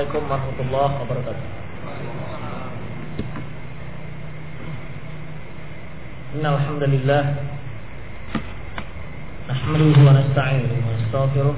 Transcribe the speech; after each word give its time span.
Assalamualaikum 0.00 0.32
warahmatullahi 0.32 0.94
wabarakatuh. 1.04 1.46
إن 6.40 6.40
الحمد 6.46 6.82
لله 6.88 7.22
نحمده 9.50 9.96
ونستعينه 10.00 10.72
ونستغفره 10.88 11.56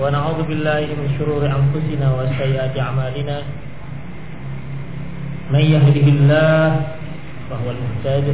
ونعوذ 0.00 0.40
بالله 0.48 0.84
من 0.96 1.08
شرور 1.20 1.42
أنفسنا 1.44 2.06
وسيئات 2.16 2.72
أعمالنا 2.80 3.36
من 5.52 5.64
يهده 5.76 6.06
الله 6.16 6.64
فهو 7.52 7.66
المهتد 7.76 8.26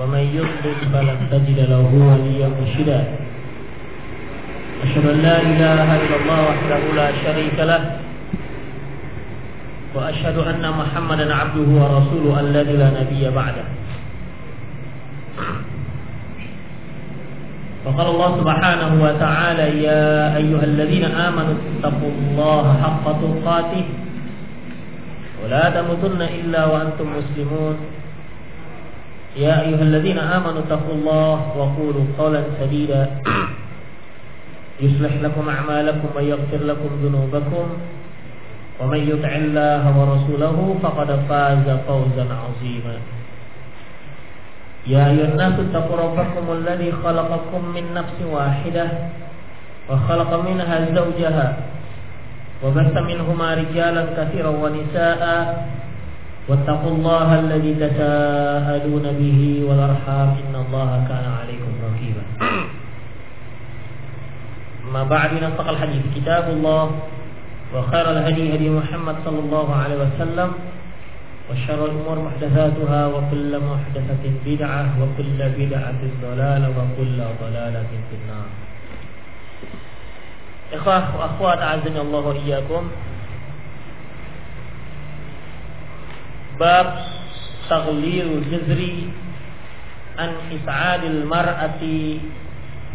ومن 0.00 0.24
يضلل 0.40 0.78
فلن 0.88 1.18
تجد 1.28 1.58
له 1.68 1.84
وليا 1.84 2.48
مرشدا 2.48 3.00
أشهد 4.82 5.04
أن 5.14 5.18
لا 5.22 5.36
إله 5.42 5.88
إلا 6.02 6.16
الله 6.20 6.38
وحده 6.50 6.80
لا 6.96 7.08
شريك 7.24 7.58
له 7.58 7.82
وأشهد 9.94 10.36
أن 10.38 10.64
محمدا 10.80 11.26
عبده 11.34 11.68
ورسوله 11.80 12.40
الذي 12.40 12.74
لا 12.76 12.88
نبي 13.00 13.22
بعده. 13.30 13.66
وقال 17.86 18.06
الله 18.06 18.30
سبحانه 18.40 18.90
وتعالى 19.04 19.66
يا 19.82 20.36
أيها 20.36 20.64
الذين 20.64 21.04
آمنوا 21.04 21.54
اتقوا 21.62 22.12
الله 22.18 22.64
حق 22.82 23.06
تقاته 23.22 23.86
ولا 25.42 25.64
تموتن 25.70 26.20
إلا 26.22 26.60
وأنتم 26.66 27.06
مسلمون. 27.18 27.76
يا 29.36 29.54
أيها 29.66 29.82
الذين 29.82 30.18
آمنوا 30.18 30.60
اتقوا 30.66 30.94
الله 30.94 31.36
وقولوا 31.58 32.06
قولا 32.18 32.42
سديدا. 32.60 33.02
يصلح 34.82 35.12
لكم 35.22 35.44
أعمالكم 35.48 36.08
ويغفر 36.16 36.60
لكم 36.70 36.90
ذنوبكم 37.02 37.66
ومن 38.80 39.00
يطع 39.10 39.32
الله 39.44 39.82
ورسوله 39.98 40.56
فقد 40.82 41.08
فاز 41.28 41.66
فوزا 41.86 42.26
عظيما. 42.42 42.96
يا 44.86 45.02
أيها 45.10 45.28
الناس 45.32 45.54
اتقوا 45.64 45.96
ربكم 45.96 46.44
الذي 46.58 46.90
خلقكم 47.04 47.62
من 47.74 47.84
نفس 47.94 48.18
واحدة 48.26 48.86
وخلق 49.90 50.30
منها 50.48 50.76
زوجها 50.94 51.48
وبث 52.62 52.94
منهما 53.10 53.48
رجالا 53.54 54.02
كثيرا 54.18 54.52
ونساء 54.62 55.22
واتقوا 56.48 56.92
الله 56.96 57.28
الذي 57.40 57.72
تساءلون 57.74 59.06
به 59.20 59.40
والأرحام 59.66 60.28
إن 60.42 60.54
الله 60.66 60.90
كان 61.08 61.26
عليكم 61.38 61.72
رقيبا. 61.86 62.24
ما 64.90 65.02
بعد 65.06 65.38
نصدق 65.38 65.68
الحديث 65.68 66.02
كتاب 66.16 66.50
الله 66.50 66.84
وخير 67.74 68.06
الهدي 68.10 68.54
هدي 68.54 68.68
محمد 68.70 69.16
صلى 69.24 69.38
الله 69.38 69.66
عليه 69.76 69.96
وسلم 69.96 70.50
وشر 71.50 71.80
الأمور 71.86 72.16
محدثاتها 72.18 73.00
وكل 73.06 73.52
محدثة 73.60 74.24
بدعة 74.46 74.84
وكل 75.00 75.38
بدعة 75.58 76.02
ضلالة 76.22 76.68
وكل 76.70 77.18
ضلالة 77.42 77.90
في 78.10 78.14
النار. 78.20 78.48
إخوة 80.72 81.16
وأخوات 81.18 81.58
أعزني 81.58 82.00
الله 82.00 82.20
وإياكم. 82.20 82.84
bab 86.62 86.88
taghlirul 87.66 88.44
jazri 88.46 89.08
an 90.20 90.52
is'adil 90.52 91.24
mar'ati 91.24 92.20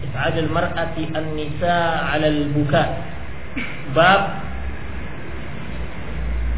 is'adil 0.05 0.51
mar'ati 0.51 1.09
an-nisa 1.13 1.77
'ala 2.11 2.27
al-buka 2.29 2.83
bab 3.97 4.21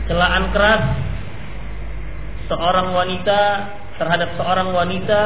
celaan 0.09 0.49
keras 0.51 0.83
seorang 2.49 2.91
wanita 2.97 3.39
terhadap 4.01 4.33
seorang 4.39 4.73
wanita 4.73 5.21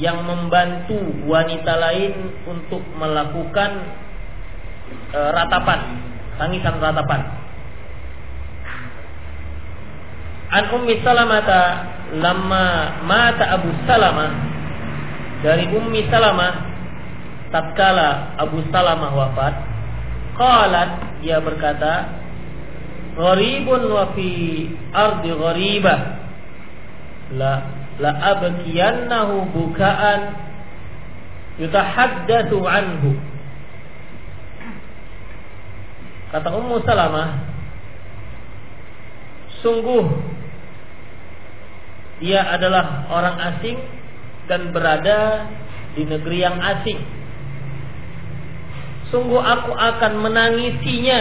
yang 0.00 0.24
membantu 0.26 0.98
wanita 1.28 1.72
lain 1.78 2.32
untuk 2.48 2.82
melakukan 2.98 3.70
e, 5.12 5.18
ratapan, 5.30 5.80
tangisan 6.40 6.82
ratapan. 6.82 7.20
An 10.54 10.64
Ummi 10.70 11.02
Salamata 11.02 11.62
lama 12.14 12.66
mata 13.06 13.58
Abu 13.58 13.70
Salamah 13.86 14.30
dari 15.42 15.66
Ummi 15.70 16.06
Salamah 16.10 16.73
tatkala 17.54 18.34
Abu 18.34 18.66
Salamah 18.74 19.14
wafat 19.14 19.54
qalat 20.34 21.22
dia 21.22 21.38
berkata 21.38 22.18
gharibun 23.14 23.94
wa 23.94 24.10
fi 24.18 24.66
ardi 24.90 25.30
gharibah 25.30 26.00
la 27.38 27.52
la 28.02 28.10
abkiyannahu 28.34 29.54
bukaan 29.54 30.34
yutahaddatsu 31.62 32.58
anhu 32.66 33.14
kata 36.34 36.50
Ummu 36.50 36.82
Salamah 36.82 37.38
sungguh 39.62 40.34
dia 42.18 42.42
adalah 42.50 43.06
orang 43.10 43.36
asing 43.54 43.78
dan 44.50 44.70
berada 44.70 45.50
di 45.94 46.02
negeri 46.06 46.38
yang 46.42 46.58
asing. 46.58 47.00
Sungguh 49.12 49.40
aku 49.40 49.72
akan 49.76 50.12
menangisinya 50.24 51.20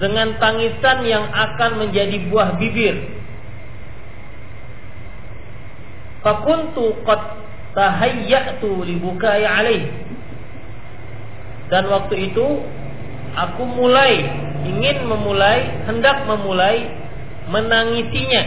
dengan 0.00 0.38
tangisan 0.40 1.04
yang 1.04 1.26
akan 1.28 1.86
menjadi 1.86 2.16
buah 2.30 2.56
bibir. 2.56 2.96
Fakuntu 6.20 7.00
qad 7.04 7.22
tahayyatu 7.72 8.84
libukai 8.84 9.44
alaih. 9.44 9.84
Dan 11.70 11.86
waktu 11.86 12.32
itu 12.32 12.46
aku 13.34 13.62
mulai 13.62 14.26
ingin 14.66 15.06
memulai 15.06 15.86
hendak 15.86 16.26
memulai 16.26 16.90
menangisinya 17.48 18.42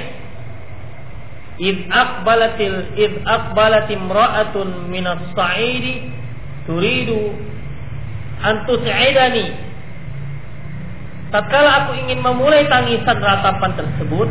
id 1.58 1.88
aqbalatil 1.88 2.98
id 2.98 3.14
aqbalat 3.24 3.88
imra'atun 3.90 4.90
min 4.90 5.06
as-sa'idi 5.06 6.10
turidu 6.66 7.53
an 8.42 8.66
tus'idani 8.66 9.54
tatkala 11.30 11.86
aku 11.86 11.92
ingin 12.02 12.22
memulai 12.22 12.66
tangisan 12.66 13.20
ratapan 13.22 13.72
tersebut 13.78 14.30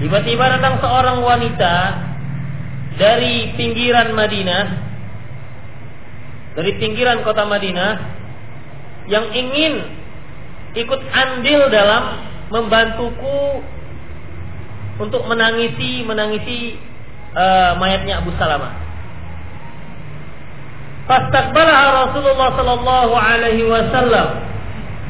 tiba-tiba 0.00 0.44
datang 0.58 0.80
seorang 0.80 1.18
wanita 1.20 1.74
dari 2.96 3.52
pinggiran 3.56 4.12
Madinah 4.16 4.64
dari 6.52 6.72
pinggiran 6.76 7.24
kota 7.24 7.48
Madinah 7.48 7.92
yang 9.08 9.32
ingin 9.32 9.88
ikut 10.76 11.00
andil 11.12 11.68
dalam 11.72 12.20
membantuku 12.52 13.64
untuk 15.00 15.24
menangisi 15.24 16.04
menangisi 16.04 16.76
uh, 17.32 17.72
mayatnya 17.80 18.20
Abu 18.20 18.30
Salamah. 18.36 18.81
Fastaqbalaha 21.02 21.86
Rasulullah 22.06 22.48
sallallahu 22.54 23.14
alaihi 23.18 23.66
wasallam. 23.66 24.28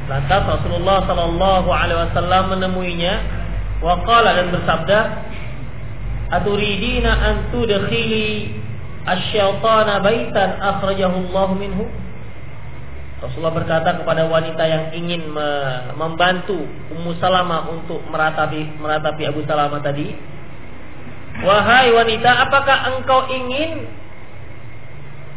Lantas 0.08 0.42
Rasulullah 0.48 1.04
sallallahu 1.04 1.69
alaihi 1.69 2.00
wasallam 2.08 2.42
menemuinya 2.56 3.14
wa 3.84 4.00
qala 4.00 4.40
dan 4.40 4.49
bersabda, 4.56 4.99
"Aturidina 6.32 7.12
an 7.12 7.34
tudkhili 7.52 8.56
asy-syaitana 9.05 10.00
baitan 10.00 10.56
akhrajahu 10.64 11.28
Allah 11.28 11.49
minhu?" 11.61 11.84
Rasulullah 13.22 13.55
berkata 13.55 14.02
kepada 14.02 14.26
wanita 14.26 14.64
yang 14.66 14.84
ingin 14.96 15.31
membantu 15.94 16.66
Ummu 16.90 17.14
Salamah 17.22 17.70
untuk 17.70 18.02
meratapi 18.11 18.81
meratapi 18.81 19.22
Abu 19.28 19.46
Salamah 19.46 19.78
tadi, 19.78 20.11
"Wahai 21.46 21.94
wanita, 21.94 22.49
apakah 22.49 22.96
engkau 22.96 23.31
ingin 23.31 24.01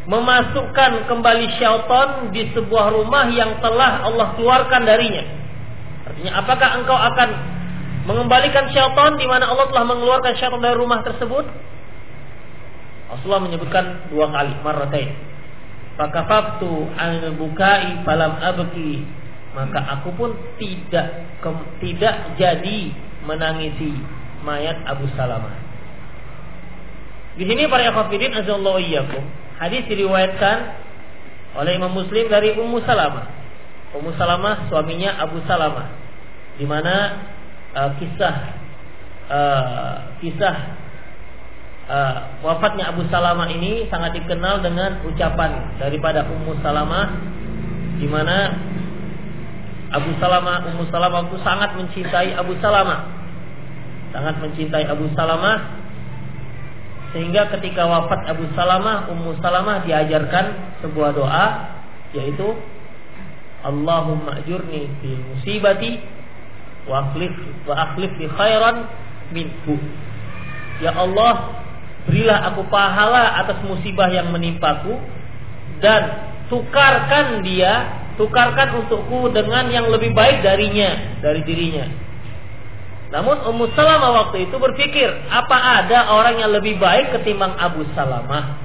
memasukkan 0.06 1.10
kembali 1.10 1.46
syaitan 1.58 2.30
di 2.30 2.46
sebuah 2.54 2.94
rumah 2.94 3.26
yang 3.34 3.58
telah 3.58 4.06
Allah 4.06 4.34
keluarkan 4.38 4.82
darinya?" 4.86 5.24
Artinya, 6.06 6.32
apakah 6.38 6.68
engkau 6.78 6.94
akan 6.94 7.28
mengembalikan 8.06 8.70
syaitan 8.70 9.18
di 9.18 9.26
mana 9.26 9.50
Allah 9.50 9.66
telah 9.68 9.84
mengeluarkan 9.84 10.32
syaitan 10.38 10.62
dari 10.62 10.76
rumah 10.78 11.02
tersebut? 11.02 11.44
Rasulullah 13.06 13.42
menyebutkan 13.46 14.10
dua 14.10 14.26
kali, 14.34 14.50
marratain 14.66 15.14
Fakafaftu 15.96 16.92
anil 16.98 17.32
bukai 17.40 18.04
falam 18.04 18.36
abki 18.36 19.06
maka 19.56 19.80
aku 19.96 20.12
pun 20.12 20.36
tidak 20.60 21.24
tidak 21.80 22.36
jadi 22.36 22.92
menangisi 23.24 23.96
mayat 24.44 24.76
Abu 24.84 25.08
Salamah. 25.16 25.56
Di 27.40 27.48
sini 27.48 27.64
para 27.64 27.88
ikhwatiddin 27.88 28.36
azallahu 28.36 28.76
iyyakum. 28.84 29.24
Hadis 29.56 29.88
diriwayatkan 29.88 30.56
oleh 31.56 31.80
Imam 31.80 31.92
Muslim 31.96 32.28
dari 32.28 32.52
Ummu 32.52 32.84
Salamah. 32.84 33.24
Ummu 33.96 34.12
Salamah 34.20 34.68
suaminya 34.68 35.16
Abu 35.16 35.40
Salamah. 35.48 35.88
Di 36.60 36.68
mana 36.68 36.94
uh, 37.72 37.90
kisah 37.96 38.34
uh, 39.32 39.94
kisah 40.20 40.56
uh, 41.88 42.16
wafatnya 42.44 42.92
Abu 42.92 43.08
Salamah 43.08 43.48
ini 43.48 43.88
sangat 43.88 44.20
dikenal 44.20 44.60
dengan 44.60 45.00
ucapan 45.08 45.80
daripada 45.80 46.28
Ummu 46.28 46.60
Salamah 46.60 47.06
di 47.96 48.04
mana 48.04 48.52
Abu 49.96 50.12
Salamah 50.20 50.68
Ummu 50.68 50.84
Salamah 50.92 51.32
itu 51.32 51.40
sangat 51.40 51.72
mencintai 51.80 52.36
Abu 52.36 52.52
Salamah. 52.60 53.16
Sangat 54.12 54.36
mencintai 54.44 54.84
Abu 54.84 55.08
Salamah 55.16 55.85
sehingga 57.14 57.48
ketika 57.54 57.86
wafat 57.86 58.26
Abu 58.26 58.46
Salamah 58.58 59.06
Ummu 59.10 59.38
Salamah 59.38 59.86
diajarkan 59.86 60.78
sebuah 60.82 61.10
doa 61.14 61.46
yaitu 62.14 62.56
Allahumma 63.66 64.38
ajurni 64.42 64.86
fi 65.02 65.10
musibati 65.18 65.98
wa 66.86 67.10
akhlif 67.10 67.34
wa 67.66 67.74
akhlif 67.74 68.10
fi 68.14 68.24
khairan 68.30 68.86
minhu. 69.34 69.74
Ya 70.78 70.94
Allah, 70.94 71.64
berilah 72.06 72.52
aku 72.52 72.62
pahala 72.70 73.42
atas 73.42 73.58
musibah 73.66 74.06
yang 74.12 74.30
menimpaku 74.30 74.94
dan 75.82 76.30
tukarkan 76.46 77.42
dia, 77.42 77.90
tukarkan 78.14 78.84
untukku 78.84 79.34
dengan 79.34 79.66
yang 79.72 79.90
lebih 79.90 80.14
baik 80.14 80.46
darinya, 80.46 81.18
dari 81.18 81.42
dirinya. 81.42 82.05
Namun 83.06 83.38
Ummu 83.46 83.70
Salamah 83.78 84.26
waktu 84.26 84.50
itu 84.50 84.56
berpikir, 84.58 85.06
apa 85.30 85.84
ada 85.84 86.10
orang 86.10 86.42
yang 86.42 86.50
lebih 86.50 86.74
baik 86.82 87.14
ketimbang 87.14 87.54
Abu 87.54 87.86
Salamah? 87.94 88.58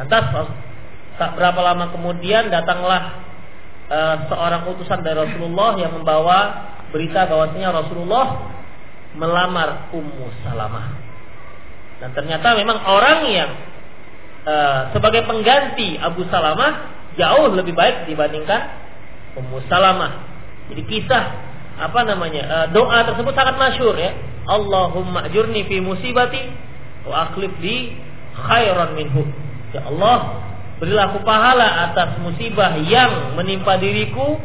Lantas 0.00 0.24
Tak 1.20 1.36
berapa 1.36 1.60
lama 1.60 1.92
kemudian 1.92 2.48
datanglah 2.48 3.20
uh, 3.92 4.24
seorang 4.32 4.72
utusan 4.72 5.04
dari 5.04 5.20
Rasulullah 5.20 5.76
yang 5.76 5.92
membawa 5.92 6.38
berita 6.88 7.28
bahwasanya 7.28 7.76
Rasulullah 7.76 8.48
melamar 9.12 9.92
Ummu 9.92 10.26
Salamah. 10.40 10.96
Dan 12.00 12.16
ternyata 12.16 12.56
memang 12.56 12.80
orang 12.88 13.18
yang 13.28 13.50
uh, 14.48 14.96
sebagai 14.96 15.28
pengganti 15.28 16.00
Abu 16.00 16.24
Salamah 16.32 16.88
jauh 17.20 17.52
lebih 17.52 17.76
baik 17.76 18.08
dibandingkan 18.08 18.72
Ummu 19.36 19.60
Salamah. 19.68 20.24
Jadi 20.72 20.88
kisah 20.88 21.49
apa 21.80 22.04
namanya 22.04 22.42
uh, 22.44 22.66
doa 22.76 23.08
tersebut 23.08 23.32
sangat 23.32 23.56
masyur 23.56 23.96
ya. 23.96 24.12
Allahumma 24.44 25.24
ajurni 25.30 25.64
fi 25.64 25.80
musibati 25.80 26.42
wa 27.08 27.30
akhlif 27.30 27.52
di 27.64 27.96
khairan 28.36 28.96
minhu. 28.98 29.24
Ya 29.70 29.86
Allah, 29.86 30.50
Berilah 30.80 31.12
aku 31.12 31.20
pahala 31.28 31.92
atas 31.92 32.16
musibah 32.24 32.72
yang 32.80 33.36
menimpa 33.36 33.76
diriku 33.76 34.40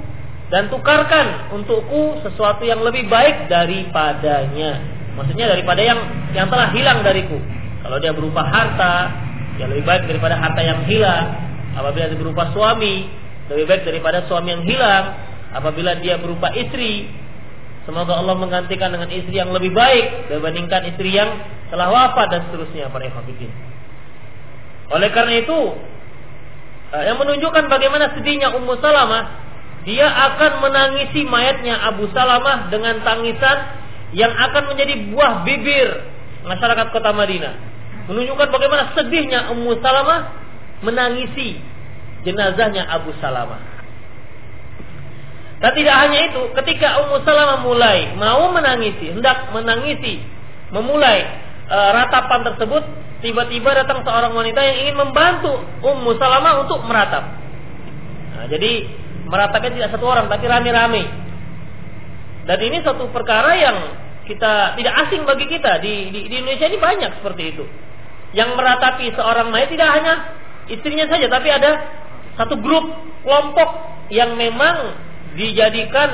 dan 0.51 0.67
tukarkan 0.67 1.55
untukku 1.55 2.19
sesuatu 2.27 2.67
yang 2.67 2.83
lebih 2.83 3.07
baik 3.07 3.47
daripadanya. 3.47 4.83
Maksudnya 5.15 5.47
daripada 5.55 5.79
yang 5.79 5.95
yang 6.35 6.51
telah 6.51 6.75
hilang 6.75 7.07
dariku. 7.07 7.39
Kalau 7.87 8.03
dia 8.03 8.11
berupa 8.11 8.43
harta, 8.43 9.15
yang 9.55 9.71
lebih 9.71 9.87
baik 9.87 10.11
daripada 10.11 10.35
harta 10.35 10.59
yang 10.59 10.83
hilang. 10.83 11.39
Apabila 11.71 12.11
dia 12.11 12.19
berupa 12.19 12.51
suami, 12.51 13.07
lebih 13.47 13.65
baik 13.71 13.81
daripada 13.87 14.27
suami 14.27 14.59
yang 14.59 14.63
hilang. 14.67 15.15
Apabila 15.55 15.95
dia 16.03 16.19
berupa 16.19 16.51
istri, 16.51 17.07
semoga 17.85 18.17
Allah 18.17 18.35
menggantikan 18.37 18.91
dengan 18.91 19.09
istri 19.13 19.37
yang 19.37 19.53
lebih 19.53 19.71
baik 19.71 20.29
dibandingkan 20.33 20.89
istri 20.89 21.13
yang 21.13 21.29
telah 21.69 21.89
wafat 21.89 22.27
dan 22.33 22.41
seterusnya 22.49 22.89
para 22.89 23.05
ikhwatiddin. 23.07 23.53
Oleh 24.89 25.09
karena 25.09 25.41
itu, 25.41 25.59
Eh, 26.95 27.03
yang 27.11 27.19
menunjukkan 27.19 27.67
bagaimana 27.67 28.15
sedihnya 28.15 28.55
Ummu 28.55 28.79
Salamah, 28.79 29.23
dia 29.83 30.07
akan 30.07 30.63
menangisi 30.63 31.27
mayatnya 31.27 31.75
Abu 31.81 32.07
Salamah 32.15 32.71
dengan 32.71 33.03
tangisan 33.03 33.57
yang 34.15 34.31
akan 34.31 34.71
menjadi 34.71 35.11
buah 35.11 35.43
bibir 35.43 35.89
masyarakat 36.47 36.95
kota 36.95 37.11
Madinah. 37.11 37.53
Menunjukkan 38.07 38.47
bagaimana 38.47 38.95
sedihnya 38.95 39.51
Ummu 39.51 39.81
Salamah 39.83 40.39
menangisi 40.85 41.59
jenazahnya 42.23 42.87
Abu 42.87 43.11
Salamah. 43.19 43.74
Dan 45.55 45.71
tidak 45.71 45.95
hanya 45.95 46.19
itu, 46.27 46.41
ketika 46.51 46.99
Ummu 47.05 47.23
Salamah 47.23 47.63
mulai 47.63 48.11
mau 48.19 48.51
menangisi, 48.51 49.07
hendak 49.15 49.55
menangisi, 49.55 50.19
memulai 50.75 51.23
e, 51.63 51.77
ratapan 51.95 52.43
tersebut, 52.51 52.83
tiba-tiba 53.23 53.71
datang 53.71 54.03
seorang 54.03 54.35
wanita 54.35 54.59
yang 54.59 54.77
ingin 54.83 54.95
membantu 54.99 55.63
Ummu 55.79 56.11
Salamah 56.19 56.67
untuk 56.67 56.83
meratap. 56.83 57.23
Nah, 58.35 58.45
jadi 58.51 58.83
meratapnya 59.31 59.71
tidak 59.79 59.89
satu 59.95 60.05
orang 60.11 60.27
tapi 60.27 60.43
rame-rame. 60.43 61.03
Dan 62.45 62.59
ini 62.61 62.83
satu 62.83 63.09
perkara 63.09 63.57
yang 63.57 63.77
kita 64.27 64.75
tidak 64.75 64.93
asing 65.07 65.23
bagi 65.23 65.47
kita 65.49 65.79
di, 65.79 66.11
di, 66.11 66.19
di 66.29 66.35
Indonesia 66.35 66.67
ini 66.67 66.77
banyak 66.77 67.11
seperti 67.23 67.43
itu. 67.55 67.63
Yang 68.35 68.59
meratapi 68.59 69.15
seorang 69.15 69.49
mayat 69.49 69.71
tidak 69.71 69.89
hanya 69.95 70.13
istrinya 70.67 71.07
saja, 71.07 71.31
tapi 71.31 71.47
ada 71.47 71.71
satu 72.35 72.59
grup 72.59 72.83
kelompok 73.23 73.69
yang 74.11 74.35
memang 74.35 75.04
dijadikan 75.35 76.09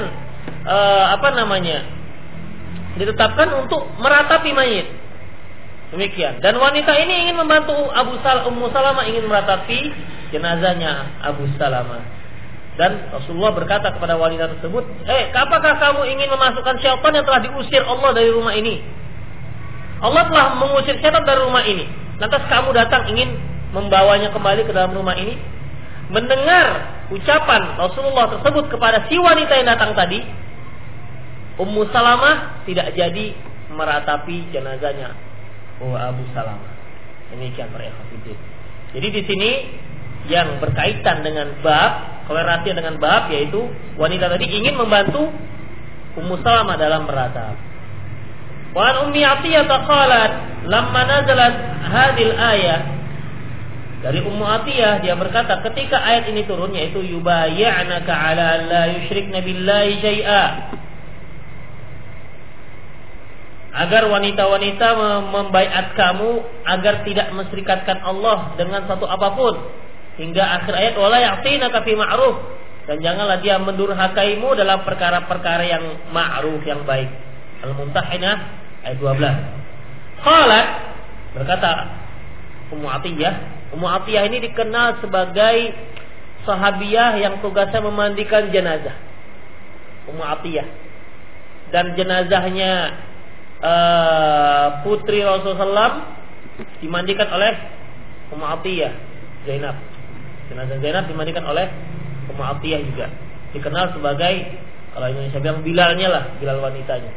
uh, 0.65 1.06
apa 1.15 1.29
namanya 1.38 1.85
ditetapkan 3.00 3.47
untuk 3.65 3.88
meratapi 4.01 4.51
mayat. 4.51 4.88
Demikian. 5.91 6.39
Dan 6.39 6.56
wanita 6.56 6.95
ini 7.03 7.27
ingin 7.27 7.35
membantu 7.35 7.75
Abu 7.91 8.15
Sal 8.23 8.47
Ummu 8.47 8.71
Salamah 8.71 9.03
ingin 9.07 9.27
meratapi 9.27 9.91
jenazahnya 10.31 11.19
Abu 11.19 11.44
Salamah. 11.59 12.00
Dan 12.79 13.12
Rasulullah 13.12 13.51
berkata 13.51 13.91
kepada 13.91 14.15
wanita 14.15 14.47
tersebut, 14.56 14.88
"Eh, 15.03 15.35
apakah 15.35 15.75
kamu 15.75 16.07
ingin 16.15 16.31
memasukkan 16.31 16.79
syaitan 16.79 17.12
yang 17.12 17.27
telah 17.27 17.44
diusir 17.44 17.83
Allah 17.83 18.15
dari 18.15 18.31
rumah 18.31 18.56
ini?" 18.56 18.79
Allah 20.00 20.31
telah 20.31 20.45
mengusir 20.56 20.95
syaitan 21.03 21.27
dari 21.27 21.44
rumah 21.44 21.62
ini. 21.67 21.85
Lantas 22.17 22.41
kamu 22.47 22.71
datang 22.71 23.12
ingin 23.12 23.35
membawanya 23.75 24.31
kembali 24.31 24.63
ke 24.63 24.71
dalam 24.71 24.95
rumah 24.95 25.13
ini? 25.19 25.35
Mendengar 26.07 27.00
ucapan 27.11 27.75
Rasulullah 27.75 28.39
tersebut 28.39 28.71
kepada 28.71 29.05
si 29.11 29.19
wanita 29.19 29.53
yang 29.59 29.67
datang 29.67 29.91
tadi, 29.93 30.23
Ummu 31.59 31.91
Salamah 31.91 32.63
tidak 32.63 32.95
jadi 32.95 33.36
meratapi 33.69 34.50
jenazahnya 34.55 35.13
wa 35.83 36.00
Abu 36.00 36.24
Salamah. 36.31 36.71
Demikian 37.36 37.69
para 37.71 37.88
ikhwatiddin. 37.88 38.38
Jadi 38.91 39.07
di 39.07 39.21
sini 39.27 39.51
yang 40.31 40.59
berkaitan 40.63 41.24
dengan 41.24 41.59
bab, 41.59 42.24
kolerasi 42.27 42.71
dengan 42.71 42.95
bab 43.00 43.27
yaitu 43.31 43.59
wanita 44.00 44.31
tadi 44.31 44.47
ingin 44.47 44.79
membantu 44.79 45.31
Ummu 46.15 46.39
Salamah 46.43 46.75
dalam 46.79 47.07
beratap. 47.07 47.55
Wa 48.71 48.83
an 48.88 48.95
Ummi 49.12 49.21
Atiyah 49.24 49.67
qalat 49.67 50.31
lamma 50.67 51.01
nazalat 51.07 51.53
hadil 51.91 52.36
ayat 52.36 53.00
dari 54.01 54.17
Ummu 54.17 54.41
Atiyah 54.41 55.05
dia 55.05 55.13
berkata 55.13 55.62
ketika 55.70 56.01
ayat 56.01 56.25
ini 56.34 56.41
turun 56.50 56.74
yaitu 56.74 57.05
yubayya'naka 57.05 58.10
ala 58.10 58.48
la 58.65 58.84
yusyrikna 58.98 59.46
billahi 59.46 60.01
syai'a. 60.01 60.43
Agar 63.72 64.03
wanita-wanita 64.10 64.88
membaiat 65.31 65.96
kamu 65.96 66.43
agar 66.65 67.08
tidak 67.08 67.29
menserikatkan 67.31 68.01
Allah 68.01 68.58
dengan 68.58 68.89
satu 68.89 69.05
apa 69.05 69.38
pun. 69.38 69.55
Hingga 70.17 70.43
akhir 70.43 70.74
ayat 70.75 70.96
wala 70.98 71.22
ya'tina 71.22 71.70
fi 71.70 71.93
ma'ruf. 71.93 72.36
Dan 72.89 73.05
janganlah 73.05 73.38
dia 73.39 73.62
mendurhakaimu 73.62 74.58
dalam 74.58 74.81
perkara-perkara 74.81 75.63
yang 75.63 75.86
ma'ruf 76.10 76.65
yang 76.65 76.81
baik. 76.89 77.08
Al-Mumtahinah 77.62 78.36
ayat 78.81 78.98
12 78.98 80.25
Qalat 80.25 80.67
berkata 81.38 81.70
Ummu 82.74 82.89
Atiyah 82.89 83.61
Ummu 83.71 83.87
Atiyah 83.87 84.27
ini 84.27 84.43
dikenal 84.51 84.99
sebagai 84.99 85.71
sahabiah 86.43 87.15
yang 87.21 87.39
tugasnya 87.39 87.79
memandikan 87.79 88.51
jenazah 88.51 88.95
Ummu 90.11 90.23
Atiyah 90.23 90.67
dan 91.71 91.95
jenazahnya 91.95 92.99
uh, 93.63 94.83
putri 94.83 95.23
Rasulullah 95.23 96.19
dimandikan 96.83 97.31
oleh 97.31 97.53
Ummu 98.31 98.45
Atiyah 98.45 98.93
Zainab. 99.47 99.75
Jenazah 100.51 100.77
Zainab 100.83 101.05
dimandikan 101.07 101.47
oleh 101.47 101.71
Ummu 102.27 102.43
Atiyah 102.43 102.81
juga. 102.83 103.07
Dikenal 103.55 103.95
sebagai 103.95 104.61
kalau 104.91 105.07
Indonesia 105.07 105.39
bilang 105.39 105.63
Bilalnya 105.63 106.07
lah, 106.11 106.23
Bilal 106.39 106.59
wanitanya. 106.59 107.11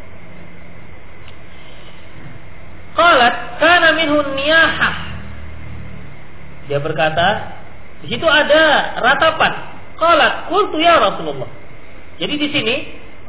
Qalat 2.95 3.59
kana 3.59 3.89
minhu 3.99 4.23
niyahah. 4.39 5.14
Dia 6.71 6.79
berkata, 6.81 7.29
di 8.05 8.13
situ 8.13 8.25
ada 8.25 8.97
ratapan. 9.01 9.53
Qalat 9.95 10.51
qultu 10.51 10.83
ya 10.83 10.99
Rasulullah. 10.99 11.47
Jadi 12.19 12.35
di 12.35 12.49
sini 12.51 12.75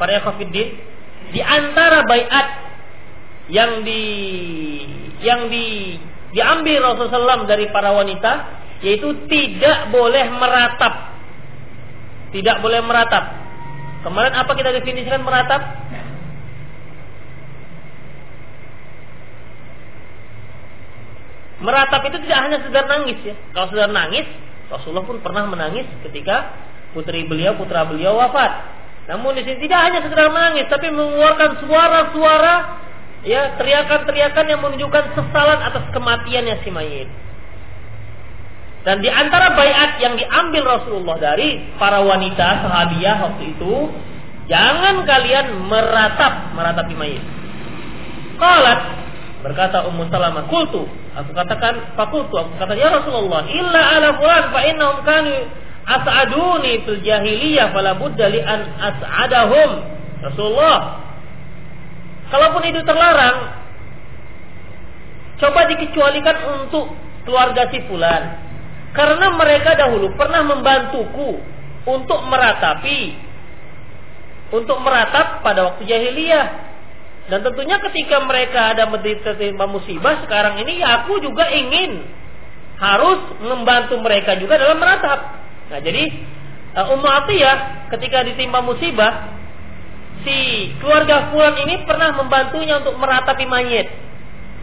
para 0.01 0.17
ikhwatiddin 0.17 0.67
di 1.33 1.41
antara 1.41 2.05
baiat 2.05 2.47
yang 3.49 3.85
di 3.85 4.01
yang 5.21 5.47
di 5.49 5.97
diambil 6.33 6.93
Rasulullah 6.93 7.45
SAW 7.45 7.49
dari 7.49 7.69
para 7.69 7.93
wanita 7.93 8.31
yaitu 8.81 9.13
tidak 9.29 9.93
boleh 9.93 10.25
meratap 10.33 11.15
tidak 12.35 12.59
boleh 12.59 12.83
meratap. 12.83 13.31
Kemarin 14.03 14.35
apa 14.35 14.51
kita 14.59 14.75
definisikan 14.75 15.23
meratap? 15.23 15.61
Meratap 21.63 22.03
itu 22.11 22.17
tidak 22.27 22.39
hanya 22.43 22.57
sekedar 22.59 22.85
nangis 22.87 23.19
ya. 23.23 23.35
Kalau 23.55 23.71
sekedar 23.71 23.91
nangis, 23.91 24.27
Rasulullah 24.67 25.05
pun 25.07 25.23
pernah 25.23 25.47
menangis 25.47 25.87
ketika 26.03 26.51
putri 26.91 27.23
beliau, 27.23 27.55
putra 27.55 27.87
beliau 27.87 28.19
wafat. 28.19 28.75
Namun 29.05 29.37
di 29.37 29.45
sini 29.45 29.63
tidak 29.63 29.79
hanya 29.85 29.99
sekedar 30.03 30.27
menangis, 30.33 30.65
tapi 30.67 30.89
mengeluarkan 30.91 31.61
suara-suara, 31.63 32.55
ya 33.23 33.55
teriakan-teriakan 33.55 34.45
yang 34.49 34.59
menunjukkan 34.65 35.03
sesalan 35.13 35.59
atas 35.61 35.85
kematiannya 35.93 36.55
si 36.65 36.69
mayit. 36.73 37.09
Dan 38.85 39.01
di 39.01 39.09
antara 39.09 39.57
bayat 39.57 39.97
yang 39.97 40.13
diambil 40.13 40.77
Rasulullah 40.77 41.17
dari 41.17 41.57
para 41.81 42.05
wanita 42.05 42.65
sahabiah 42.65 43.17
waktu 43.31 43.57
itu, 43.57 43.73
jangan 44.45 45.07
kalian 45.07 45.57
meratap 45.69 46.53
meratapi 46.53 46.93
mayit. 46.93 47.23
Qalat 48.35 48.79
berkata 49.41 49.85
Ummu 49.89 50.09
Salamah, 50.09 50.49
"Qultu," 50.49 50.85
aku 51.15 51.31
katakan, 51.31 51.95
"Fakultu," 51.95 52.35
aku 52.35 52.53
kata, 52.59 52.75
"Ya 52.75 52.91
Rasulullah, 52.91 53.47
illa 53.47 53.81
ala 53.95 54.09
fulan 54.19 54.43
fa 54.51 54.59
innahum 54.67 54.99
kanu 55.07 55.35
as'aduni 55.87 56.83
fil 56.83 57.01
jahiliyah 57.01 57.71
fala 57.71 57.95
budda 57.95 58.27
li 58.29 58.43
an 58.43 58.67
as'adahum." 58.79 59.71
Rasulullah, 60.23 60.99
kalaupun 62.29 62.61
itu 62.67 62.81
terlarang, 62.83 63.37
coba 65.39 65.59
dikecualikan 65.71 66.37
untuk 66.63 66.91
keluarga 67.23 67.67
si 67.71 67.79
fulan 67.87 68.23
karena 68.95 69.27
mereka 69.35 69.75
dahulu 69.75 70.13
pernah 70.15 70.45
membantuku 70.47 71.41
untuk 71.85 72.19
meratapi 72.31 73.25
untuk 74.53 74.77
meratap 74.81 75.41
pada 75.41 75.73
waktu 75.73 75.83
jahiliyah. 75.89 76.64
Dan 77.25 77.41
tentunya 77.41 77.81
ketika 77.89 78.21
mereka 78.21 78.77
ada 78.77 78.85
tertimpa 79.01 79.65
musibah 79.65 80.21
sekarang 80.25 80.61
ini 80.61 80.77
ya 80.77 81.01
aku 81.01 81.17
juga 81.17 81.49
ingin 81.49 82.05
harus 82.77 83.41
membantu 83.41 83.97
mereka 83.97 84.37
juga 84.37 84.61
dalam 84.61 84.77
meratap. 84.77 85.19
Nah, 85.73 85.79
jadi 85.81 86.05
uh, 86.77 86.93
Ummu 86.93 87.07
Atiyah 87.07 87.89
ketika 87.97 88.21
ditimpa 88.29 88.61
musibah 88.61 89.33
si 90.21 90.69
keluarga 90.77 91.33
Fulan 91.33 91.57
ini 91.65 91.81
pernah 91.89 92.13
membantunya 92.13 92.77
untuk 92.77 92.93
meratapi 93.01 93.45
mayat 93.49 93.89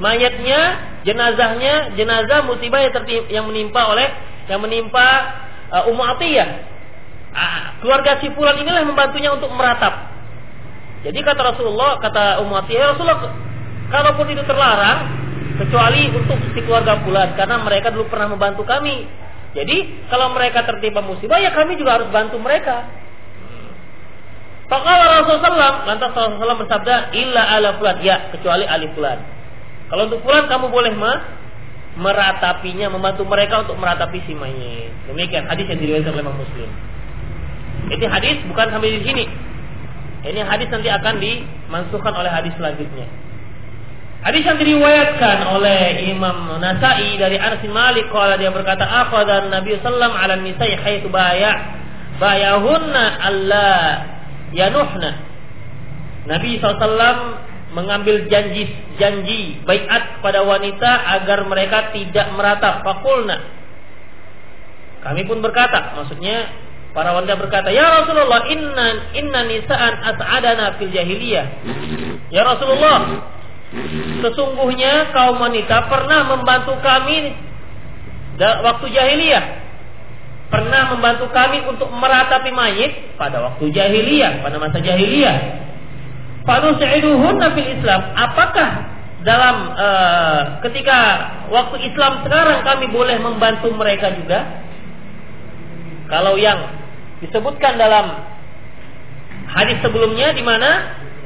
mayatnya, 0.03 0.61
jenazahnya, 1.07 1.95
jenazah 1.95 2.43
musibah 2.43 2.83
yang, 2.83 2.95
tertim, 2.95 3.23
yang 3.31 3.45
menimpa 3.47 3.87
oleh 3.87 4.09
yang 4.51 4.59
menimpa 4.59 5.07
uh, 5.71 5.91
Ummu 5.91 6.03
Atiyah. 6.03 6.51
Uh, 7.33 7.81
keluarga 7.81 8.21
si 8.21 8.29
fulan 8.37 8.61
inilah 8.61 8.85
membantunya 8.85 9.33
untuk 9.33 9.49
meratap. 9.57 10.12
Jadi 11.03 11.19
kata 11.19 11.41
Rasulullah, 11.55 11.99
kata 11.99 12.39
Ummu 12.47 12.55
Atiyah, 12.63 12.79
ya 12.79 12.87
Rasulullah, 12.95 13.21
kalaupun 13.91 14.27
itu 14.31 14.43
terlarang, 14.47 14.99
kecuali 15.59 16.09
untuk 16.15 16.39
si 16.55 16.61
keluarga 16.63 17.03
fulan, 17.03 17.35
karena 17.35 17.59
mereka 17.59 17.91
dulu 17.91 18.07
pernah 18.07 18.31
membantu 18.31 18.63
kami. 18.63 19.11
Jadi 19.53 20.09
kalau 20.09 20.33
mereka 20.33 20.65
tertimpa 20.65 21.03
musibah, 21.05 21.43
ya 21.43 21.51
kami 21.53 21.77
juga 21.77 22.01
harus 22.01 22.09
bantu 22.09 22.39
mereka. 22.39 22.87
Fakala 24.71 25.21
Rasulullah 25.21 25.85
lantas 25.85 26.11
Rasulullah 26.17 26.57
bersabda, 26.57 26.95
illa 27.13 27.43
ala 27.51 27.77
fulan, 27.77 27.99
ya 28.01 28.31
kecuali 28.33 28.65
ali 28.65 28.89
fulan. 28.95 29.19
Kalau 29.93 30.09
untuk 30.09 30.25
pulang 30.25 30.49
kamu 30.49 30.73
boleh 30.73 30.95
mah 30.97 31.19
meratapinya, 32.01 32.89
membantu 32.89 33.29
mereka 33.29 33.69
untuk 33.69 33.77
meratapi 33.77 34.25
si 34.25 34.33
mayit. 34.33 34.89
Demikian 35.11 35.45
hadis 35.45 35.69
yang 35.69 35.77
diriwayatkan 35.83 36.17
oleh 36.17 36.25
Imam 36.25 36.39
Muslim. 36.41 36.71
Ini 37.93 38.07
hadis 38.09 38.41
bukan 38.49 38.73
sampai 38.73 38.89
di 38.89 39.03
sini. 39.05 39.52
Ini 40.23 40.41
hadis 40.47 40.71
nanti 40.71 40.87
akan 40.87 41.15
dimansuhkan 41.19 42.15
oleh 42.15 42.31
hadis 42.31 42.55
selanjutnya. 42.55 43.07
Hadis 44.23 44.47
yang 44.47 44.55
diriwayatkan 44.55 45.51
oleh 45.51 46.07
Imam 46.15 46.47
Nasai 46.63 47.19
dari 47.19 47.43
Anas 47.43 47.59
bin 47.59 47.75
Malik 47.75 48.07
kalau 48.15 48.39
dia 48.39 48.55
berkata 48.55 48.87
dan 49.27 49.51
Nabi 49.51 49.75
sallam 49.83 50.15
ala 50.15 50.39
nisa'i 50.39 50.79
haitsu 50.79 51.11
baya 51.11 51.59
bayahunna 52.23 53.05
alla 53.19 53.71
yanuhna. 54.55 55.11
Nabi 56.31 56.63
sallallahu 56.63 57.51
mengambil 57.73 58.29
janji 58.29 58.69
janji 59.01 59.59
baiat 59.65 60.21
kepada 60.21 60.45
wanita 60.45 60.91
agar 61.19 61.49
mereka 61.49 61.91
tidak 61.91 62.29
meratap 62.37 62.85
fakulna 62.85 63.41
kami 65.03 65.25
pun 65.25 65.41
berkata 65.41 65.97
maksudnya 65.99 66.53
para 66.93 67.17
wanita 67.17 67.41
berkata 67.41 67.73
ya 67.73 68.05
Rasulullah 68.05 68.49
inna 68.49 68.87
inna 69.17 69.41
nisaan 69.49 69.95
as'adana 70.13 70.77
fil 70.77 70.93
jahiliyah 70.93 71.47
ya 72.29 72.43
Rasulullah 72.45 73.25
sesungguhnya 74.21 75.13
kaum 75.17 75.41
wanita 75.41 75.89
pernah 75.89 76.37
membantu 76.37 76.77
kami 76.85 77.33
waktu 78.41 78.87
jahiliyah 78.93 79.45
pernah 80.53 80.93
membantu 80.93 81.33
kami 81.33 81.65
untuk 81.65 81.89
meratapi 81.89 82.53
mayit 82.53 83.17
pada 83.17 83.41
waktu 83.41 83.73
jahiliyah 83.73 84.45
pada 84.45 84.61
masa 84.61 84.85
jahiliyah 84.85 85.63
Fanusiduhunna 86.43 87.55
fil 87.55 87.71
Islam. 87.79 88.01
Apakah 88.19 88.71
dalam 89.23 89.57
uh, 89.79 90.41
ketika 90.67 90.99
waktu 91.55 91.87
Islam 91.87 92.27
sekarang 92.27 92.67
kami 92.67 92.91
boleh 92.91 93.17
membantu 93.23 93.71
mereka 93.71 94.11
juga? 94.19 94.43
Kalau 96.11 96.35
yang 96.35 96.82
disebutkan 97.23 97.79
dalam 97.79 98.07
hadis 99.53 99.79
sebelumnya 99.81 100.35
di 100.35 100.43
mana 100.43 100.71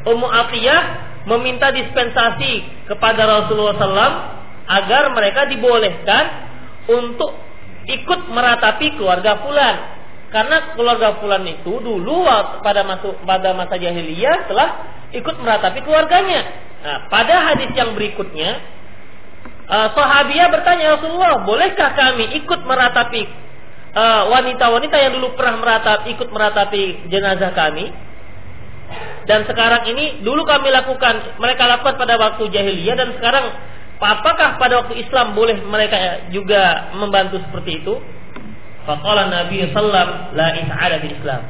Ummu 0.06 0.28
Atiyah 0.28 0.82
meminta 1.26 1.74
dispensasi 1.74 2.86
kepada 2.86 3.26
Rasulullah 3.26 3.74
SAW 3.74 4.14
agar 4.66 5.10
mereka 5.10 5.50
dibolehkan 5.50 6.24
untuk 6.86 7.34
ikut 7.86 8.20
meratapi 8.30 8.94
keluarga 8.94 9.42
Fulan. 9.42 9.76
Karena 10.30 10.74
keluarga 10.74 11.18
Fulan 11.18 11.46
itu 11.46 11.82
dulu 11.82 12.26
pada 12.62 12.82
masa 12.86 13.14
pada 13.26 13.50
masa 13.54 13.74
jahiliyah 13.78 14.46
telah 14.50 14.68
ikut 15.14 15.36
meratapi 15.38 15.82
keluarganya. 15.82 16.42
Nah, 16.82 16.98
pada 17.10 17.50
hadis 17.50 17.74
yang 17.74 17.98
berikutnya, 17.98 18.62
uh, 19.66 19.88
sahabiah 19.90 20.50
bertanya 20.50 20.98
Rasulullah, 20.98 21.42
bolehkah 21.42 21.94
kami 21.98 22.42
ikut 22.42 22.60
meratapi 22.62 23.45
uh, 23.96 24.22
wanita-wanita 24.28 24.92
uh, 24.92 25.02
yang 25.08 25.12
dulu 25.16 25.32
pernah 25.32 25.56
meratap, 25.56 26.04
ikut 26.04 26.28
meratapi 26.28 27.08
jenazah 27.08 27.56
kami? 27.56 27.88
Dan 29.26 29.42
sekarang 29.48 29.90
ini 29.90 30.22
dulu 30.22 30.46
kami 30.46 30.70
lakukan, 30.70 31.40
mereka 31.42 31.66
lakukan 31.66 31.98
pada 31.98 32.14
waktu 32.14 32.46
jahiliyah 32.46 32.94
dan 32.94 33.10
sekarang 33.18 33.50
apakah 33.98 34.60
pada 34.60 34.86
waktu 34.86 35.02
Islam 35.02 35.34
boleh 35.34 35.58
mereka 35.66 36.30
juga 36.30 36.94
membantu 36.94 37.42
seperti 37.42 37.82
itu? 37.82 37.98
Faqala 38.86 39.26
Nabi 39.26 39.66
sallam 39.74 40.30
la 40.38 40.54
is'ada 40.54 41.02
di 41.02 41.08
Islam. 41.10 41.42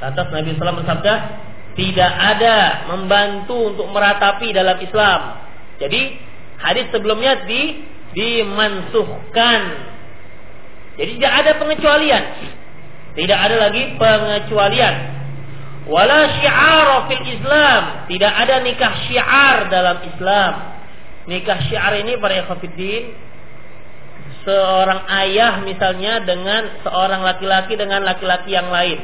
Lantas 0.00 0.26
Nabi 0.32 0.48
sallam 0.56 0.80
bersabda, 0.80 1.14
tidak 1.76 2.12
ada 2.12 2.88
membantu 2.88 3.76
untuk 3.76 3.92
meratapi 3.92 4.48
dalam 4.56 4.80
Islam. 4.80 5.20
Jadi 5.76 6.16
hadis 6.56 6.88
sebelumnya 6.88 7.44
di 7.44 7.84
dimansuhkan. 8.16 9.91
Jadi 10.96 11.10
tidak 11.20 11.32
ada 11.44 11.50
pengecualian. 11.56 12.24
Tidak 13.12 13.38
ada 13.38 13.56
lagi 13.68 13.82
pengecualian. 13.96 14.94
Wala 15.88 16.20
syiar 16.40 16.88
fil 17.10 17.24
Islam. 17.26 17.82
Tidak 18.08 18.32
ada 18.32 18.54
nikah 18.60 18.94
syiar 19.08 19.56
dalam 19.68 20.04
Islam. 20.06 20.52
Nikah 21.28 21.58
syiar 21.68 21.92
ini 22.02 22.18
para 22.18 22.40
ikhwatiddin 22.44 23.32
seorang 24.42 25.06
ayah 25.22 25.62
misalnya 25.62 26.18
dengan 26.26 26.82
seorang 26.82 27.22
laki-laki 27.22 27.78
dengan 27.78 28.02
laki-laki 28.02 28.50
yang 28.50 28.74
lain 28.74 28.98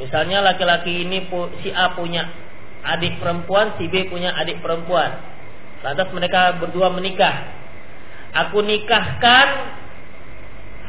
Misalnya 0.00 0.40
laki-laki 0.40 1.04
ini 1.04 1.28
si 1.60 1.68
A 1.76 1.92
punya 1.92 2.24
adik 2.80 3.20
perempuan, 3.20 3.76
si 3.76 3.84
B 3.92 4.08
punya 4.08 4.32
adik 4.32 4.64
perempuan. 4.64 5.12
Lantas 5.84 6.08
mereka 6.16 6.56
berdua 6.56 6.88
menikah. 6.88 7.52
Aku 8.32 8.64
nikahkan 8.64 9.46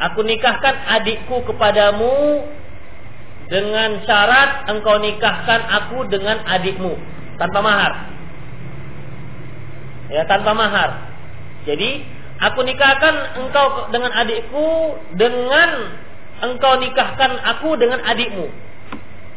aku 0.01 0.25
nikahkan 0.25 0.75
adikku 0.97 1.45
kepadamu 1.45 2.41
dengan 3.51 4.01
syarat 4.07 4.65
engkau 4.71 4.97
nikahkan 4.97 5.61
aku 5.69 6.07
dengan 6.09 6.41
adikmu 6.47 6.97
tanpa 7.37 7.59
mahar. 7.61 7.93
Ya, 10.11 10.27
tanpa 10.27 10.51
mahar. 10.51 10.89
Jadi, 11.63 12.03
aku 12.41 12.65
nikahkan 12.65 13.39
engkau 13.39 13.91
dengan 13.93 14.11
adikku 14.11 14.67
dengan 15.15 15.69
engkau 16.41 16.81
nikahkan 16.81 17.31
aku 17.43 17.77
dengan 17.77 18.01
adikmu. 18.01 18.49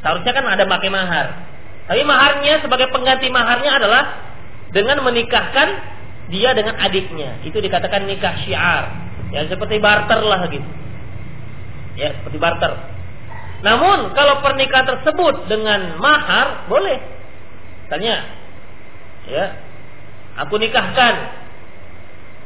Seharusnya 0.00 0.32
kan 0.32 0.46
ada 0.48 0.64
pakai 0.64 0.90
mahar. 0.90 1.26
Tapi 1.84 2.00
maharnya 2.02 2.64
sebagai 2.64 2.88
pengganti 2.88 3.28
maharnya 3.28 3.76
adalah 3.76 4.04
dengan 4.72 5.04
menikahkan 5.04 5.68
dia 6.32 6.56
dengan 6.56 6.80
adiknya. 6.80 7.44
Itu 7.44 7.60
dikatakan 7.60 8.08
nikah 8.08 8.34
syiar. 8.44 8.84
Ya 9.32 9.46
seperti 9.48 9.80
barter 9.80 10.20
lah 10.20 10.48
gitu. 10.50 10.68
Ya 11.94 12.16
seperti 12.20 12.36
barter. 12.36 12.72
Namun 13.64 14.12
kalau 14.12 14.44
pernikahan 14.44 14.84
tersebut 14.84 15.48
dengan 15.48 15.96
mahar 15.96 16.68
boleh. 16.68 17.00
Misalnya, 17.84 18.16
ya, 19.24 19.44
aku 20.36 20.60
nikahkan, 20.60 21.14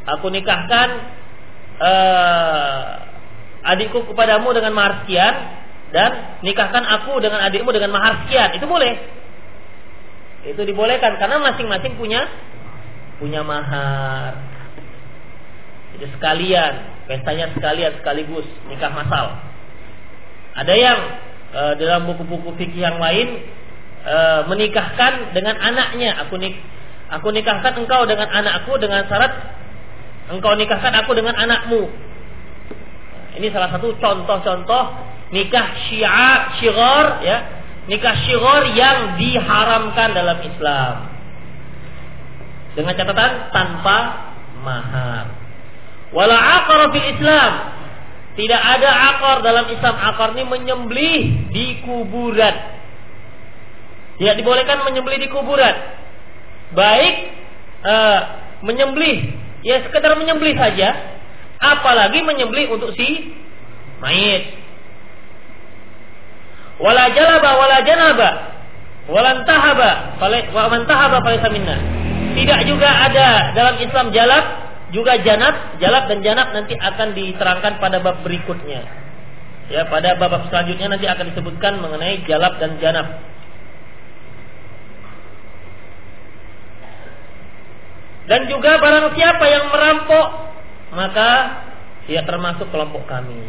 aku 0.07 0.27
nikahkan 0.31 0.89
uh, 1.83 2.83
adikku 3.75 4.07
kepadamu 4.15 4.55
dengan 4.55 4.73
mahar 4.75 5.03
sekian 5.03 5.35
dan 5.91 6.39
nikahkan 6.47 6.85
aku 6.85 7.19
dengan 7.19 7.43
adikmu 7.43 7.75
dengan 7.75 7.91
mahar 7.95 8.27
sekian. 8.27 8.55
Itu 8.55 8.71
boleh. 8.71 8.95
Itu 10.47 10.63
dibolehkan 10.63 11.19
karena 11.19 11.43
masing-masing 11.43 11.99
punya 11.99 12.31
punya 13.19 13.43
mahar. 13.43 14.39
Jadi 15.99 16.15
sekalian, 16.15 16.73
pestanya 17.11 17.51
sekalian 17.59 17.93
sekaligus 17.99 18.47
nikah 18.71 18.95
masal. 18.95 19.35
Ada 20.55 20.75
yang 20.79 20.99
e, 21.51 21.61
dalam 21.83 22.07
buku-buku 22.07 22.55
fikih 22.55 22.87
yang 22.87 23.03
lain 23.03 23.43
e, 24.07 24.17
menikahkan 24.47 25.35
dengan 25.35 25.59
anaknya. 25.59 26.23
Aku 26.23 26.39
nik 26.39 26.55
aku 27.11 27.35
nikahkan 27.35 27.75
engkau 27.83 28.07
dengan 28.07 28.31
anakku 28.31 28.79
dengan 28.79 29.11
syarat 29.11 29.33
engkau 30.31 30.55
nikahkan 30.55 30.95
aku 31.03 31.19
dengan 31.19 31.35
anakmu. 31.35 31.91
Ini 33.43 33.51
salah 33.51 33.75
satu 33.75 33.99
contoh-contoh 33.99 34.85
nikah 35.35 35.67
syiar, 35.91 36.63
syigar 36.63 37.27
ya. 37.27 37.39
Nikah 37.91 38.15
syigar 38.23 38.63
yang 38.77 39.19
diharamkan 39.19 40.15
dalam 40.15 40.39
Islam. 40.47 40.95
Dengan 42.77 42.95
catatan 42.95 43.51
tanpa 43.51 43.99
mahar. 44.63 45.48
Wala 46.13 46.37
aqar 46.63 46.89
fil 46.93 47.09
Islam. 47.17 47.53
Tidak 48.39 48.63
ada 48.63 48.91
akar 49.13 49.37
dalam 49.43 49.67
Islam. 49.67 49.95
Akar 49.99 50.31
ini 50.39 50.47
menyembelih 50.47 51.51
di 51.51 51.83
kuburan. 51.83 52.55
Tidak 54.19 54.35
dibolehkan 54.39 54.87
menyembelih 54.87 55.27
di 55.27 55.29
kuburan. 55.31 55.75
Baik 56.71 57.15
uh, 57.83 58.21
menyembelih, 58.63 59.35
ya 59.67 59.83
sekedar 59.87 60.15
menyembelih 60.19 60.55
saja 60.59 61.19
apalagi 61.59 62.23
menyembelih 62.23 62.71
untuk 62.71 62.95
si 62.95 63.35
mayit. 63.99 64.55
Wala 66.79 67.11
jalaba 67.11 67.51
wala 67.59 67.79
janaba 67.83 68.31
wala 69.11 69.43
tahaba 69.43 69.91
wa 70.55 70.67
man 70.71 70.83
tahaba 70.87 71.19
minna. 71.51 71.77
Tidak 72.39 72.61
juga 72.71 72.87
ada 72.87 73.51
dalam 73.51 73.83
Islam 73.83 74.15
jalab 74.15 74.68
juga 74.89 75.21
janab, 75.21 75.77
jalab 75.81 76.09
dan 76.09 76.19
janab 76.25 76.49
nanti 76.57 76.73
akan 76.73 77.13
diterangkan 77.13 77.77
pada 77.77 78.01
bab 78.01 78.25
berikutnya. 78.25 78.83
Ya, 79.69 79.85
pada 79.85 80.17
bab 80.17 80.49
selanjutnya 80.49 80.97
nanti 80.97 81.05
akan 81.05 81.33
disebutkan 81.33 81.77
mengenai 81.85 82.25
jalab 82.25 82.57
dan 82.57 82.81
janab. 82.81 83.21
Dan 88.29 88.45
juga 88.49 88.77
barang 88.77 89.17
siapa 89.17 89.45
yang 89.49 89.73
merampok 89.73 90.27
maka 90.93 91.29
dia 92.09 92.25
termasuk 92.25 92.69
kelompok 92.73 93.09
kami. 93.09 93.41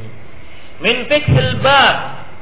Min 0.80 1.08
fikhil 1.08 1.60
bab 1.60 1.96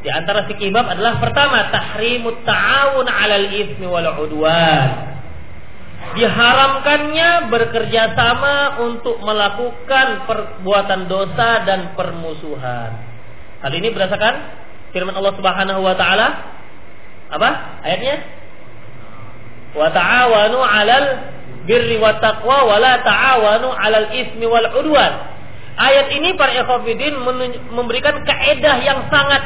di 0.06 0.10
antara 0.14 0.46
fikih 0.46 0.70
bab 0.70 0.86
adalah 0.90 1.18
pertama 1.18 1.70
tahrimut 1.74 2.46
ta'awun 2.46 3.10
'alal 3.10 3.50
itsmi 3.50 3.86
wal 3.90 4.06
'udwan. 4.06 5.17
Diharamkannya 5.98 7.50
bekerja 7.50 8.14
sama 8.14 8.82
untuk 8.86 9.22
melakukan 9.22 10.30
perbuatan 10.30 11.10
dosa 11.10 11.66
dan 11.66 11.94
permusuhan. 11.94 12.92
Hal 13.62 13.72
ini 13.74 13.90
berdasarkan 13.90 14.34
firman 14.94 15.18
Allah 15.18 15.34
Subhanahu 15.38 15.82
wa 15.82 15.94
taala 15.98 16.28
apa? 17.28 17.50
Ayatnya? 17.84 18.16
Wa 19.76 19.92
ta'awanu 19.92 20.58
'alal 20.64 21.08
birri 21.68 22.00
wa 22.00 22.18
taqwa 22.18 22.66
wa 22.66 22.78
la 22.80 23.04
ta'awanu 23.04 23.68
'alal 23.74 24.10
ismi 24.16 24.46
wal 24.48 24.70
'udwan. 24.74 25.14
Ayat 25.78 26.10
ini 26.18 26.34
para 26.34 26.58
ikhwatiddin 26.58 27.14
memberikan 27.70 28.26
kaedah 28.26 28.76
yang 28.82 29.06
sangat 29.14 29.44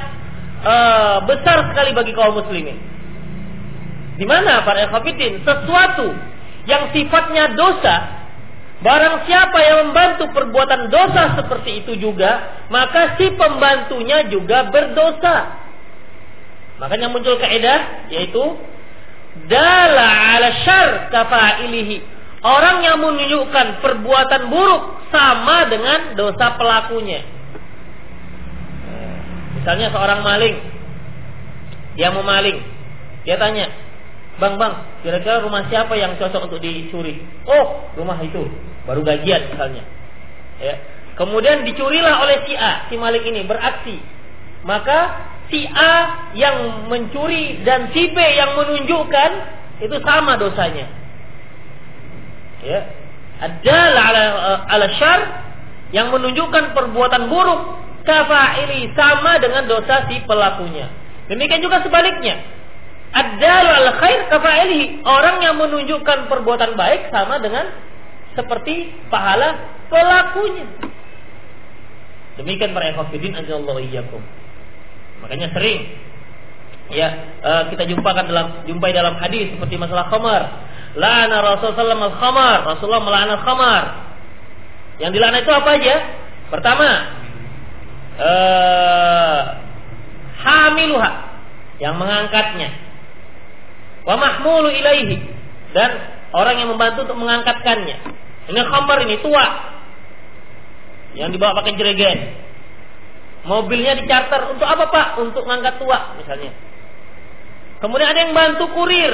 uh, 0.63 1.17
besar 1.27 1.67
sekali 1.67 1.91
bagi 1.91 2.15
kaum 2.15 2.39
muslimin. 2.39 2.79
Di 4.15 4.23
mana 4.23 4.63
para 4.63 4.87
ikhwatiddin 4.87 5.43
sesuatu 5.43 6.30
yang 6.69 6.93
sifatnya 6.93 7.57
dosa 7.57 8.21
Barang 8.81 9.29
siapa 9.29 9.61
yang 9.61 9.77
membantu 9.93 10.25
perbuatan 10.33 10.89
dosa 10.89 11.37
seperti 11.37 11.85
itu 11.85 12.01
juga, 12.01 12.65
maka 12.73 13.13
si 13.13 13.29
pembantunya 13.37 14.25
juga 14.25 14.73
berdosa. 14.73 15.53
Makanya 16.81 17.13
muncul 17.13 17.37
kaidah 17.37 18.09
yaitu 18.09 18.41
dala 19.45 20.33
ala 20.33 20.49
syar 20.65 21.13
kafailihi. 21.13 22.01
Orang 22.41 22.81
yang 22.81 22.97
menunjukkan 22.97 23.85
perbuatan 23.85 24.49
buruk 24.49 25.05
sama 25.13 25.69
dengan 25.69 26.17
dosa 26.17 26.57
pelakunya. 26.57 27.21
Misalnya 29.61 29.93
seorang 29.93 30.25
maling, 30.25 30.57
dia 31.93 32.09
mau 32.09 32.25
maling, 32.25 32.57
dia 33.29 33.37
tanya, 33.37 33.69
bang 34.39 34.55
bang, 34.55 34.73
kira-kira 35.03 35.43
rumah 35.43 35.67
siapa 35.67 35.97
yang 35.99 36.15
cocok 36.15 36.47
untuk 36.47 36.59
dicuri? 36.63 37.19
Oh, 37.49 37.91
rumah 37.99 38.19
itu, 38.23 38.47
baru 38.87 39.03
gajian 39.03 39.51
misalnya. 39.51 39.83
Ya. 40.61 40.75
Kemudian 41.19 41.67
dicurilah 41.67 42.23
oleh 42.23 42.47
si 42.47 42.53
A, 42.55 42.87
si 42.87 42.95
maling 42.95 43.25
ini 43.27 43.43
beraksi. 43.43 43.99
Maka 44.63 44.99
si 45.51 45.67
A 45.67 45.93
yang 46.37 46.87
mencuri 46.87 47.65
dan 47.67 47.91
si 47.91 48.09
B 48.13 48.17
yang 48.17 48.55
menunjukkan 48.55 49.31
itu 49.81 49.97
sama 50.05 50.37
dosanya. 50.37 50.87
Ya. 52.61 52.79
Adalah 53.41 54.03
ala, 54.13 54.23
ala 54.69 54.87
syar 55.01 55.19
yang 55.91 56.13
menunjukkan 56.13 56.77
perbuatan 56.77 57.25
buruk 57.25 57.61
kafaili 58.05 58.93
sama 58.93 59.41
dengan 59.41 59.65
dosa 59.65 60.05
si 60.07 60.21
pelakunya. 60.25 60.89
Demikian 61.25 61.61
juga 61.61 61.81
sebaliknya. 61.81 62.60
Adalah 63.11 63.75
al 63.83 63.89
khair 63.99 64.19
kafaili 64.31 65.03
orang 65.03 65.43
yang 65.43 65.59
menunjukkan 65.59 66.31
perbuatan 66.31 66.79
baik 66.79 67.11
sama 67.11 67.43
dengan 67.43 67.67
seperti 68.39 68.87
pahala 69.11 69.75
pelakunya. 69.91 70.63
Demikian 72.39 72.71
para 72.71 72.95
ikhwatiddin 72.95 73.35
iyyakum. 73.35 74.23
Makanya 75.21 75.51
sering 75.51 75.91
ya 76.91 77.07
uh, 77.39 77.63
kita 77.71 77.87
jumpakan 77.87 78.27
dalam 78.27 78.47
jumpai 78.67 78.91
dalam 78.95 79.19
hadis 79.19 79.51
seperti 79.51 79.75
masalah 79.75 80.07
khamar. 80.07 80.41
La'ana 80.95 81.35
Rasulullah 81.43 82.07
al 82.07 82.15
khamar. 82.15 82.57
Rasulullah 82.63 83.03
melaknat 83.03 83.39
khamar. 83.43 83.83
Yang 85.03 85.11
dilaknat 85.19 85.41
itu 85.43 85.53
apa 85.55 85.69
aja? 85.75 85.95
Pertama, 86.51 86.89
uh, 88.19 89.41
hamiluha 90.43 91.11
yang 91.79 91.95
mengangkatnya. 91.95 92.90
Wa 94.01 94.15
mahmulu 94.17 94.69
ilaihi 94.73 95.17
dan 95.77 95.91
orang 96.33 96.57
yang 96.57 96.69
membantu 96.73 97.05
untuk 97.05 97.19
mengangkatkannya. 97.21 97.97
Ini 98.49 98.61
khamar 98.65 98.97
ini 99.05 99.21
tua 99.21 99.45
yang 101.11 101.29
dibawa 101.29 101.59
pakai 101.59 101.75
jerigen 101.75 102.19
Mobilnya 103.41 103.97
dicarter 103.97 104.53
untuk 104.53 104.69
apa 104.69 104.85
pak? 104.93 105.07
Untuk 105.17 105.43
ngangkat 105.49 105.81
tua 105.81 106.13
misalnya. 106.21 106.53
Kemudian 107.81 108.13
ada 108.13 108.19
yang 108.21 108.33
bantu 108.37 108.69
kurir 108.77 109.13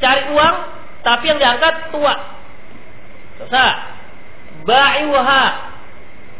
cari 0.00 0.32
uang, 0.32 0.56
tapi 1.04 1.28
yang 1.28 1.36
diangkat 1.36 1.92
tua. 1.92 2.14
Dosa. 3.36 3.66
Ba'iwaha 4.64 5.44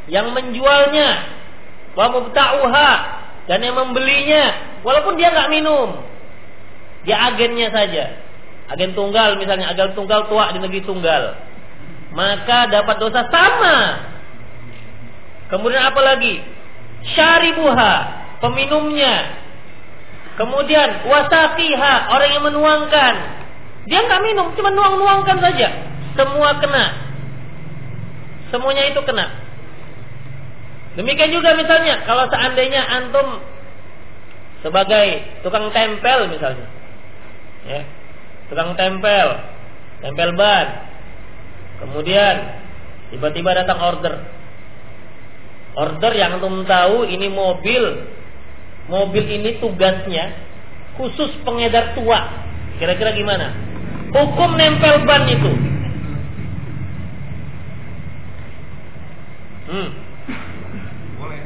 yang 0.09 0.33
menjualnya, 0.33 1.09
wa 1.97 2.07
mubta'uha 2.17 2.91
dan 3.49 3.59
yang 3.61 3.77
membelinya, 3.77 4.77
walaupun 4.81 5.21
dia 5.21 5.33
nggak 5.33 5.53
minum, 5.53 6.01
dia 7.05 7.17
agennya 7.33 7.69
saja. 7.73 8.05
Agen 8.71 8.95
tunggal 8.95 9.35
misalnya, 9.41 9.75
agen 9.75 9.99
tunggal 9.99 10.31
tua 10.31 10.55
di 10.55 10.63
negeri 10.63 10.87
tunggal. 10.87 11.35
Maka 12.15 12.71
dapat 12.71 12.97
dosa 13.03 13.27
sama. 13.27 13.79
Kemudian 15.51 15.83
apa 15.83 15.99
lagi? 15.99 16.39
syaribuha, 17.01 17.95
peminumnya. 18.45 19.41
Kemudian 20.37 21.05
wasakiha, 21.05 21.95
orang 22.13 22.31
yang 22.33 22.45
menuangkan. 22.45 23.15
Dia 23.89 24.01
nggak 24.09 24.23
minum, 24.25 24.47
cuma 24.57 24.73
nuang-nuangkan 24.73 25.37
saja. 25.41 25.69
Semua 26.17 26.57
kena. 26.61 26.87
Semuanya 28.49 28.89
itu 28.89 29.01
kena. 29.05 29.27
Demikian 30.99 31.31
juga 31.31 31.55
misalnya 31.55 32.03
kalau 32.03 32.27
seandainya 32.27 32.83
antum 32.83 33.39
sebagai 34.65 35.39
tukang 35.47 35.71
tempel 35.71 36.27
misalnya. 36.29 36.67
Ya. 37.69 37.85
Tukang 38.49 38.75
tempel, 38.75 39.29
tempel 40.01 40.31
ban. 40.35 40.67
Kemudian 41.81 42.35
tiba-tiba 43.15 43.57
datang 43.57 43.79
order 43.81 44.15
order 45.75 46.13
yang 46.19 46.39
antum 46.39 46.67
tahu 46.67 47.07
ini 47.07 47.31
mobil 47.31 48.05
mobil 48.91 49.25
ini 49.25 49.63
tugasnya 49.63 50.35
khusus 50.99 51.31
pengedar 51.47 51.95
tua. 51.95 52.21
Kira-kira 52.77 53.15
gimana? 53.15 53.55
Hukum 54.11 54.59
nempel 54.59 55.07
ban 55.07 55.25
itu. 55.31 55.53
Hmm. 59.71 59.89
Boleh. 61.21 61.41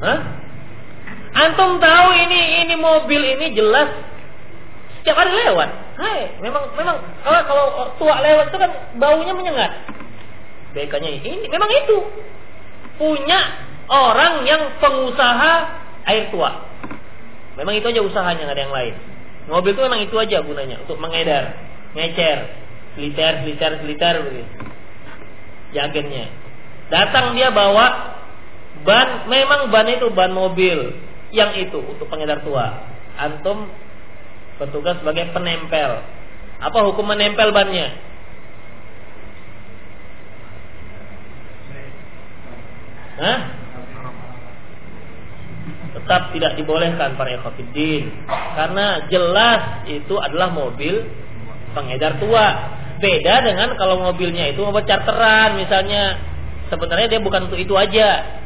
Hah? 0.00 0.18
Antum 1.30 1.76
tahu 1.78 2.08
ini 2.16 2.64
ini 2.64 2.74
mobil 2.80 3.22
ini 3.36 3.46
jelas 3.52 3.90
setiap 5.00 5.16
hari 5.16 5.32
lewat. 5.32 5.68
Hai, 5.96 6.20
memang 6.44 6.76
memang 6.76 6.96
kalau 7.24 7.40
kalau 7.48 7.66
tua 7.96 8.20
lewat 8.20 8.52
itu 8.52 8.58
kan 8.60 8.70
baunya 9.00 9.32
menyengat. 9.32 9.72
BK-nya 10.70 11.10
ini 11.18 11.48
memang 11.50 11.66
itu 11.66 11.98
punya 13.00 13.40
orang 13.90 14.46
yang 14.46 14.78
pengusaha 14.78 15.52
air 16.06 16.30
tua. 16.30 16.68
Memang 17.58 17.74
itu 17.76 17.86
aja 17.90 18.00
usahanya, 18.00 18.46
nggak 18.46 18.56
ada 18.56 18.64
yang 18.64 18.76
lain. 18.76 18.94
Mobil 19.50 19.74
itu 19.74 19.82
memang 19.82 20.00
itu 20.04 20.14
aja 20.14 20.38
gunanya 20.46 20.78
untuk 20.86 20.96
mengedar, 21.02 21.58
ngecer, 21.98 22.38
seliter, 22.94 23.42
seliter, 23.42 23.70
seliter 23.82 24.14
begitu. 24.22 24.52
Yakinnya. 25.74 26.30
Datang 26.90 27.34
dia 27.34 27.50
bawa 27.50 28.16
ban, 28.86 29.26
memang 29.26 29.70
ban 29.74 29.86
itu 29.90 30.06
ban 30.14 30.30
mobil 30.30 30.94
yang 31.34 31.54
itu 31.58 31.78
untuk 31.82 32.06
pengedar 32.06 32.42
tua. 32.46 32.86
Antum 33.18 33.70
bertugas 34.60 35.00
sebagai 35.00 35.32
penempel. 35.32 36.04
Apa 36.60 36.78
hukum 36.84 37.08
menempel 37.08 37.48
bannya? 37.56 37.88
Hah? 43.20 43.40
Tetap 45.90 46.22
tidak 46.36 46.52
dibolehkan 46.54 47.18
para 47.18 47.34
ikhwatiddin 47.34 48.08
karena 48.28 49.10
jelas 49.10 49.84
itu 49.90 50.14
adalah 50.20 50.52
mobil 50.52 51.08
pengedar 51.72 52.20
tua. 52.20 52.78
Beda 53.00 53.40
dengan 53.40 53.80
kalau 53.80 53.96
mobilnya 53.96 54.52
itu 54.52 54.60
mobil 54.60 54.84
charteran 54.84 55.56
misalnya. 55.56 56.20
Sebenarnya 56.68 57.16
dia 57.16 57.20
bukan 57.24 57.50
untuk 57.50 57.58
itu 57.58 57.74
aja. 57.74 58.38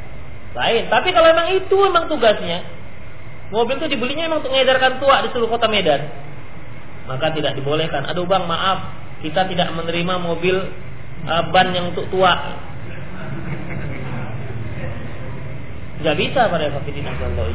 Lain. 0.54 0.86
Tapi 0.88 1.10
kalau 1.12 1.28
memang 1.34 1.48
itu 1.58 1.76
memang 1.76 2.08
tugasnya, 2.08 2.62
mobil 3.52 3.76
itu 3.76 3.88
dibelinya 3.92 4.28
memang 4.28 4.40
untuk 4.44 4.52
mengedarkan 4.52 5.02
tua 5.02 5.24
di 5.24 5.28
seluruh 5.32 5.50
kota 5.52 5.66
Medan. 5.68 6.00
Maka 7.04 7.36
tidak 7.36 7.56
dibolehkan. 7.60 8.08
Aduh 8.08 8.24
bang 8.24 8.48
maaf, 8.48 8.78
kita 9.20 9.44
tidak 9.48 9.72
menerima 9.76 10.14
mobil 10.20 10.56
uh, 11.28 11.42
ban 11.52 11.72
yang 11.76 11.92
untuk 11.92 12.08
tua. 12.08 12.32
Gak 16.04 16.16
bisa 16.20 16.48
pada 16.52 16.68
fakidin 16.68 17.08
Allah. 17.08 17.48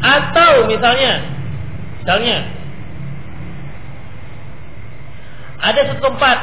Atau 0.00 0.52
misalnya, 0.70 1.12
misalnya 2.02 2.36
ada 5.60 5.80
satu 5.92 6.00
tempat 6.00 6.38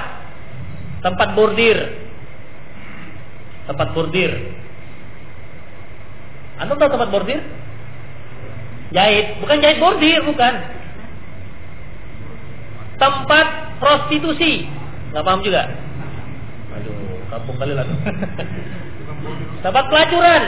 tempat 1.01 1.29
bordir 1.33 1.77
tempat 3.65 3.87
bordir 3.97 4.31
Anda 6.57 6.73
tahu 6.73 6.89
tempat 6.89 7.09
bordir? 7.13 7.41
Jahit. 8.91 9.37
Bukan 9.43 9.57
jahit 9.61 9.77
bordir 9.77 10.21
bukan. 10.25 10.53
Tempat 12.97 13.47
prostitusi. 13.77 14.65
Nggak 15.13 15.23
paham 15.23 15.41
juga? 15.45 15.69
Aduh 16.77 17.17
kampung 17.27 17.57
kali 17.59 17.73
lah 17.75 17.85
Tempat 19.65 19.85
pelacuran. 19.91 20.41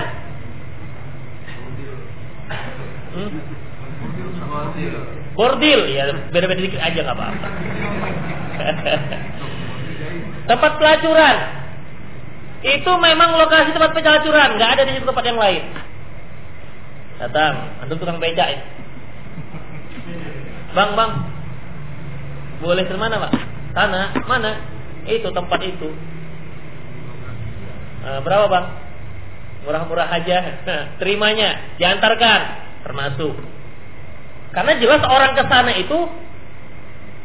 Hmm? 3.10 3.32
Bordil, 5.34 5.82
ya 5.92 6.12
beda-beda 6.30 6.62
dikit 6.62 6.82
aja 6.82 7.00
nggak 7.00 7.16
apa-apa. 7.16 7.50
tempat 10.50 10.72
pelacuran. 10.78 11.38
Itu 12.60 12.92
memang 13.00 13.40
lokasi 13.40 13.72
tempat 13.72 13.96
pelacuran, 13.96 14.60
nggak 14.60 14.72
ada 14.78 14.84
di 14.88 14.92
situ 14.98 15.06
tempat 15.08 15.26
yang 15.26 15.40
lain. 15.40 15.64
Datang, 17.20 17.84
antum 17.84 18.00
tukang 18.00 18.24
becak 18.24 18.48
ya. 18.48 18.60
Bang, 20.72 20.96
bang, 20.96 21.12
boleh 22.64 22.84
ke 22.88 22.96
mana 22.96 23.20
pak? 23.28 23.34
Sana, 23.76 24.16
mana? 24.24 24.52
Itu 25.04 25.28
tempat 25.36 25.60
itu. 25.68 25.90
Eh, 28.00 28.20
berapa 28.24 28.48
bang? 28.48 28.66
Murah-murah 29.68 30.08
aja. 30.16 30.64
Terimanya, 31.04 31.76
diantarkan, 31.76 32.42
termasuk. 32.88 33.36
Karena 34.56 34.80
jelas 34.80 35.04
orang 35.04 35.36
ke 35.36 35.44
sana 35.46 35.72
itu 35.76 36.00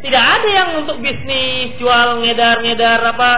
tidak 0.05 0.21
ada 0.21 0.49
yang 0.51 0.71
untuk 0.85 1.01
bisnis 1.01 1.81
jual 1.81 2.21
ngedar-ngedar 2.21 3.01
apa 3.01 3.31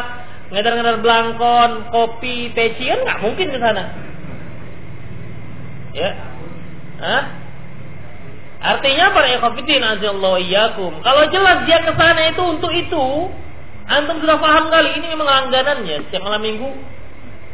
ngedar-ngedar 0.50 0.98
belangkon, 0.98 1.70
kopi, 1.94 2.50
pecian 2.50 3.06
nggak 3.06 3.22
mungkin 3.22 3.46
ke 3.54 3.58
sana. 3.62 3.84
Ya. 5.94 6.35
Hah? 6.96 7.22
Artinya 8.56 9.12
para 9.12 9.28
ikhwatiddin 9.36 9.84
azallahu 9.84 10.40
iyyakum. 10.40 10.92
Kalau 11.04 11.22
jelas 11.28 11.68
dia 11.68 11.84
ke 11.84 11.92
sana 11.92 12.32
itu 12.32 12.42
untuk 12.42 12.72
itu, 12.72 13.04
antum 13.86 14.18
sudah 14.18 14.40
paham 14.40 14.72
kali 14.72 14.96
ini 14.96 15.12
memang 15.12 15.28
langganannya 15.28 16.08
setiap 16.08 16.24
malam 16.24 16.42
minggu 16.42 16.70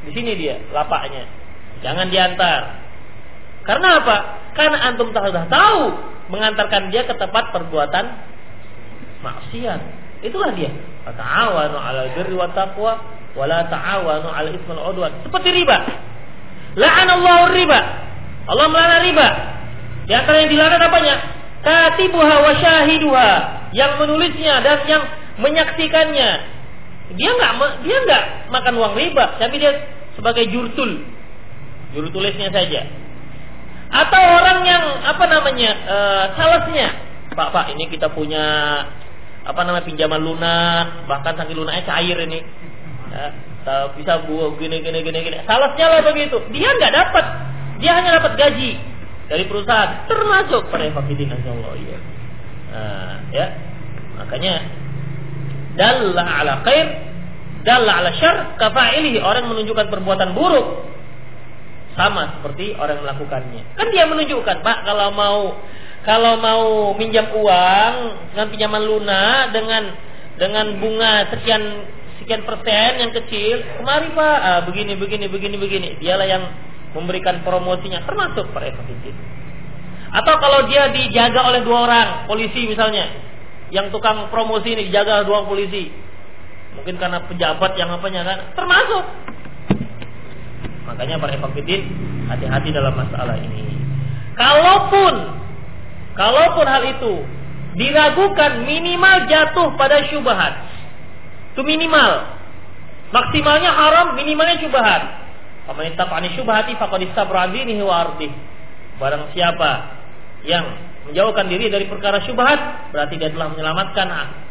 di 0.07 0.11
sini 0.15 0.39
dia 0.39 0.63
lapaknya. 0.71 1.27
Jangan 1.83 2.07
diantar. 2.09 2.63
Karena 3.67 3.99
apa? 3.99 4.17
Karena 4.55 4.79
antum 4.89 5.11
sudah 5.11 5.47
tahu 5.51 5.83
mengantarkan 6.31 6.95
dia 6.95 7.03
ke 7.05 7.15
tempat 7.19 7.51
perbuatan 7.51 8.05
maksiat. 9.21 9.81
Itulah 10.23 10.55
dia. 10.55 10.71
Ta'awanu 11.03 11.77
'alal 11.77 12.15
birri 12.15 12.35
wat 12.39 12.55
taqwa 12.55 12.95
wa 13.35 13.45
la 13.51 13.67
ta'awanu 13.67 14.31
'alal 14.31 14.55
itsmi 14.55 14.71
wal 14.71 14.95
'udwan. 14.95 15.13
Seperti 15.27 15.51
riba. 15.51 15.79
La'anallahu 16.79 17.51
riba. 17.51 17.81
Allah 18.47 18.67
melaknat 18.71 19.03
riba. 19.07 19.29
Di 20.07 20.13
antara 20.19 20.37
yang 20.43 20.51
dilarang 20.51 20.83
apanya? 20.83 21.15
Katibuha 21.63 22.35
wa 22.43 22.53
syahiduha. 22.59 23.31
Yang 23.73 23.93
menulisnya 24.03 24.61
dan 24.61 24.85
yang 24.85 25.03
menyaksikannya 25.41 26.31
dia 27.13 27.31
nggak 27.37 27.53
dia 27.85 27.99
nggak 28.09 28.25
makan 28.49 28.75
uang 28.81 28.95
riba, 28.97 29.37
tapi 29.37 29.61
dia 29.61 29.73
sebagai 30.17 30.49
jurtul, 30.49 31.05
juru 31.93 32.09
tulisnya 32.09 32.49
saja. 32.49 32.89
Atau 33.93 34.23
orang 34.23 34.65
yang 34.65 34.85
apa 35.05 35.25
namanya 35.29 35.71
uh, 35.85 36.25
salesnya, 36.37 36.89
Pak 37.37 37.49
Pak 37.53 37.67
ini 37.77 37.93
kita 37.93 38.09
punya 38.13 38.45
apa 39.45 39.61
namanya 39.67 39.85
pinjaman 39.85 40.21
lunak, 40.23 41.05
bahkan 41.11 41.37
saking 41.37 41.59
lunaknya 41.59 41.85
cair 41.85 42.17
ini. 42.25 42.41
Ya, 43.13 43.93
bisa 43.93 44.25
buat 44.25 44.57
gini 44.57 44.81
gini 44.81 45.05
gini 45.05 45.19
gini. 45.21 45.39
Salesnya 45.45 45.87
lah 45.93 46.01
begitu. 46.01 46.41
Dia 46.49 46.71
nggak 46.73 46.93
dapat, 46.97 47.25
dia 47.83 47.93
hanya 47.99 48.23
dapat 48.23 48.39
gaji 48.39 48.79
dari 49.27 49.45
perusahaan, 49.51 50.07
termasuk 50.07 50.71
pada 50.71 50.87
fakidin 50.95 51.35
Allah 51.35 51.75
ya. 51.77 51.99
Nah, 52.73 53.15
ya. 53.35 53.47
Makanya 54.23 54.55
dalla 55.75 56.25
ala 56.25 56.55
khair 56.63 56.87
dalla 57.65 58.03
ala 58.03 58.11
syar 58.19 58.59
kafa'ilihi 58.59 59.23
orang 59.23 59.49
menunjukkan 59.49 59.89
perbuatan 59.89 60.37
buruk 60.37 60.85
sama 61.97 62.41
seperti 62.41 62.77
orang 62.77 63.01
melakukannya 63.05 63.63
kan 63.77 63.87
dia 63.93 64.05
menunjukkan 64.09 64.65
Pak 64.65 64.79
kalau 64.85 65.09
mau 65.13 65.39
kalau 66.03 66.35
mau 66.41 66.65
minjam 66.99 67.31
uang 67.31 67.95
dengan 68.35 68.47
pinjaman 68.51 68.83
lunak 68.83 69.43
dengan 69.55 69.83
dengan 70.41 70.67
bunga 70.81 71.31
sekian 71.31 71.63
sekian 72.21 72.43
persen 72.43 72.91
yang 72.99 73.13
kecil 73.13 73.63
kemari 73.79 74.09
Pak 74.13 74.39
ah, 74.43 74.61
begini 74.67 74.97
begini 74.99 75.27
begini 75.31 75.57
begini 75.61 75.89
dialah 76.03 76.27
yang 76.27 76.45
memberikan 76.93 77.41
promosinya 77.41 78.05
termasuk 78.05 78.53
para 78.53 78.69
efektif 78.69 79.17
atau 80.13 80.35
kalau 80.37 80.69
dia 80.69 80.93
dijaga 80.93 81.41
oleh 81.49 81.65
dua 81.65 81.89
orang 81.89 82.09
polisi 82.29 82.69
misalnya 82.69 83.09
yang 83.73 83.89
tukang 83.89 84.29
promosi 84.29 84.77
ini 84.77 84.93
dijaga 84.93 85.25
dua 85.25 85.49
polisi. 85.49 85.89
Mungkin 86.77 87.01
karena 87.01 87.25
pejabat 87.25 87.73
yang 87.81 87.89
apanya 87.89 88.21
kan 88.21 88.39
termasuk. 88.53 89.05
Makanya 90.85 91.17
para 91.17 91.33
efakidin 91.33 91.89
hati-hati 92.29 92.69
dalam 92.69 92.93
masalah 92.93 93.41
ini. 93.41 93.65
Kalaupun 94.37 95.15
kalaupun 96.13 96.67
hal 96.69 96.85
itu 96.93 97.25
diragukan 97.81 98.69
minimal 98.69 99.17
jatuh 99.33 99.73
pada 99.81 100.05
syubhat. 100.13 100.69
Itu 101.57 101.65
minimal. 101.65 102.37
Maksimalnya 103.13 103.73
haram, 103.73 104.17
minimalnya 104.17 104.61
syubhat. 104.61 105.22
Faman 105.63 105.95
ittaqani 105.95 106.35
syubhati 106.35 106.75
faqad 106.75 107.01
istabra 107.07 107.47
dinihi. 107.51 107.83
Barang 108.99 109.31
siapa 109.35 109.71
yang 110.43 110.65
menjauhkan 111.07 111.47
diri 111.51 111.71
dari 111.71 111.87
perkara 111.87 112.23
syubhat 112.23 112.91
berarti 112.95 113.15
dia 113.19 113.31
telah 113.31 113.51
menyelamatkan 113.51 114.07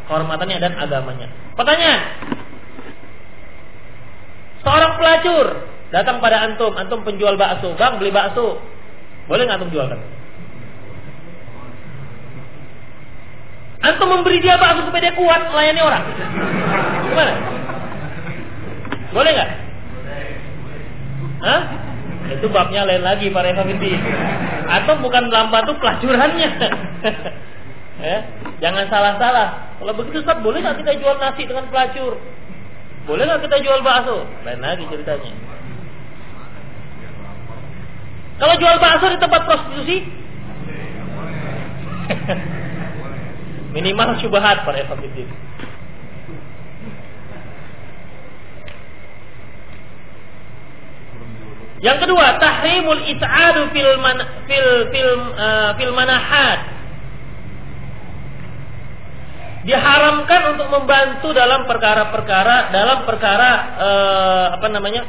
kehormatannya 0.08 0.58
dan 0.60 0.72
agamanya. 0.76 1.28
Pertanyaan. 1.56 2.00
Seorang 4.62 4.92
pelacur 4.94 5.46
datang 5.90 6.22
pada 6.22 6.46
antum, 6.46 6.72
antum 6.78 7.02
penjual 7.02 7.34
bakso, 7.34 7.74
bang 7.74 7.98
beli 7.98 8.14
bakso, 8.14 8.62
boleh 9.26 9.42
nggak 9.44 9.58
antum 9.58 9.72
jualkan? 9.74 10.00
Antum 13.82 14.08
memberi 14.14 14.38
dia 14.38 14.54
bakso 14.56 14.86
supaya 14.86 15.10
dia 15.10 15.18
kuat 15.18 15.50
melayani 15.50 15.80
orang. 15.82 16.04
Gimana? 17.10 17.32
Boleh 19.10 19.30
nggak? 19.34 19.50
Hah? 21.42 21.62
Itu 22.30 22.46
babnya 22.48 22.86
lain 22.86 23.02
lagi 23.02 23.28
para 23.34 23.50
Ikhwanuddin. 23.50 23.98
Atau 24.70 24.94
bukan 25.02 25.26
dalam 25.28 25.50
batu 25.50 25.74
pelacurannya. 25.76 26.50
ya, 27.98 28.18
jangan 28.62 28.86
salah-salah. 28.86 29.76
Kalau 29.82 29.92
begitu 29.98 30.22
Ustaz, 30.22 30.38
boleh 30.40 30.62
nggak 30.62 30.78
kita 30.80 31.02
jual 31.02 31.18
nasi 31.18 31.42
dengan 31.44 31.66
pelacur? 31.68 32.14
Boleh 33.04 33.26
nggak 33.26 33.42
kita 33.42 33.56
jual 33.66 33.82
bakso? 33.82 34.22
Lain 34.46 34.62
lagi 34.62 34.86
ceritanya. 34.86 35.34
Kalau 38.38 38.54
jual 38.56 38.76
bakso 38.78 39.06
di 39.10 39.18
tempat 39.18 39.42
prostitusi? 39.42 39.98
Minimal 43.74 44.08
syubhat 44.22 44.62
para 44.62 44.78
Ikhwanuddin. 44.78 45.26
Yang 51.82 52.06
kedua, 52.06 52.38
tahrimul 52.38 53.02
is'adu 53.10 53.74
fil 53.74 53.98
man, 53.98 54.16
fil 54.46 54.70
fil 54.94 55.12
uh, 55.34 55.74
fil 55.74 55.90
manahat. 55.90 56.78
Diharamkan 59.66 60.54
untuk 60.54 60.70
membantu 60.70 61.34
dalam 61.34 61.66
perkara-perkara 61.66 62.70
dalam 62.70 63.02
perkara 63.02 63.50
uh, 63.82 64.46
apa 64.54 64.66
namanya? 64.70 65.02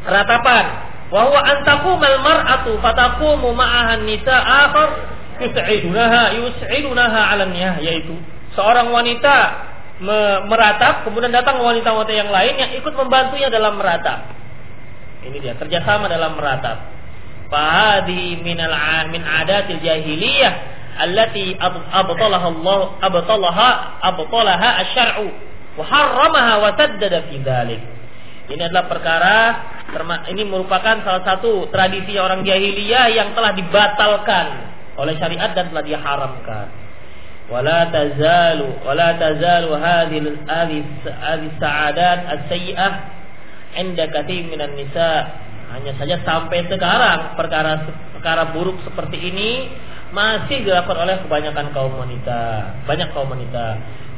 ratapan. 0.00 0.64
Wa 1.12 1.28
huwa 1.28 1.40
an 1.44 1.56
taqumal 1.68 2.18
mar'atu 2.24 2.80
fataqumu 2.80 3.52
ma'ahan 3.52 4.08
nisa 4.08 4.32
akhar 4.32 4.88
yus'idunaha 5.44 6.40
yus'idunaha 6.40 7.20
'ala 7.36 7.44
yaitu 7.84 8.16
seorang 8.56 8.88
wanita 8.88 9.68
meratap 10.48 11.04
kemudian 11.04 11.28
datang 11.28 11.60
wanita-wanita 11.60 12.12
yang 12.16 12.32
lain 12.32 12.54
yang 12.56 12.70
ikut 12.80 12.96
membantunya 12.96 13.52
dalam 13.52 13.76
meratap. 13.76 14.39
Ini 15.20 15.36
dia 15.40 15.54
kerjasama 15.56 16.08
dalam 16.08 16.36
meratap. 16.36 16.96
Fahadi 17.50 18.40
minal 18.40 18.72
min 19.10 19.20
adatil 19.26 19.82
jahiliyah 19.82 20.52
allati 21.00 21.58
abtalaha 21.60 22.46
Allah 22.46 22.80
abtalaha 23.02 23.68
abtalaha 24.00 24.68
asy-syar'u 24.86 25.28
wa 25.76 25.84
harramaha 25.84 26.54
wa 26.62 26.70
saddada 26.78 27.26
fi 27.28 27.36
dzalik. 27.42 27.82
Ini 28.50 28.62
adalah 28.66 28.86
perkara 28.90 29.38
ini 30.30 30.42
merupakan 30.46 31.02
salah 31.02 31.22
satu 31.22 31.70
tradisi 31.70 32.18
orang 32.18 32.42
jahiliyah 32.46 33.10
yang 33.10 33.34
telah 33.34 33.54
dibatalkan 33.54 34.46
oleh 34.98 35.14
syariat 35.18 35.50
dan 35.54 35.70
telah 35.70 35.84
diharamkan. 35.86 36.66
Wala 37.50 37.90
tazalu 37.90 38.78
wala 38.86 39.10
tazalu 39.18 39.74
hadhil 39.74 40.30
hadhis 40.46 40.86
sa'adat 41.58 42.18
as-sayyi'ah 42.38 43.19
enda 43.76 44.10
kathir 44.10 44.46
minan 44.46 44.74
nisa. 44.74 45.42
Hanya 45.70 45.94
saja 45.94 46.18
sampai 46.26 46.66
sekarang 46.66 47.38
perkara 47.38 47.86
perkara 48.18 48.50
buruk 48.50 48.82
seperti 48.82 49.22
ini 49.22 49.70
masih 50.10 50.66
dilakukan 50.66 50.98
oleh 51.06 51.16
kebanyakan 51.22 51.66
kaum 51.70 51.94
wanita. 51.94 52.42
Banyak 52.84 53.14
kaum 53.14 53.30
wanita. 53.30 53.66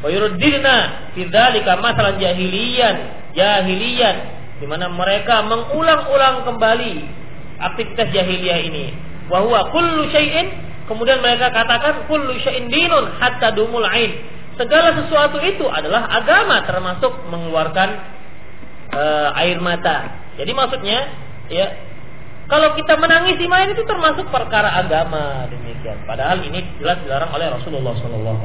Wa 0.00 0.08
yurdilna 0.08 0.76
fi 1.12 1.28
dzalika 1.28 1.78
masalan 1.78 2.16
jahiliyan 2.18 2.96
jahiliyan 3.36 4.16
di 4.58 4.66
mana 4.66 4.88
mereka 4.88 5.42
mengulang-ulang 5.44 6.46
kembali 6.48 6.92
aktivitas 7.60 8.08
jahiliyah 8.10 8.60
ini. 8.66 8.86
Wa 9.28 9.44
huwa 9.44 9.70
kullu 9.70 10.08
syai'in 10.10 10.50
kemudian 10.88 11.22
mereka 11.22 11.52
katakan 11.54 12.08
kullu 12.10 12.34
syai'in 12.42 12.66
dinun 12.72 13.12
hatta 13.20 13.54
dumul 13.54 13.84
ain. 13.86 14.18
Segala 14.56 14.92
sesuatu 14.98 15.40
itu 15.40 15.64
adalah 15.64 16.08
agama 16.12 16.60
termasuk 16.68 17.12
mengeluarkan 17.32 18.20
uh, 18.92 19.28
air 19.40 19.59
mata. 19.59 20.22
Jadi 20.37 20.52
maksudnya 20.52 20.98
ya 21.52 21.66
kalau 22.48 22.76
kita 22.76 23.00
menangis 23.00 23.40
di 23.40 23.48
main 23.48 23.72
itu 23.72 23.83
termasuk 23.88 24.28
perkara 24.28 24.76
agama 24.76 25.48
demikian. 25.48 26.05
Padahal 26.05 26.44
ini 26.44 26.61
jelas 26.76 27.00
dilarang 27.00 27.33
oleh 27.33 27.48
Rasulullah 27.48 27.96
SAW. 27.96 28.38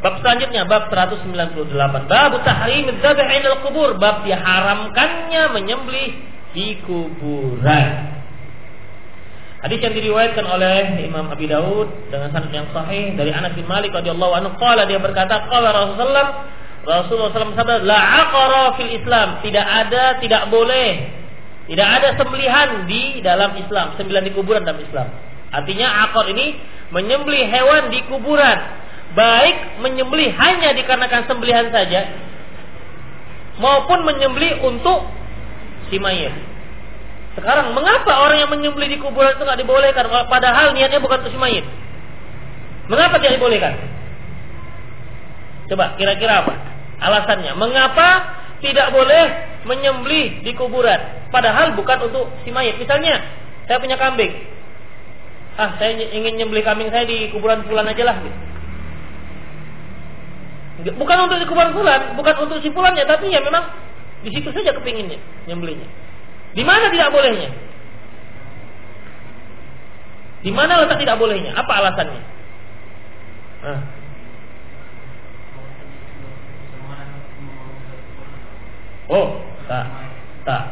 Bab 0.00 0.14
selanjutnya 0.24 0.64
bab 0.64 0.88
198. 0.88 2.08
Bab 2.08 2.32
tahrim 2.40 2.88
dzabh 3.04 3.20
al 3.20 3.58
kubur. 3.60 4.00
Bab 4.00 4.24
diharamkannya 4.24 5.42
menyembelih 5.52 6.10
di 6.56 6.80
kuburan. 6.88 8.16
Hadis 9.60 9.76
yang 9.84 9.92
diriwayatkan 9.92 10.46
oleh 10.48 11.04
Imam 11.04 11.28
Abi 11.28 11.44
Daud 11.44 12.08
dengan 12.08 12.32
sanad 12.32 12.48
yang 12.48 12.72
sahih 12.72 13.12
dari 13.12 13.28
Anas 13.28 13.52
bin 13.52 13.68
Malik 13.68 13.92
radhiyallahu 13.92 14.32
anhu 14.40 14.56
qala 14.56 14.88
dia 14.88 14.96
berkata 14.96 15.44
qala 15.52 15.68
Rasulullah 15.68 16.48
Rasulullah 16.80 17.28
SAW 17.28 17.52
sabda, 17.52 17.84
la 17.84 18.00
aqara 18.24 18.64
fil 18.80 18.92
Islam, 18.96 19.44
tidak 19.44 19.66
ada, 19.68 20.16
tidak 20.16 20.48
boleh, 20.48 21.12
tidak 21.68 21.88
ada 22.00 22.08
sembelihan 22.16 22.88
di 22.88 23.20
dalam 23.20 23.52
Islam, 23.60 24.00
sembelihan 24.00 24.24
di 24.24 24.32
kuburan 24.32 24.64
dalam 24.64 24.80
Islam. 24.80 25.12
Artinya 25.52 26.08
akor 26.08 26.24
ini 26.32 26.56
menyembelih 26.88 27.44
hewan 27.52 27.92
di 27.92 28.00
kuburan, 28.08 28.58
baik 29.12 29.84
menyembelih 29.84 30.32
hanya 30.32 30.72
dikarenakan 30.72 31.28
sembelihan 31.28 31.68
saja, 31.68 32.08
maupun 33.60 34.08
menyembelih 34.08 34.64
untuk 34.64 35.04
si 35.92 36.00
mayat. 36.00 36.32
Sekarang 37.36 37.76
mengapa 37.76 38.24
orang 38.24 38.40
yang 38.40 38.50
menyembelih 38.50 38.88
di 38.88 38.98
kuburan 38.98 39.36
itu 39.36 39.44
tidak 39.44 39.60
dibolehkan? 39.60 40.08
Padahal 40.32 40.72
niatnya 40.72 40.98
bukan 40.98 41.22
untuk 41.22 41.32
si 41.36 41.38
mayat. 41.38 41.66
Mengapa 42.88 43.20
tidak 43.20 43.36
dibolehkan? 43.36 43.76
Coba 45.70 45.94
kira-kira 45.94 46.42
apa? 46.42 46.69
Alasannya, 47.00 47.56
mengapa 47.56 48.08
tidak 48.60 48.92
boleh 48.92 49.24
menyembelih 49.64 50.44
di 50.44 50.52
kuburan? 50.52 51.32
Padahal 51.32 51.72
bukan 51.72 52.12
untuk 52.12 52.28
si 52.44 52.52
mayat. 52.52 52.76
Misalnya, 52.76 53.24
saya 53.64 53.80
punya 53.80 53.96
kambing. 53.96 54.30
Ah, 55.56 55.76
saya 55.80 55.96
ingin 55.96 56.36
nyembelih 56.36 56.64
kambing 56.64 56.92
saya 56.92 57.08
di 57.08 57.32
kuburan 57.32 57.64
fulan 57.64 57.88
aja 57.88 58.04
lah. 58.04 58.16
Bukan 60.80 61.16
untuk 61.28 61.38
di 61.40 61.46
kuburan 61.48 61.72
fulan, 61.76 62.16
bukan 62.16 62.34
untuk 62.44 62.60
si 62.60 62.68
fulannya, 62.72 63.04
tapi 63.04 63.32
ya 63.32 63.40
memang 63.44 63.68
di 64.20 64.32
situ 64.32 64.52
saja 64.52 64.76
kepinginnya 64.76 65.16
nyembelihnya. 65.48 65.88
Di 66.52 66.62
mana 66.64 66.92
tidak 66.92 67.12
bolehnya? 67.12 67.48
Di 70.40 70.50
mana 70.52 70.80
letak 70.84 71.00
tidak 71.00 71.20
bolehnya? 71.20 71.52
Apa 71.52 71.72
alasannya? 71.84 72.22
Nah, 73.60 73.80
Oh, 79.10 79.42
tak, 79.66 79.86
tak, 80.46 80.62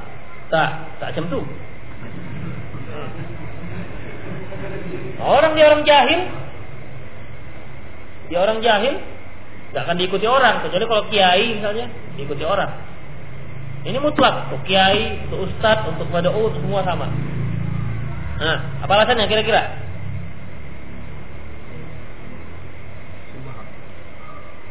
tak, 0.46 0.70
tak 1.03 1.09
macam 1.11 1.27
tu. 1.27 1.40
Orang 5.18 5.59
dia 5.59 5.66
orang 5.74 5.83
jahil, 5.83 6.20
dia 8.31 8.38
orang 8.38 8.62
jahil, 8.62 8.94
nggak 9.74 9.83
akan 9.83 9.96
diikuti 9.98 10.27
orang 10.31 10.62
kecuali 10.62 10.87
kalau 10.87 11.05
kiai 11.11 11.59
misalnya 11.59 11.90
diikuti 12.14 12.46
orang. 12.46 12.70
Ini 13.83 13.98
mutlak 13.98 14.46
untuk 14.46 14.62
kiai, 14.62 15.27
untuk 15.27 15.51
ustadz, 15.51 15.90
untuk 15.90 16.07
mad'u 16.11 16.55
semua 16.55 16.87
sama. 16.87 17.11
Nah, 18.38 18.59
apa 18.87 18.92
alasannya 18.94 19.27
kira-kira? 19.27 19.83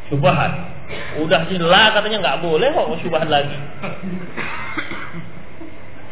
Subhat. 0.08 0.77
Udah 1.20 1.44
jelas 1.52 1.92
katanya 1.92 2.18
nggak 2.24 2.40
boleh 2.44 2.70
kok 2.72 3.00
syubhat 3.04 3.28
lagi. 3.28 3.58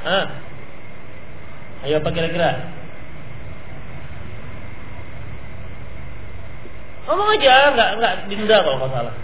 Hah? 0.04 0.26
Ayo 1.88 2.02
apa 2.04 2.10
kira-kira? 2.12 2.76
Ngomong 7.06 7.30
aja, 7.38 7.56
nggak 7.72 7.90
nggak 8.02 8.14
denda 8.34 8.58
kalau 8.66 8.78
nggak 8.82 8.92
salah. 8.92 9.16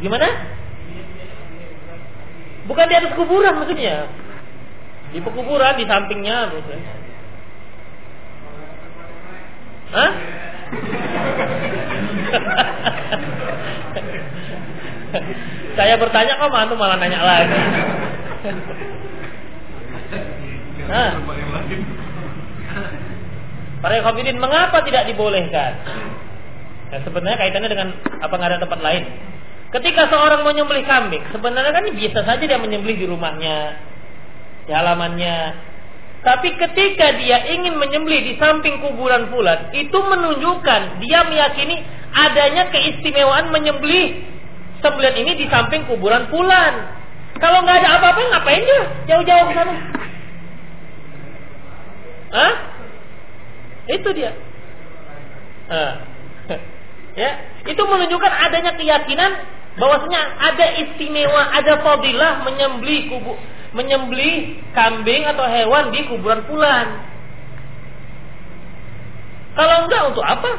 Gimana? 0.00 0.28
Bukan 2.64 2.88
di 2.88 2.94
atas 2.96 3.12
kuburan 3.14 3.54
maksudnya. 3.60 4.08
Di 5.12 5.18
pekuburan 5.24 5.78
di 5.78 5.84
sampingnya 5.88 6.52
maksudnya. 6.52 6.94
Hah? 9.88 10.10
Saya 15.78 15.94
bertanya 15.94 16.36
kok 16.36 16.52
mantu 16.52 16.74
malah 16.74 16.98
nanya 16.98 17.20
lagi. 17.22 17.60
Nah. 20.88 21.10
Para 23.78 24.02
khafidin 24.02 24.42
mengapa 24.42 24.82
tidak 24.82 25.06
dibolehkan? 25.06 25.72
Nah, 26.88 26.98
sebenarnya 27.04 27.38
kaitannya 27.38 27.70
dengan 27.70 27.88
apa 28.18 28.34
nggak 28.34 28.50
ada 28.56 28.60
tempat 28.64 28.80
lain. 28.82 29.04
Ketika 29.68 30.08
seorang 30.08 30.48
menyembelih 30.48 30.88
kambing, 30.88 31.20
sebenarnya 31.28 31.76
kan 31.76 31.84
biasa 31.84 32.20
saja 32.24 32.44
dia 32.48 32.56
menyembelih 32.56 32.96
di 32.96 33.06
rumahnya, 33.06 33.76
di 34.64 34.72
halamannya. 34.72 35.67
Tapi 36.18 36.50
ketika 36.58 37.14
dia 37.14 37.46
ingin 37.46 37.78
menyembelih 37.78 38.26
di 38.26 38.34
samping 38.42 38.82
kuburan 38.82 39.30
fulan, 39.30 39.70
itu 39.70 39.94
menunjukkan 39.94 40.98
dia 40.98 41.22
meyakini 41.30 41.78
adanya 42.10 42.66
keistimewaan 42.74 43.54
menyembelih 43.54 44.26
sembelihan 44.82 45.16
ini 45.22 45.32
di 45.38 45.46
samping 45.46 45.86
kuburan 45.86 46.26
fulan. 46.26 46.98
Kalau 47.38 47.62
nggak 47.62 47.86
ada 47.86 47.90
apa-apa, 48.02 48.20
ngapain 48.34 48.62
dia 48.66 48.82
jauh-jauh 49.14 49.46
ke 49.46 49.54
sana? 49.54 49.74
Hah? 52.34 52.52
Itu 53.88 54.08
dia. 54.10 54.34
Uh. 55.70 55.92
ya, 57.20 57.30
itu 57.62 57.82
menunjukkan 57.84 58.32
adanya 58.48 58.74
keyakinan 58.74 59.32
bahwasanya 59.78 60.20
ada 60.42 60.66
istimewa, 60.82 61.42
ada 61.54 61.78
fadilah 61.80 62.42
menyembelih 62.42 63.06
kubu, 63.06 63.38
menyembelih 63.78 64.58
kambing 64.74 65.22
atau 65.22 65.46
hewan 65.46 65.94
di 65.94 66.02
kuburan 66.10 66.42
fulan. 66.50 66.86
Kalau 69.54 69.86
enggak 69.86 70.02
untuk 70.10 70.26
apa? 70.26 70.50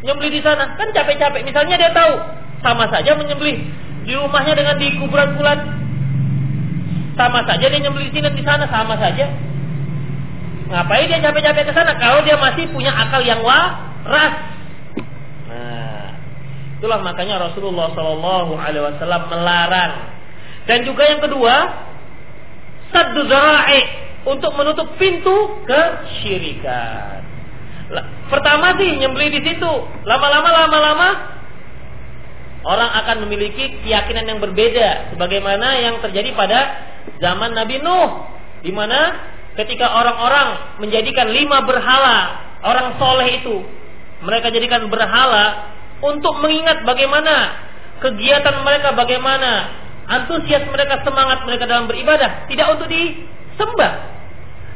Nyembelih 0.00 0.32
di 0.32 0.40
sana 0.40 0.80
kan 0.80 0.88
capek-capek. 0.96 1.44
Misalnya 1.44 1.76
dia 1.76 1.92
tahu 1.92 2.16
sama 2.64 2.88
saja 2.88 3.12
menyembelih 3.20 3.68
di 4.08 4.12
rumahnya 4.16 4.56
dengan 4.56 4.80
di 4.80 4.96
kuburan 4.96 5.36
fulan. 5.36 5.60
Sama 7.20 7.44
saja 7.44 7.68
dia 7.68 7.80
nyembelih 7.84 8.08
di 8.08 8.16
sini 8.16 8.32
di 8.32 8.44
sana 8.44 8.64
sama 8.72 8.96
saja. 8.96 9.28
Ngapain 10.72 11.04
dia 11.04 11.20
capek-capek 11.20 11.68
ke 11.68 11.72
sana 11.76 11.92
kalau 12.00 12.24
dia 12.24 12.40
masih 12.40 12.64
punya 12.72 12.96
akal 12.96 13.20
yang 13.20 13.44
waras? 13.44 14.50
Itulah 16.80 17.04
makanya 17.04 17.36
Rasulullah 17.36 17.92
Shallallahu 17.92 18.56
Alaihi 18.56 18.80
Wasallam 18.80 19.28
melarang. 19.28 19.92
Dan 20.64 20.88
juga 20.88 21.04
yang 21.04 21.20
kedua, 21.20 21.68
saddu 22.92 23.22
untuk 24.28 24.52
menutup 24.54 24.88
pintu 25.00 25.64
kesyirikan. 25.64 27.24
Pertama 28.30 28.78
sih 28.78 29.00
nyembeli 29.00 29.34
di 29.34 29.40
situ. 29.42 29.72
Lama-lama 30.06 30.48
lama-lama 30.52 31.08
orang 32.62 32.90
akan 33.02 33.16
memiliki 33.26 33.80
keyakinan 33.82 34.28
yang 34.28 34.38
berbeda 34.38 35.16
sebagaimana 35.16 35.80
yang 35.80 35.96
terjadi 36.04 36.36
pada 36.36 36.60
zaman 37.18 37.56
Nabi 37.56 37.80
Nuh 37.80 38.28
di 38.60 38.70
mana 38.70 39.16
ketika 39.56 39.88
orang-orang 39.96 40.78
menjadikan 40.78 41.32
lima 41.32 41.64
berhala 41.64 42.18
orang 42.60 43.00
soleh 43.00 43.40
itu 43.40 43.64
mereka 44.20 44.52
jadikan 44.52 44.84
berhala 44.92 45.72
untuk 46.04 46.36
mengingat 46.44 46.84
bagaimana 46.84 47.56
kegiatan 48.04 48.60
mereka 48.60 48.92
bagaimana 48.92 49.79
antusias 50.10 50.66
mereka 50.66 51.06
semangat 51.06 51.46
mereka 51.46 51.64
dalam 51.70 51.86
beribadah 51.86 52.50
tidak 52.50 52.66
untuk 52.74 52.90
disembah. 52.90 53.92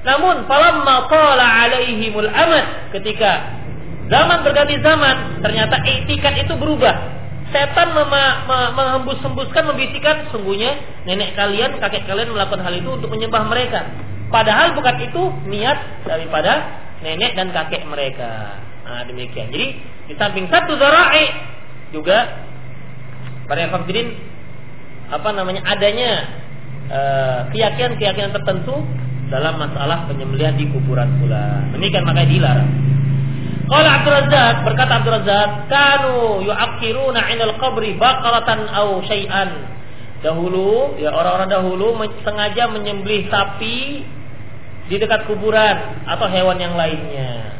Namun 0.06 0.46
falamma 0.46 1.10
qala 1.10 1.44
alaihimul 1.66 2.30
amad 2.30 2.94
ketika 2.94 3.58
zaman 4.06 4.46
berganti 4.46 4.78
zaman 4.78 5.42
ternyata 5.42 5.82
etikat 5.82 6.38
itu 6.38 6.54
berubah. 6.54 6.94
Setan 7.50 7.94
menghembus-hembuskan 8.74 9.74
membisikkan 9.74 10.26
sungguhnya 10.34 10.74
nenek 11.06 11.38
kalian 11.38 11.78
kakek 11.78 12.02
kalian 12.08 12.34
melakukan 12.34 12.66
hal 12.66 12.74
itu 12.74 12.90
untuk 12.90 13.10
menyembah 13.10 13.46
mereka. 13.46 13.84
Padahal 14.32 14.74
bukan 14.74 14.96
itu 14.98 15.22
niat 15.46 15.78
daripada 16.02 16.82
nenek 16.98 17.38
dan 17.38 17.54
kakek 17.54 17.86
mereka. 17.86 18.58
Nah, 18.84 19.06
demikian. 19.06 19.48
Jadi 19.54 19.66
di 20.10 20.14
samping 20.18 20.50
satu 20.50 20.76
zara'i 20.76 21.30
juga 21.94 22.44
para 23.46 23.70
fakdirin 23.70 24.33
apa 25.14 25.28
namanya 25.30 25.62
adanya 25.62 26.10
eh, 26.90 27.40
keyakinan-keyakinan 27.54 28.34
tertentu 28.34 28.82
dalam 29.30 29.56
masalah 29.56 30.04
penyembelihan 30.10 30.58
di 30.58 30.68
kuburan 30.68 31.08
pula. 31.22 31.64
Demikian 31.72 32.04
makanya 32.04 32.28
dilarang. 32.28 32.70
Qala 33.64 33.88
Abdul 34.00 34.14
Razzaq 34.20 34.56
berkata 34.68 34.92
Abdul 35.00 35.14
Razzaq, 35.22 35.50
"Kanu 35.72 36.44
yu'akkiruna 36.44 37.20
'indal 37.32 37.56
qabri 37.56 37.96
baqaratan 37.96 38.68
aw 38.68 39.00
syai'an." 39.08 39.50
Dahulu 40.20 41.00
ya 41.00 41.12
orang-orang 41.12 41.48
dahulu 41.52 42.00
sengaja 42.24 42.68
menyembelih 42.72 43.28
sapi 43.28 44.04
di 44.88 44.96
dekat 45.00 45.24
kuburan 45.28 46.04
atau 46.04 46.28
hewan 46.28 46.60
yang 46.60 46.76
lainnya. 46.76 47.56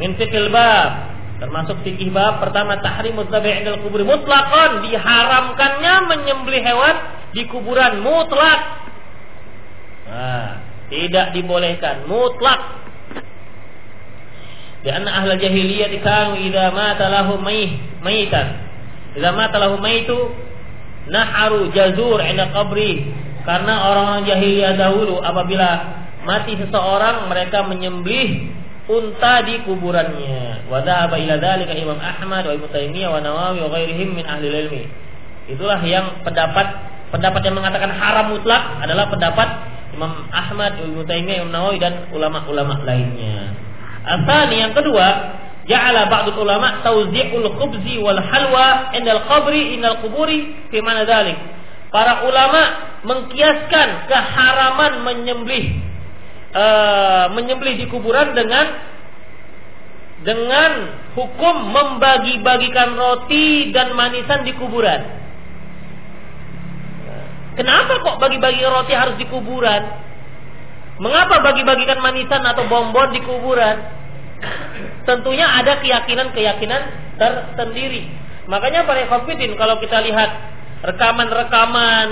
Min 0.00 0.16
bab 0.52 1.11
termasuk 1.42 1.82
fikih 1.82 2.14
bab 2.14 2.38
pertama 2.38 2.78
tahrimuz 2.78 3.26
zabi' 3.26 3.66
indal 3.66 3.82
kubur 3.82 4.06
mutlaqan 4.06 4.86
diharamkannya 4.86 5.94
menyembelih 6.06 6.62
hewan 6.62 6.96
di 7.34 7.42
kuburan 7.50 7.98
mutlak. 7.98 8.86
Nah, 10.06 10.62
tidak 10.86 11.34
dibolehkan 11.34 12.06
mutlak. 12.06 12.78
Karena 14.86 15.10
ahli 15.18 15.34
jahiliyah 15.42 15.90
kanu 15.98 16.38
idza 16.38 16.70
mata 16.70 17.10
lahu 17.10 17.42
mayh 17.42 17.74
mayitan. 18.06 18.62
Idza 19.18 19.34
mata 19.34 19.58
lahu 19.58 19.82
mayitu 19.82 20.30
naharu 21.10 21.74
jazur 21.74 22.22
inda 22.22 22.54
qabri. 22.54 23.02
Karena 23.42 23.90
orang-orang 23.90 24.30
jahiliyah 24.30 24.78
dahulu 24.78 25.18
apabila 25.18 25.68
mati 26.22 26.54
seseorang 26.54 27.26
mereka 27.26 27.66
menyembelih 27.66 28.61
unta 28.90 29.46
di 29.46 29.62
kuburannya. 29.62 30.66
Wa 30.66 30.82
dhahaba 30.82 31.14
ila 31.18 31.38
dzalika 31.38 31.74
Imam 31.76 31.98
Ahmad 32.02 32.42
wa 32.46 32.52
Ibnu 32.56 32.68
Taimiyah 32.70 33.10
wa 33.14 33.20
Nawawi 33.22 33.62
wa 33.62 33.70
ghairihim 33.70 34.18
min 34.18 34.24
ahli 34.26 34.50
ilmi. 34.50 34.82
Itulah 35.50 35.78
yang 35.86 36.22
pendapat 36.26 36.66
pendapat 37.14 37.40
yang 37.46 37.54
mengatakan 37.58 37.92
haram 37.94 38.34
mutlak 38.34 38.62
adalah 38.82 39.06
pendapat 39.12 39.48
Imam 39.92 40.24
Ahmad, 40.32 40.82
Ibnu 40.82 41.04
Taimiyah, 41.06 41.46
Imam 41.46 41.52
Nawawi 41.52 41.78
dan 41.78 42.10
ulama-ulama 42.10 42.82
lainnya. 42.82 43.54
Asani 44.02 44.58
yang 44.58 44.74
kedua, 44.74 45.06
ja'ala 45.68 46.10
ba'dul 46.10 46.42
ulama 46.42 46.82
tauzi'ul 46.82 47.54
khubzi 47.54 48.02
wal 48.02 48.18
halwa 48.18 48.90
indal 48.98 49.22
qabri 49.30 49.78
indal 49.78 50.02
kuburi 50.02 50.66
fi 50.74 50.82
mana 50.82 51.06
dzalik. 51.06 51.38
Para 51.92 52.24
ulama 52.24 52.62
mengkiaskan 53.04 54.08
keharaman 54.08 55.04
menyembelih 55.04 55.91
uh, 56.52 57.32
menyembelih 57.32 57.80
di 57.80 57.86
kuburan 57.88 58.36
dengan 58.36 58.66
dengan 60.22 60.70
hukum 61.18 61.56
membagi-bagikan 61.74 62.94
roti 62.94 63.74
dan 63.74 63.92
manisan 63.98 64.46
di 64.46 64.54
kuburan. 64.54 65.02
Kenapa 67.52 68.00
kok 68.00 68.16
bagi-bagi 68.16 68.64
roti 68.64 68.94
harus 68.96 69.18
di 69.20 69.26
kuburan? 69.28 69.82
Mengapa 71.02 71.42
bagi-bagikan 71.42 71.98
manisan 72.00 72.40
atau 72.46 72.64
bonbon 72.70 73.12
di 73.12 73.20
kuburan? 73.20 73.76
Tentunya 75.02 75.50
ada 75.50 75.82
keyakinan-keyakinan 75.82 76.82
tersendiri. 77.18 78.08
Makanya 78.46 78.86
para 78.86 79.04
ekofidin 79.06 79.58
kalau 79.58 79.78
kita 79.82 79.98
lihat 80.02 80.30
rekaman-rekaman 80.82 82.08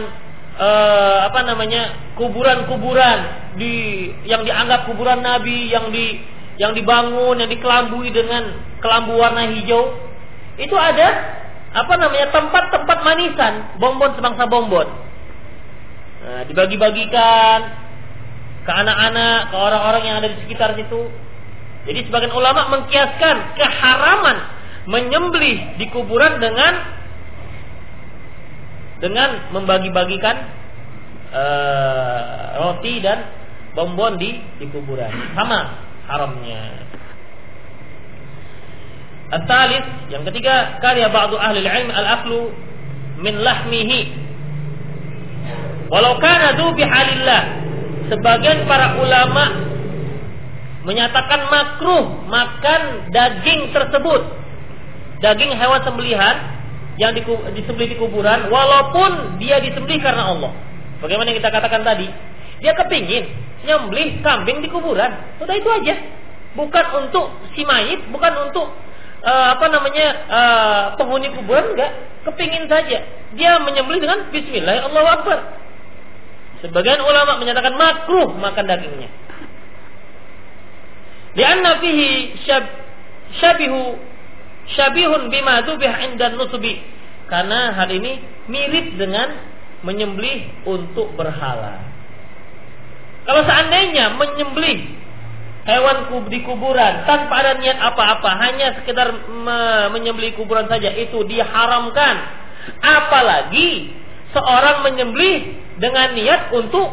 uh, 0.61 1.19
apa 1.33 1.41
namanya 1.49 2.15
kuburan-kuburan 2.21 3.19
di 3.57 4.07
yang 4.29 4.45
dianggap 4.45 4.87
kuburan 4.87 5.25
Nabi 5.25 5.73
yang 5.73 5.89
di 5.89 6.21
yang 6.61 6.77
dibangun 6.77 7.41
yang 7.41 7.49
dikelambui 7.49 8.13
dengan 8.13 8.61
kelambu 8.85 9.17
warna 9.17 9.49
hijau. 9.49 9.97
Itu 10.61 10.77
ada 10.77 11.41
apa 11.71 11.95
namanya 11.97 12.29
tempat-tempat 12.35 12.99
manisan 13.07 13.79
bonbon 13.79 14.11
sebangsa 14.19 14.45
bonbon 14.51 14.91
nah, 16.27 16.43
dibagi-bagikan 16.51 17.59
ke 18.67 18.73
anak-anak 18.75 19.55
ke 19.55 19.57
orang-orang 19.57 20.03
yang 20.05 20.17
ada 20.21 20.29
di 20.29 20.39
sekitar 20.45 20.77
situ. 20.77 21.09
Jadi 21.89 22.11
sebagian 22.11 22.35
ulama 22.37 22.69
mengkiaskan 22.77 23.57
keharaman 23.57 24.37
menyembelih 24.85 25.81
di 25.81 25.89
kuburan 25.89 26.37
dengan 26.37 27.00
dengan 29.01 29.51
membagi-bagikan 29.57 30.37
uh, 31.33 32.61
roti 32.61 33.01
dan 33.01 33.25
bonbon 33.73 34.21
di 34.21 34.39
di 34.61 34.67
kuburan. 34.69 35.11
Sama 35.35 35.61
haramnya. 36.07 36.87
At-talis, 39.31 40.11
yang 40.11 40.27
ketiga, 40.27 40.83
karya 40.83 41.07
ba'du 41.07 41.39
ahli 41.39 41.63
ilm 41.63 41.91
al-aklu 41.95 42.51
min 43.23 43.41
lahmihi. 43.41 44.01
Walau 45.87 46.19
kana 46.19 46.59
bihalillah. 46.59 47.43
Sebagian 48.11 48.67
para 48.67 48.99
ulama 48.99 49.71
menyatakan 50.83 51.47
makruh 51.47 52.27
makan 52.27 53.11
daging 53.15 53.71
tersebut. 53.71 54.23
Daging 55.23 55.55
hewan 55.55 55.79
sembelihan 55.87 56.60
yang 57.01 57.17
disembelih 57.57 57.97
di 57.97 57.99
kuburan 57.99 58.53
walaupun 58.53 59.41
dia 59.41 59.57
disembelih 59.65 60.05
karena 60.05 60.37
Allah. 60.37 60.53
Bagaimana 61.01 61.33
yang 61.33 61.41
kita 61.41 61.49
katakan 61.49 61.81
tadi? 61.81 62.05
Dia 62.61 62.77
kepingin 62.77 63.25
nyembelih 63.65 64.21
kambing 64.21 64.61
di 64.61 64.69
kuburan. 64.69 65.09
Sudah 65.41 65.57
itu 65.57 65.65
aja. 65.73 65.97
Bukan 66.53 66.85
untuk 67.01 67.33
si 67.57 67.65
mayit, 67.65 68.05
bukan 68.13 68.53
untuk 68.53 68.69
uh, 69.25 69.47
apa 69.57 69.67
namanya 69.73 70.07
uh, 70.29 70.85
penghuni 71.01 71.33
kuburan 71.33 71.73
enggak, 71.73 71.93
kepingin 72.29 72.69
saja. 72.69 73.01
Dia 73.33 73.57
menyembelih 73.65 74.05
dengan 74.05 74.29
Bismillah, 74.29 74.85
Allahu 74.93 75.09
Akbar. 75.09 75.39
Sebagian 76.61 77.01
ulama 77.01 77.41
menyatakan 77.41 77.81
makruh 77.81 78.37
makan 78.37 78.65
dagingnya. 78.69 79.09
Lianna 81.33 81.81
fihi 81.81 82.37
syab, 82.45 82.69
syabihu 83.41 83.97
syabihun 84.75 85.31
bima 85.33 85.63
dubih 85.67 85.91
inda 85.91 86.35
nusubi. 86.35 86.81
Karena 87.31 87.75
hal 87.79 87.89
ini 87.95 88.19
mirip 88.51 88.99
dengan 88.99 89.29
menyembelih 89.87 90.67
untuk 90.67 91.15
berhala. 91.15 91.79
Kalau 93.23 93.43
seandainya 93.47 94.19
menyembelih 94.19 94.99
hewan 95.63 96.11
di 96.27 96.43
kuburan 96.43 97.07
tanpa 97.07 97.35
ada 97.47 97.53
niat 97.63 97.79
apa-apa, 97.79 98.31
hanya 98.43 98.75
sekedar 98.83 99.31
me 99.31 99.93
menyembelih 99.95 100.35
kuburan 100.35 100.67
saja 100.67 100.91
itu 100.91 101.23
diharamkan. 101.23 102.17
Apalagi 102.83 103.95
seorang 104.35 104.83
menyembelih 104.83 105.55
dengan 105.79 106.13
niat 106.19 106.51
untuk 106.51 106.89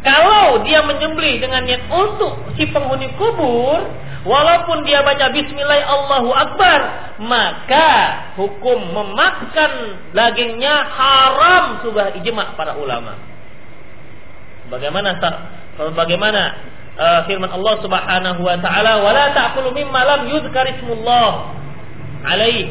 kalau 0.00 0.64
dia 0.64 0.80
menyembelih 0.80 1.44
dengan 1.44 1.60
niat 1.60 1.92
untuk 1.92 2.56
si 2.56 2.64
penghuni 2.72 3.12
kubur, 3.20 3.84
walaupun 4.24 4.84
dia 4.84 5.00
baca 5.00 5.32
bismillah 5.32 5.80
Allahu 5.84 6.30
Akbar, 6.32 6.80
maka 7.20 7.88
hukum 8.36 8.92
memakan 8.92 9.72
dagingnya 10.12 10.74
haram 10.88 11.80
sudah 11.84 12.12
ijma 12.20 12.56
para 12.56 12.76
ulama. 12.76 13.16
Bagaimana 14.70 15.18
bagaimana 15.96 16.42
uh, 16.94 17.20
firman 17.26 17.50
Allah 17.50 17.74
Subhanahu 17.82 18.40
wa 18.44 18.56
taala, 18.60 19.02
"Wala 19.02 19.34
ta'kulu 19.34 19.74
mimma 19.74 20.00
lam 20.04 20.20
yuzkar 20.30 20.68
alaih." 22.22 22.70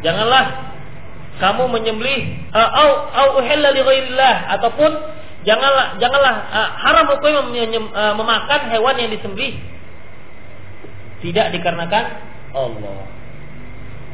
Janganlah 0.00 0.72
kamu 1.40 1.68
menyembelih 1.72 2.20
uh, 2.56 2.68
au 2.72 2.90
au 3.12 3.30
ataupun 4.56 4.90
janganlah 5.44 5.96
janganlah 6.00 6.34
uh, 6.52 6.68
haram 6.84 7.06
hukum 7.16 7.52
memakan 8.16 8.60
hewan 8.72 8.96
yang 9.00 9.12
disembelih 9.12 9.56
tidak 11.20 11.52
dikarenakan 11.54 12.04
Allah. 12.56 13.00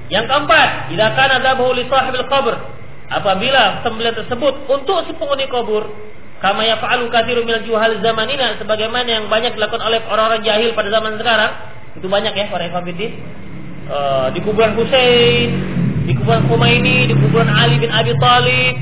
Yang 0.06 0.26
keempat, 0.30 0.68
jika 0.92 1.06
kana 1.18 1.36
dzabahu 1.42 1.74
li 1.74 1.84
sahibil 1.90 2.26
apabila 3.10 3.62
sembelihan 3.82 4.14
tersebut 4.22 4.54
untuk 4.70 5.02
si 5.06 5.12
penghuni 5.18 5.46
kubur, 5.50 5.90
kama 6.38 6.62
yaf'alu 6.66 7.10
katsiru 7.10 7.42
minal 7.42 7.62
juhal 7.66 7.98
zamanina 8.02 8.54
sebagaimana 8.58 9.06
yang 9.06 9.24
banyak 9.26 9.58
dilakukan 9.58 9.82
oleh 9.82 10.02
orang-orang 10.06 10.42
jahil 10.46 10.70
pada 10.78 10.90
zaman 10.94 11.18
sekarang, 11.18 11.52
itu 11.98 12.06
banyak 12.06 12.32
ya 12.34 12.46
para 12.50 12.66
ikhwatiddin. 12.70 13.12
Uh, 13.86 14.34
di 14.34 14.42
kuburan 14.42 14.74
Hussein 14.74 15.50
di 16.06 16.14
kuburan 16.14 16.46
Khomeini, 16.46 17.10
di 17.10 17.14
kuburan 17.18 17.50
Ali 17.50 17.82
bin 17.82 17.90
Abi 17.90 18.14
Thalib, 18.22 18.74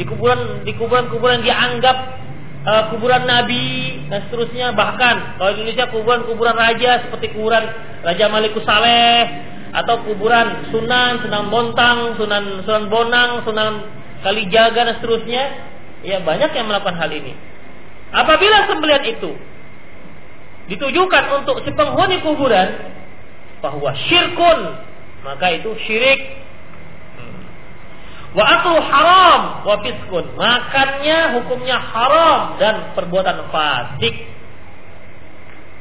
di 0.00 0.04
kuburan 0.08 0.64
di 0.64 0.72
kuburan-kuburan 0.80 1.44
dianggap 1.44 2.19
uh, 2.66 2.82
kuburan 2.94 3.24
Nabi 3.24 4.00
dan 4.08 4.28
seterusnya. 4.28 4.72
Bahkan 4.74 5.40
kalau 5.40 5.50
Indonesia 5.56 5.86
kuburan-kuburan 5.88 6.56
raja 6.56 7.06
seperti 7.06 7.32
kuburan 7.36 7.64
Raja 8.00 8.32
Malikus 8.32 8.64
Saleh 8.64 9.28
atau 9.70 10.02
kuburan 10.08 10.72
Sunan, 10.72 11.20
Sunan 11.22 11.44
Bontang, 11.52 12.16
Sunan 12.16 12.64
Sunan 12.64 12.84
Bonang, 12.88 13.30
Sunan 13.44 13.72
Kalijaga 14.24 14.88
dan 14.88 14.94
seterusnya. 15.00 15.44
Ya 16.00 16.16
banyak 16.24 16.56
yang 16.56 16.64
melakukan 16.64 16.96
hal 16.96 17.12
ini. 17.12 17.36
Apabila 18.10 18.64
sembelihan 18.66 19.04
itu 19.04 19.36
ditujukan 20.72 21.24
untuk 21.42 21.60
si 21.66 21.70
penghuni 21.76 22.24
kuburan 22.24 22.68
bahwa 23.60 23.92
syirkun 24.08 24.58
maka 25.20 25.52
itu 25.52 25.70
syirik 25.84 26.39
Wa 28.30 28.44
aklu 28.46 28.78
haram 28.78 29.40
wa 29.66 29.74
fiskun. 29.82 30.24
Makannya 30.38 31.18
hukumnya 31.34 31.82
haram 31.82 32.60
dan 32.62 32.94
perbuatan 32.94 33.50
fasik. 33.50 34.14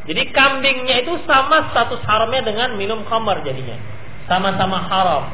Jadi 0.09 0.23
kambingnya 0.33 1.05
itu 1.05 1.21
sama 1.29 1.69
status 1.69 2.01
haramnya 2.09 2.41
dengan 2.41 2.73
minum 2.73 3.05
khamar 3.05 3.45
jadinya. 3.45 3.77
Sama-sama 4.25 4.81
haram. 4.81 5.29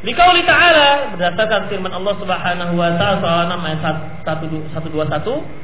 Dikauli 0.00 0.42
ta'ala 0.48 1.12
berdasarkan 1.12 1.68
firman 1.68 1.92
Allah 1.92 2.14
Subhanahu 2.16 2.72
wa 2.72 2.88
taala 2.96 3.20
surah 3.20 3.52
6 3.52 3.68
ayat 3.68 3.96
121 4.24 5.60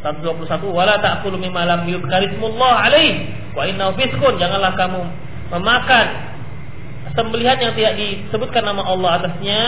121 0.00 0.70
wala 0.70 0.94
ta'kulu 1.02 1.36
mimma 1.36 1.66
lam 1.66 1.82
yuzkarismullah 1.90 2.86
alaih 2.86 3.28
wa 3.52 3.66
innahu 3.66 3.92
fiskun 3.98 4.38
janganlah 4.38 4.72
kamu 4.78 5.02
memakan 5.50 6.29
sembelihan 7.14 7.58
yang 7.58 7.72
tidak 7.74 7.94
disebutkan 7.98 8.62
nama 8.66 8.82
Allah 8.86 9.10
atasnya 9.22 9.64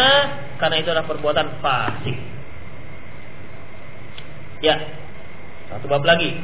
karena 0.62 0.76
itu 0.78 0.88
adalah 0.94 1.06
perbuatan 1.06 1.48
fasik. 1.58 2.16
Ya. 4.62 4.78
Satu 5.72 5.90
bab 5.90 6.06
lagi. 6.06 6.38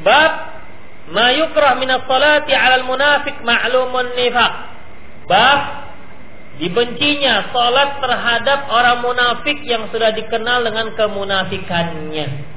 Bab 0.00 0.32
ma 1.10 1.34
yukrah 1.34 1.76
min 1.76 1.90
as-salati 1.90 2.54
'ala 2.54 2.80
al-munafiq 2.80 3.42
ma'lumun 3.44 4.14
nifaq. 4.14 4.52
Bab 5.26 5.60
dibencinya 6.56 7.52
salat 7.52 8.00
terhadap 8.00 8.72
orang 8.72 9.04
munafik 9.04 9.60
yang 9.68 9.92
sudah 9.92 10.14
dikenal 10.16 10.64
dengan 10.64 10.96
kemunafikannya. 10.96 12.55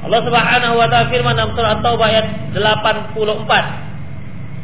Allah 0.00 0.20
Subhanahu 0.24 0.74
wa 0.80 0.86
taala 0.88 1.12
firman 1.12 1.36
dalam 1.36 1.52
surah 1.52 1.76
At-Taubah 1.76 2.06
ayat 2.08 2.26
84. 2.56 3.90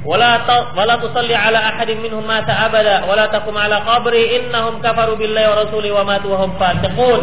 Wala 0.06 0.46
wala 0.72 0.94
tusalli 1.02 1.34
ala 1.34 1.74
ahadin 1.74 1.98
minhum 1.98 2.22
mata 2.22 2.54
abada 2.54 3.10
wala 3.10 3.26
taqum 3.26 3.58
ala 3.58 3.82
qabri 3.82 4.38
innahum 4.38 4.78
kafaru 4.78 5.18
billahi 5.18 5.50
wa 5.50 5.56
rasuli 5.66 5.90
wa 5.90 6.06
matu 6.06 6.30
wa 6.30 6.46
hum 6.46 6.54
fasiqun. 6.54 7.22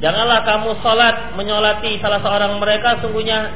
Janganlah 0.00 0.40
kamu 0.48 0.80
salat 0.80 1.36
menyolati 1.36 2.00
salah 2.00 2.24
seorang 2.24 2.56
mereka 2.56 2.96
sungguhnya 3.04 3.52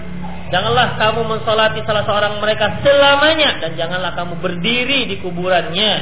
janganlah 0.53 1.01
kamu 1.01 1.20
mensolati 1.33 1.80
salah 1.89 2.05
seorang 2.05 2.45
mereka 2.45 2.83
selamanya 2.85 3.57
dan 3.62 3.72
janganlah 3.72 4.12
kamu 4.14 4.37
berdiri 4.39 5.09
di 5.09 5.16
kuburannya. 5.24 5.93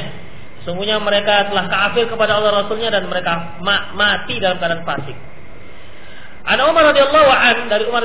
Sungguhnya 0.67 0.99
mereka 1.01 1.49
telah 1.49 1.65
kafir 1.71 2.05
kepada 2.11 2.37
Allah 2.37 2.61
Rasulnya 2.67 2.93
dan 2.93 3.09
mereka 3.09 3.57
ma 3.63 3.95
mati 3.97 4.37
dalam 4.37 4.59
keadaan 4.59 4.83
fasik. 4.85 5.30
Ana 6.41 6.69
Umar 6.69 6.89
radhiyallahu 6.89 7.29
an 7.29 7.57
dari 7.69 7.85
Umar 7.85 8.03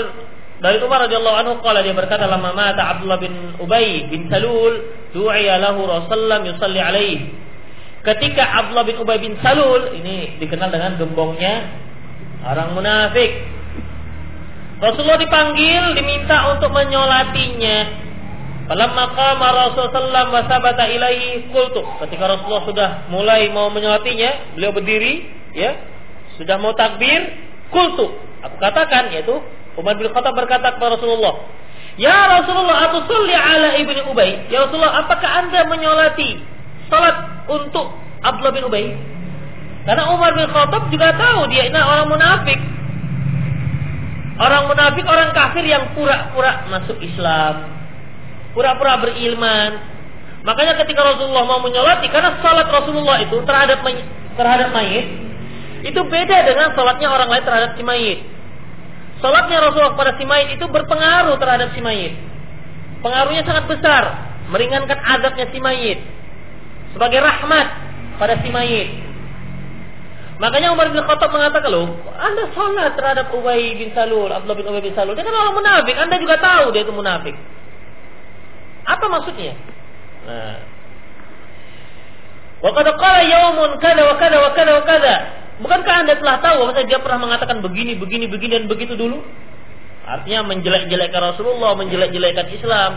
dari 0.61 0.77
Umar 0.81 1.09
radhiyallahu 1.09 1.37
anhu 1.37 1.53
qala 1.65 1.85
dia 1.85 1.93
berkata 1.97 2.29
lama 2.29 2.53
mata 2.53 2.97
Abdullah 2.97 3.21
bin 3.21 3.57
Ubay 3.61 4.09
bin 4.09 4.29
Salul 4.29 4.89
du'iya 5.13 5.61
lahu 5.61 5.85
Rasulullah 5.89 6.45
yusalli 6.45 6.81
alaihi. 6.81 7.33
Ketika 8.05 8.45
Abdullah 8.45 8.85
bin 8.85 8.97
Ubay 9.01 9.19
bin 9.21 9.37
Salul 9.41 9.97
ini 9.97 10.37
dikenal 10.41 10.69
dengan 10.69 11.01
gembongnya 11.01 11.55
orang 12.45 12.77
munafik. 12.77 13.57
Rasulullah 14.77 15.17
dipanggil 15.17 15.97
diminta 15.97 16.53
untuk 16.53 16.69
menyolatinya. 16.69 18.05
Falamma 18.69 19.05
qama 19.17 19.47
Rasulullah 19.57 20.29
wa 20.29 20.45
sabata 20.45 20.85
ilaihi 20.93 21.49
qultu. 21.49 21.81
Ketika 22.05 22.29
Rasulullah 22.29 22.65
sudah 22.69 22.89
mulai 23.09 23.49
mau 23.49 23.73
menyolatinya, 23.73 24.53
beliau 24.53 24.77
berdiri, 24.77 25.15
ya. 25.57 25.81
Sudah 26.37 26.61
mau 26.61 26.77
takbir, 26.77 27.47
Kultu, 27.71 28.15
aku 28.47 28.57
katakan 28.63 29.11
yaitu 29.11 29.35
Umar 29.77 29.99
bin 30.01 30.09
Khattab 30.09 30.33
berkata 30.33 30.73
kepada 30.73 30.97
Rasulullah, 30.97 31.45
Ya 31.97 32.29
Rasulullah, 32.29 32.93
aku 32.93 33.09
sulli 33.09 33.33
ala 33.33 33.77
ibni 33.81 34.01
Ubay. 34.05 34.49
Ya 34.53 34.69
Rasulullah, 34.69 35.05
apakah 35.05 35.45
anda 35.45 35.65
menyolati 35.69 36.41
salat 36.93 37.45
untuk 37.49 37.93
Abdullah 38.21 38.53
bin 38.53 38.65
Ubay? 38.69 38.87
Karena 39.89 40.13
Umar 40.13 40.37
bin 40.37 40.45
Khattab 40.49 40.93
juga 40.93 41.13
tahu 41.17 41.49
dia 41.49 41.69
ini 41.69 41.77
orang 41.77 42.09
munafik. 42.09 42.61
Orang 44.37 44.69
munafik, 44.69 45.05
orang 45.09 45.33
kafir 45.33 45.65
yang 45.65 45.97
pura-pura 45.97 46.69
masuk 46.69 47.01
Islam. 47.01 47.73
Pura-pura 48.53 49.01
berilman. 49.01 49.81
Makanya 50.45 50.77
ketika 50.85 51.01
Rasulullah 51.01 51.49
mau 51.49 51.61
menyolati, 51.65 52.13
karena 52.13 52.37
salat 52.45 52.69
Rasulullah 52.69 53.25
itu 53.25 53.41
terhadap 53.49 53.81
terhadap 54.37 54.69
mayit, 54.77 55.07
itu 55.81 56.01
beda 56.07 56.37
dengan 56.45 56.77
sholatnya 56.77 57.09
orang 57.09 57.29
lain 57.33 57.45
terhadap 57.45 57.71
si 57.77 57.83
mayit. 57.83 58.36
Sholatnya 59.21 59.59
Rasulullah 59.65 59.97
pada 59.97 60.13
si 60.21 60.25
mayit 60.29 60.61
itu 60.61 60.67
berpengaruh 60.69 61.41
terhadap 61.41 61.73
si 61.73 61.81
mayit. 61.81 62.13
Pengaruhnya 63.01 63.43
sangat 63.49 63.65
besar, 63.71 64.03
meringankan 64.53 64.99
adabnya 65.01 65.49
si 65.49 65.59
mayit. 65.61 65.99
Sebagai 66.93 67.21
rahmat 67.25 67.67
pada 68.21 68.41
si 68.45 68.49
mayit. 68.53 68.89
Makanya 70.37 70.77
Umar 70.77 70.93
bin 70.93 71.01
Khattab 71.01 71.33
mengatakan 71.33 71.73
loh, 71.73 71.97
Anda 72.13 72.53
sholat 72.53 72.93
terhadap 72.93 73.33
Ubay 73.33 73.73
bin 73.81 73.89
Salul, 73.97 74.29
Abdullah 74.29 74.57
bin 74.61 74.69
Ubay 74.69 74.85
bin 74.85 74.93
Salul. 74.93 75.17
Dia 75.17 75.25
kan 75.25 75.33
orang 75.33 75.57
munafik, 75.57 75.97
Anda 75.97 76.21
juga 76.21 76.37
tahu 76.37 76.77
dia 76.77 76.85
itu 76.85 76.93
munafik. 76.93 77.33
Apa 78.85 79.05
maksudnya? 79.09 79.57
Nah, 80.29 80.61
Wa 82.57 82.73
qad 82.73 82.89
qala 82.89 83.21
yaumun 83.21 83.77
kada 83.79 84.03
wa 84.09 84.15
kada 84.17 84.37
wa 84.41 84.51
kada 84.57 84.71
wa 84.81 84.83
kada 84.89 85.15
Bukankah 85.57 85.95
Anda 86.05 86.21
telah 86.21 86.37
tahu 86.45 86.69
bahwa 86.69 86.85
dia 86.85 87.01
pernah 87.01 87.21
mengatakan 87.25 87.65
begini, 87.65 87.97
begini, 87.97 88.29
begini 88.29 88.53
dan 88.61 88.67
begitu 88.69 88.93
dulu? 88.93 89.25
Artinya 90.07 90.47
menjelek-jelekkan 90.53 91.21
Rasulullah, 91.35 91.75
menjelek-jelekkan 91.81 92.47
Islam. 92.53 92.93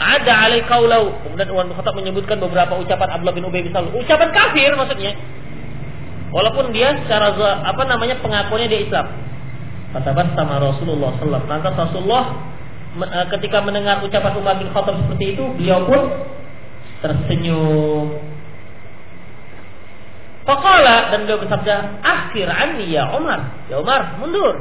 Ada 0.00 0.32
alai 0.48 0.64
kaulau. 0.64 1.12
Kemudian 1.22 1.52
Umar 1.52 1.68
bin 1.68 1.92
menyebutkan 2.00 2.40
beberapa 2.40 2.72
ucapan 2.80 3.08
Abdullah 3.20 3.36
bin 3.36 3.44
Ubay 3.44 3.60
bin 3.60 3.70
Salul. 3.70 3.92
Ucapan 4.00 4.32
kafir 4.32 4.72
maksudnya. 4.72 5.12
Walaupun 6.32 6.72
dia 6.72 6.96
secara 7.04 7.36
apa 7.68 7.82
namanya 7.84 8.16
pengakuannya 8.24 8.72
dia 8.72 8.80
Islam. 8.88 9.06
Kata 9.90 10.14
sama 10.38 10.62
Rasulullah 10.62 11.18
sallallahu 11.18 11.50
Lantas 11.50 11.74
Rasulullah 11.74 12.24
eh, 12.96 13.26
ketika 13.34 13.58
mendengar 13.60 13.98
ucapan 14.00 14.32
Umar 14.38 14.54
bin 14.56 14.70
Khattab 14.70 14.94
seperti 15.04 15.36
itu, 15.36 15.44
beliau 15.58 15.84
pun 15.84 16.00
tersenyum. 17.02 18.06
Faqala 20.48 21.12
dan 21.12 21.28
beliau 21.28 21.40
bersabda, 21.44 22.00
"Akhir 22.00 22.48
anni 22.48 22.96
ya 22.96 23.12
Umar." 23.12 23.40
Ya 23.68 23.76
Umar, 23.78 24.16
mundur. 24.16 24.56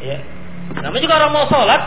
Ya. 0.00 0.18
Namanya 0.80 1.02
juga 1.04 1.14
orang 1.20 1.32
mau 1.36 1.46
sholat, 1.46 1.80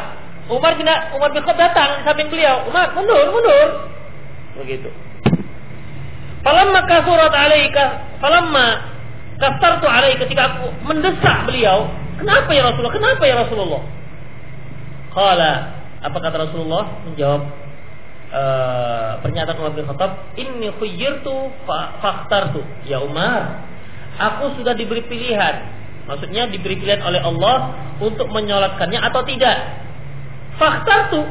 Umar 0.46 0.78
bin 0.78 0.86
Umar 0.86 1.30
bin 1.34 1.42
Khattab 1.42 1.58
datang 1.58 2.06
samping 2.06 2.30
beliau. 2.30 2.70
Umar, 2.70 2.94
mundur, 2.94 3.34
mundur. 3.34 3.68
Begitu. 4.62 4.90
Falamma 6.46 6.86
kasurat 6.86 7.34
alaika, 7.34 8.06
falamma 8.22 8.94
kasartu 9.42 9.90
alaika 9.90 10.30
ketika 10.30 10.54
aku 10.54 10.70
mendesak 10.86 11.50
beliau, 11.50 11.90
kenapa 12.22 12.54
ya 12.54 12.70
Rasulullah? 12.70 12.94
Kenapa 12.94 13.24
ya 13.26 13.36
Rasulullah? 13.42 13.82
Qala, 15.10 15.54
apa 16.06 16.18
kata 16.22 16.38
Rasulullah? 16.46 17.02
Menjawab 17.10 17.65
uh, 18.36 19.24
pernyataan 19.24 19.56
Umar 19.64 19.72
bin 19.72 19.88
Khattab, 19.88 20.36
"Inni 20.36 20.76
khuyyirtu 20.76 21.32
fakhtartu." 22.04 22.60
Ya 22.84 23.00
Umar, 23.00 23.64
aku 24.20 24.60
sudah 24.60 24.76
diberi 24.76 25.08
pilihan 25.08 25.86
Maksudnya 26.06 26.46
diberi 26.54 26.78
pilihan 26.78 27.02
oleh 27.02 27.18
Allah 27.18 27.74
untuk 27.98 28.30
menyolatkannya 28.30 29.02
atau 29.02 29.26
tidak. 29.26 29.58
Fakta 30.62 31.10
tu 31.10 31.22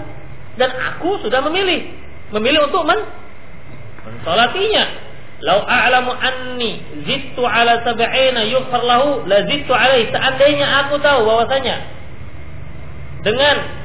dan 0.59 0.71
aku 0.75 1.23
sudah 1.23 1.41
memilih, 1.47 1.95
memilih 2.35 2.67
untuk 2.67 2.83
men 2.83 3.01
mensolatinya. 4.03 4.85
Lau 5.45 5.63
a'lamu 5.63 6.15
anni 6.15 6.83
zittu 7.07 7.43
ala 7.43 7.85
sab'ina 7.87 8.49
yughfar 8.51 8.83
lahu 8.83 9.23
la 9.31 9.47
zittu 9.47 9.71
alaihi. 9.71 10.11
Seandainya 10.11 10.67
aku 10.87 10.99
tahu 10.99 11.23
bahwasanya 11.27 11.77
dengan 13.23 13.84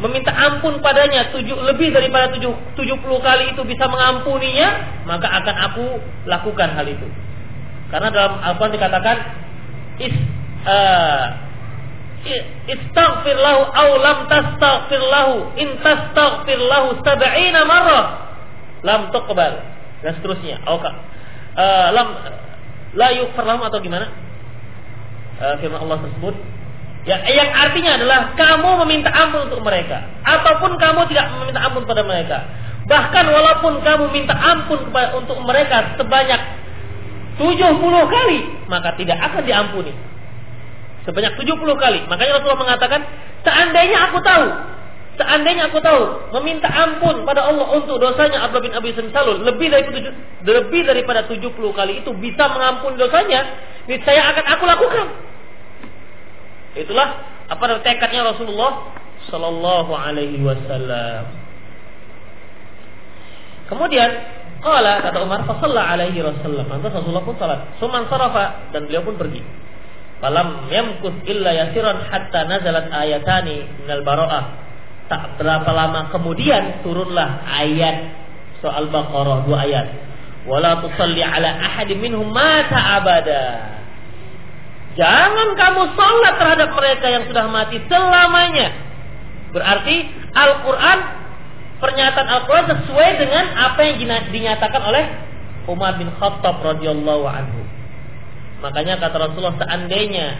meminta 0.00 0.32
ampun 0.32 0.80
padanya 0.80 1.28
tujuh, 1.30 1.60
lebih 1.60 1.92
daripada 1.92 2.32
tujuh, 2.32 2.52
tujuh 2.76 2.96
puluh 3.04 3.20
kali 3.20 3.52
itu 3.52 3.62
bisa 3.68 3.84
mengampuninya, 3.86 5.02
maka 5.04 5.28
akan 5.28 5.56
aku 5.70 5.86
lakukan 6.24 6.72
hal 6.72 6.86
itu. 6.88 7.04
Karena 7.92 8.08
dalam 8.08 8.40
Al-Quran 8.40 8.72
dikatakan 8.80 9.16
is, 10.00 10.14
uh, 10.64 11.24
istaghfir 12.68 13.36
lahu 13.36 13.60
aw 13.68 13.88
lam 13.96 14.18
tastaghfir 14.28 15.00
lahu 15.00 15.52
in 15.56 15.80
tastaghfir 15.80 16.60
lahu 16.60 16.96
sab'ina 17.00 17.64
marrah 17.64 18.06
lam 18.84 19.08
tuqbal 19.12 19.60
dan 20.00 20.12
seterusnya 20.20 20.60
atau 20.64 20.80
uh, 20.80 21.88
lam 21.92 22.08
la 22.96 23.08
yughfar 23.16 23.44
atau 23.44 23.80
gimana 23.80 24.12
uh, 25.40 25.54
firman 25.60 25.80
Allah 25.80 25.98
tersebut 26.08 26.34
ya 27.08 27.16
yang 27.24 27.50
artinya 27.52 27.96
adalah 27.96 28.18
kamu 28.36 28.70
meminta 28.84 29.08
ampun 29.12 29.48
untuk 29.48 29.60
mereka 29.64 30.04
ataupun 30.24 30.76
kamu 30.76 31.00
tidak 31.08 31.26
meminta 31.40 31.60
ampun 31.64 31.84
pada 31.88 32.02
mereka 32.04 32.38
bahkan 32.84 33.24
walaupun 33.28 33.80
kamu 33.80 34.04
minta 34.12 34.34
ampun 34.36 34.84
kepada 34.88 35.16
untuk 35.16 35.38
mereka 35.46 35.96
sebanyak 35.96 36.40
70 37.40 37.80
kali 38.12 38.40
maka 38.68 38.94
tidak 39.00 39.16
akan 39.16 39.42
diampuni. 39.48 39.92
Sebanyak 41.08 41.40
70 41.40 41.56
kali. 41.80 42.00
Makanya 42.06 42.38
Rasulullah 42.38 42.60
mengatakan, 42.60 43.00
seandainya 43.40 44.12
aku 44.12 44.20
tahu, 44.20 44.46
seandainya 45.16 45.72
aku 45.72 45.80
tahu 45.80 46.00
meminta 46.36 46.68
ampun 46.68 47.24
pada 47.24 47.48
Allah 47.48 47.66
untuk 47.72 47.96
dosanya 47.96 48.44
Abdullah 48.44 48.68
bin 48.68 48.74
Abi 48.76 48.92
Salul 49.10 49.40
lebih 49.40 49.72
dari 49.72 49.88
lebih 50.44 50.82
daripada 50.84 51.24
70 51.24 51.56
kali 51.56 52.04
itu 52.04 52.12
bisa 52.20 52.44
mengampuni 52.52 53.00
dosanya, 53.00 53.40
saya 53.88 54.22
akan 54.36 54.44
aku 54.54 54.64
lakukan. 54.68 55.06
Itulah 56.78 57.08
apa 57.50 57.82
tekadnya 57.82 58.30
Rasulullah 58.30 58.94
Sallallahu 59.26 59.90
Alaihi 59.90 60.42
Wasallam. 60.42 61.24
Kemudian 63.70 64.10
Qala 64.60 65.00
kata 65.00 65.24
Umar, 65.24 65.48
fasalla 65.48 65.88
alaihi 65.88 66.20
Rasulullah. 66.20 66.68
Lantas 66.68 66.92
Rasulullah 66.92 67.24
pun 67.24 67.36
salat. 67.40 67.64
Suman 67.80 68.04
sarafa 68.12 68.68
dan 68.76 68.84
beliau 68.84 69.08
pun 69.08 69.16
pergi. 69.16 69.40
Falam 70.20 70.68
yamkus 70.68 71.16
illa 71.24 71.48
yasiran 71.56 72.04
hatta 72.04 72.44
nazalat 72.44 72.92
ayatani 72.92 73.64
minal 73.80 74.04
bara'ah. 74.04 74.44
Tak 75.08 75.40
berapa 75.40 75.70
lama 75.72 76.12
kemudian 76.12 76.84
turunlah 76.84 77.40
ayat 77.48 78.20
soal 78.60 78.92
Baqarah 78.92 79.48
dua 79.48 79.64
ayat. 79.64 79.86
Wala 80.44 80.84
tusalli 80.84 81.24
ala 81.24 81.56
ahadi 81.56 81.96
minhum 81.96 82.28
mata 82.28 83.00
abada. 83.00 83.42
Jangan 85.00 85.56
kamu 85.56 85.96
salat 85.96 86.36
terhadap 86.36 86.76
mereka 86.76 87.08
yang 87.08 87.24
sudah 87.24 87.48
mati 87.48 87.80
selamanya. 87.88 88.68
Berarti 89.48 89.96
Al-Quran 90.36 90.98
pernyataan 91.80 92.28
Al-Quran 92.28 92.66
sesuai 92.68 93.10
dengan 93.16 93.44
apa 93.56 93.80
yang 93.80 93.96
dinyatakan 94.28 94.82
oleh 94.84 95.04
Umar 95.64 95.96
bin 95.96 96.12
Khattab 96.20 96.60
radhiyallahu 96.60 97.24
anhu. 97.24 97.64
Makanya 98.60 99.00
kata 99.00 99.16
Rasulullah 99.16 99.56
seandainya 99.56 100.36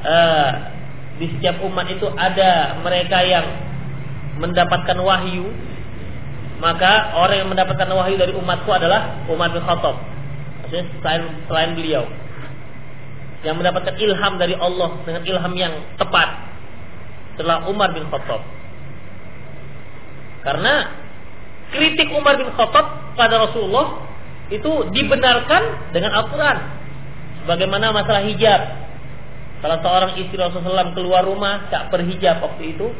uh, 0.00 0.52
di 1.20 1.28
setiap 1.36 1.60
umat 1.68 1.92
itu 1.92 2.08
ada 2.16 2.80
mereka 2.80 3.20
yang 3.20 3.44
mendapatkan 4.40 4.96
wahyu, 4.96 5.52
maka 6.56 7.12
orang 7.20 7.44
yang 7.44 7.50
mendapatkan 7.52 7.84
wahyu 7.92 8.16
dari 8.16 8.32
umatku 8.32 8.72
adalah 8.72 9.28
Umar 9.28 9.52
bin 9.52 9.60
Khattab. 9.60 10.00
Maksudnya 10.64 10.88
selain, 11.04 11.22
selain 11.44 11.76
beliau 11.76 12.08
yang 13.42 13.58
mendapatkan 13.58 13.98
ilham 13.98 14.38
dari 14.38 14.54
Allah 14.54 15.02
dengan 15.02 15.22
ilham 15.26 15.52
yang 15.58 15.74
tepat 15.98 16.28
setelah 17.34 17.66
Umar 17.66 17.90
bin 17.90 18.06
Khattab. 18.06 18.42
Karena 20.42 20.74
kritik 21.74 22.10
Umar 22.14 22.38
bin 22.38 22.50
Khattab 22.54 23.16
pada 23.18 23.42
Rasulullah 23.42 24.06
itu 24.50 24.70
dibenarkan 24.94 25.92
dengan 25.94 26.12
Al-Quran. 26.22 26.58
Bagaimana 27.48 27.90
masalah 27.90 28.22
hijab. 28.22 28.84
Salah 29.62 29.78
seorang 29.78 30.18
istri 30.18 30.38
Rasulullah 30.38 30.90
SAW 30.90 30.98
keluar 30.98 31.22
rumah 31.22 31.70
tak 31.70 31.90
berhijab 31.90 32.42
waktu 32.42 32.74
itu. 32.78 32.90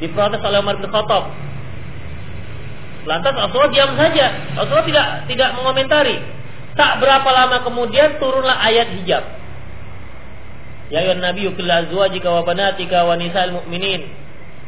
Diprotes 0.00 0.40
oleh 0.44 0.60
Umar 0.60 0.76
bin 0.76 0.88
Khattab. 0.92 1.24
Lantas 3.04 3.32
Rasulullah 3.36 3.72
diam 3.72 3.92
saja. 3.96 4.26
Rasulullah 4.56 4.88
tidak 4.88 5.06
tidak 5.28 5.50
mengomentari. 5.56 6.16
Tak 6.74 6.98
berapa 6.98 7.28
lama 7.30 7.62
kemudian 7.62 8.18
turunlah 8.18 8.58
ayat 8.60 8.92
hijab. 8.98 9.43
Ya 10.92 11.00
ayuhan 11.00 11.24
nabi 11.24 11.48
yukilla 11.48 11.88
azwajika 11.88 12.28
wa 12.28 12.42
banatika 12.44 13.08
wa 13.08 13.16
nisa'il 13.16 13.56
mu'minin. 13.56 14.04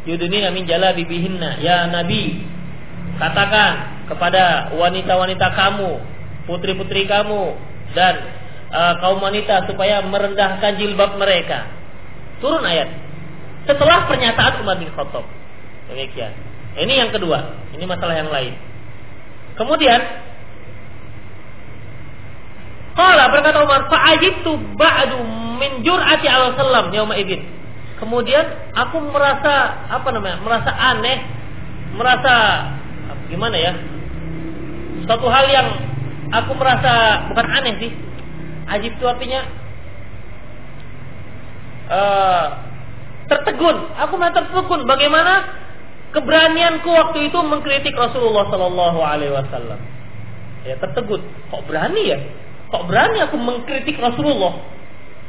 Yudunina 0.07 0.55
min 0.55 0.65
jalabibihinna 0.65 1.61
ya 1.61 1.91
nabi 1.91 2.47
katakan 3.19 4.07
kepada 4.07 4.71
wanita-wanita 4.77 5.51
kamu 5.57 5.99
putri-putri 6.47 7.11
kamu 7.11 7.59
dan 7.93 8.15
uh, 8.71 8.95
kaum 9.03 9.19
wanita 9.19 9.67
supaya 9.67 10.01
merendahkan 10.07 10.79
jilbab 10.79 11.19
mereka. 11.19 11.67
Turun 12.39 12.63
ayat. 12.63 12.93
Setelah 13.67 14.07
pernyataan 14.07 14.63
Umar 14.63 14.79
bin 14.79 14.93
Khattab. 14.95 15.27
Demikian. 15.91 16.33
Ini 16.77 17.07
yang 17.07 17.11
kedua. 17.11 17.57
Ini 17.75 17.83
masalah 17.89 18.15
yang 18.15 18.31
lain. 18.31 18.55
Kemudian 19.59 20.01
Qala 22.97 23.29
berkata 23.29 23.61
Umar, 23.61 23.93
fa'ajibtu 23.93 24.57
ba'du 24.81 25.21
min 25.61 25.85
jur'ati 25.85 26.27
al 26.27 26.57
sallam 26.57 26.89
yauma 26.97 27.13
idzin. 27.21 27.45
Kemudian 28.01 28.73
aku 28.73 29.05
merasa 29.13 29.85
apa 29.89 30.09
namanya? 30.13 30.41
Merasa 30.41 30.71
aneh, 30.73 31.19
merasa 31.93 32.35
gimana 33.29 33.57
ya? 33.57 33.73
Suatu 35.05 35.29
hal 35.29 35.45
yang 35.53 35.69
aku 36.33 36.57
merasa 36.57 37.25
bukan 37.29 37.47
aneh 37.53 37.75
sih. 37.85 37.93
Ajib 38.67 38.97
itu 38.99 39.05
artinya 39.07 39.41
uh, 41.93 42.47
tertegun. 43.29 43.77
Aku 44.09 44.17
merasa 44.17 44.41
tertegun. 44.45 44.89
Bagaimana 44.89 45.53
keberanianku 46.17 46.89
waktu 46.89 47.29
itu 47.29 47.39
mengkritik 47.45 47.93
Rasulullah 47.93 48.49
Sallallahu 48.49 49.01
Alaihi 49.05 49.37
Wasallam. 49.37 49.79
Ya 50.65 50.81
tertegun. 50.81 51.23
Kok 51.53 51.63
berani 51.69 52.03
ya? 52.09 52.19
Kok 52.77 52.93
berani 52.93 53.25
aku 53.25 53.41
mengkritik 53.41 53.97
Rasulullah? 53.97 54.61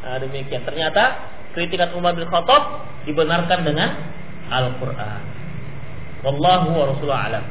Nah, 0.03 0.19
demikian. 0.19 0.67
Ternyata 0.67 1.31
kritikan 1.55 1.95
Umar 1.95 2.11
bin 2.11 2.27
Khattab 2.27 2.83
dibenarkan 3.07 3.63
dengan 3.63 3.95
Al-Quran. 4.51 5.21
Wallahu 6.27 6.75
wa 6.75 6.85
Rasulullah 6.91 7.23
alam. 7.31 7.45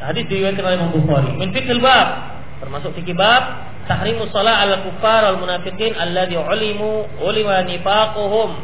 Hadis 0.00 0.24
diriwayatkan 0.32 0.64
oleh 0.64 0.76
Imam 0.80 0.92
Bukhari. 0.96 1.36
Min 1.36 1.52
fiqhil 1.52 1.84
bab 1.84 2.36
Termasuk 2.56 2.96
fikih 2.96 3.12
bab 3.12 3.68
tahrimu 3.84 4.32
shalah 4.32 4.64
al 4.64 4.88
kufar 4.88 5.28
al 5.28 5.36
munafiqin 5.36 5.92
alladhi 5.92 6.40
ulimu 6.40 7.20
ulima 7.20 7.60
nifaquhum 7.68 8.56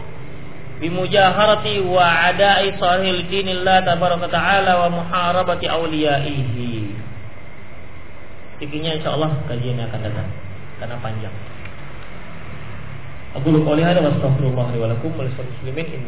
bimujaharati 0.80 1.84
wa 1.84 2.32
ada'i 2.32 2.72
sahil 2.80 3.28
dinillah 3.28 3.84
tabaraka 3.84 4.32
ta'ala 4.32 4.88
wa 4.88 5.04
muharabati 5.04 5.68
awliyaihi. 5.68 6.81
Fikihnya 8.62 9.02
insyaallah 9.02 9.42
kajian 9.50 9.74
yang 9.74 9.90
akan 9.90 10.06
datang 10.06 10.30
karena 10.78 10.94
panjang. 11.02 11.34
Aku 13.34 13.50
lupa 13.50 13.74
lihat 13.74 13.98
wa 13.98 14.06
astaghfirullah 14.06 14.70
wa 14.78 14.86
lakum 14.86 15.10
wa 15.18 15.26
muslimin 15.26 16.06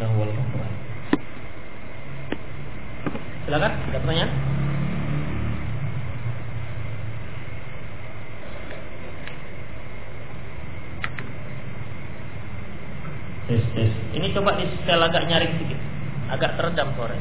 ada 3.90 3.98
pertanyaan? 4.06 4.30
Tes, 13.50 13.66
tes. 13.74 13.90
Ini 14.14 14.30
coba 14.30 14.62
di 14.62 14.70
setel 14.78 15.02
agak 15.02 15.26
nyaring 15.26 15.58
sedikit. 15.58 15.80
Agak 16.30 16.54
teredam 16.54 16.94
suara. 16.94 17.18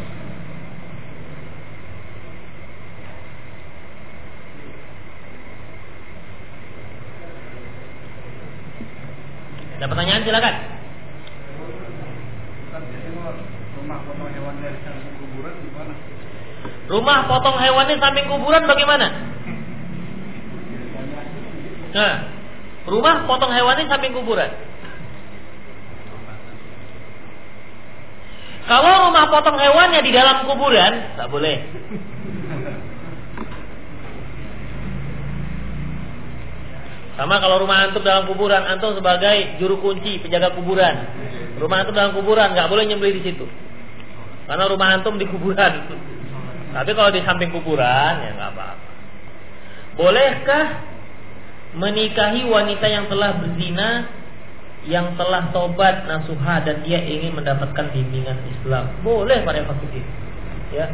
Ada 9.84 9.92
pertanyaan 9.92 10.24
silakan. 10.24 10.56
Rumah 13.84 14.00
potong 14.08 14.32
hewan 14.32 14.56
dari 14.64 14.80
samping 14.80 15.12
kuburan 15.20 15.54
gimana? 15.60 15.94
Rumah 16.88 17.20
potong 17.28 17.58
hewannya 17.60 17.96
samping 18.00 18.28
kuburan 18.32 18.64
bagaimana? 18.64 19.08
Nah, 21.92 22.14
rumah 22.88 23.28
potong 23.28 23.52
hewannya 23.52 23.92
samping 23.92 24.16
kuburan. 24.16 24.56
Kalau 28.64 29.12
rumah 29.12 29.26
potong 29.36 29.60
hewannya 29.60 30.00
di 30.00 30.12
dalam 30.16 30.48
kuburan, 30.48 31.20
tak 31.20 31.28
boleh. 31.28 31.60
Sama 37.14 37.38
kalau 37.38 37.62
rumah 37.62 37.86
antum 37.86 38.02
dalam 38.02 38.26
kuburan, 38.26 38.66
antum 38.66 38.98
sebagai 38.98 39.62
juru 39.62 39.78
kunci 39.78 40.18
penjaga 40.18 40.58
kuburan. 40.58 40.96
Rumah 41.62 41.78
antum 41.86 41.94
dalam 41.94 42.18
kuburan 42.18 42.58
nggak 42.58 42.68
boleh 42.70 42.90
nyembelih 42.90 43.22
di 43.22 43.24
situ. 43.30 43.46
Karena 44.50 44.66
rumah 44.66 44.98
antum 44.98 45.22
di 45.22 45.30
kuburan. 45.30 45.72
Tapi 46.76 46.92
kalau 46.98 47.14
di 47.14 47.22
samping 47.22 47.54
kuburan 47.54 48.14
ya 48.18 48.32
nggak 48.34 48.52
apa-apa. 48.58 48.88
Bolehkah 49.94 50.66
menikahi 51.78 52.50
wanita 52.50 52.86
yang 52.90 53.06
telah 53.06 53.38
berzina 53.38 54.10
yang 54.84 55.16
telah 55.16 55.54
tobat 55.56 56.04
nasuha 56.10 56.60
dan 56.66 56.84
dia 56.84 57.00
ingin 57.00 57.38
mendapatkan 57.38 57.94
bimbingan 57.94 58.36
Islam. 58.52 58.90
Boleh 59.06 59.40
para 59.48 59.64
fakir. 59.64 60.04
Ya. 60.76 60.92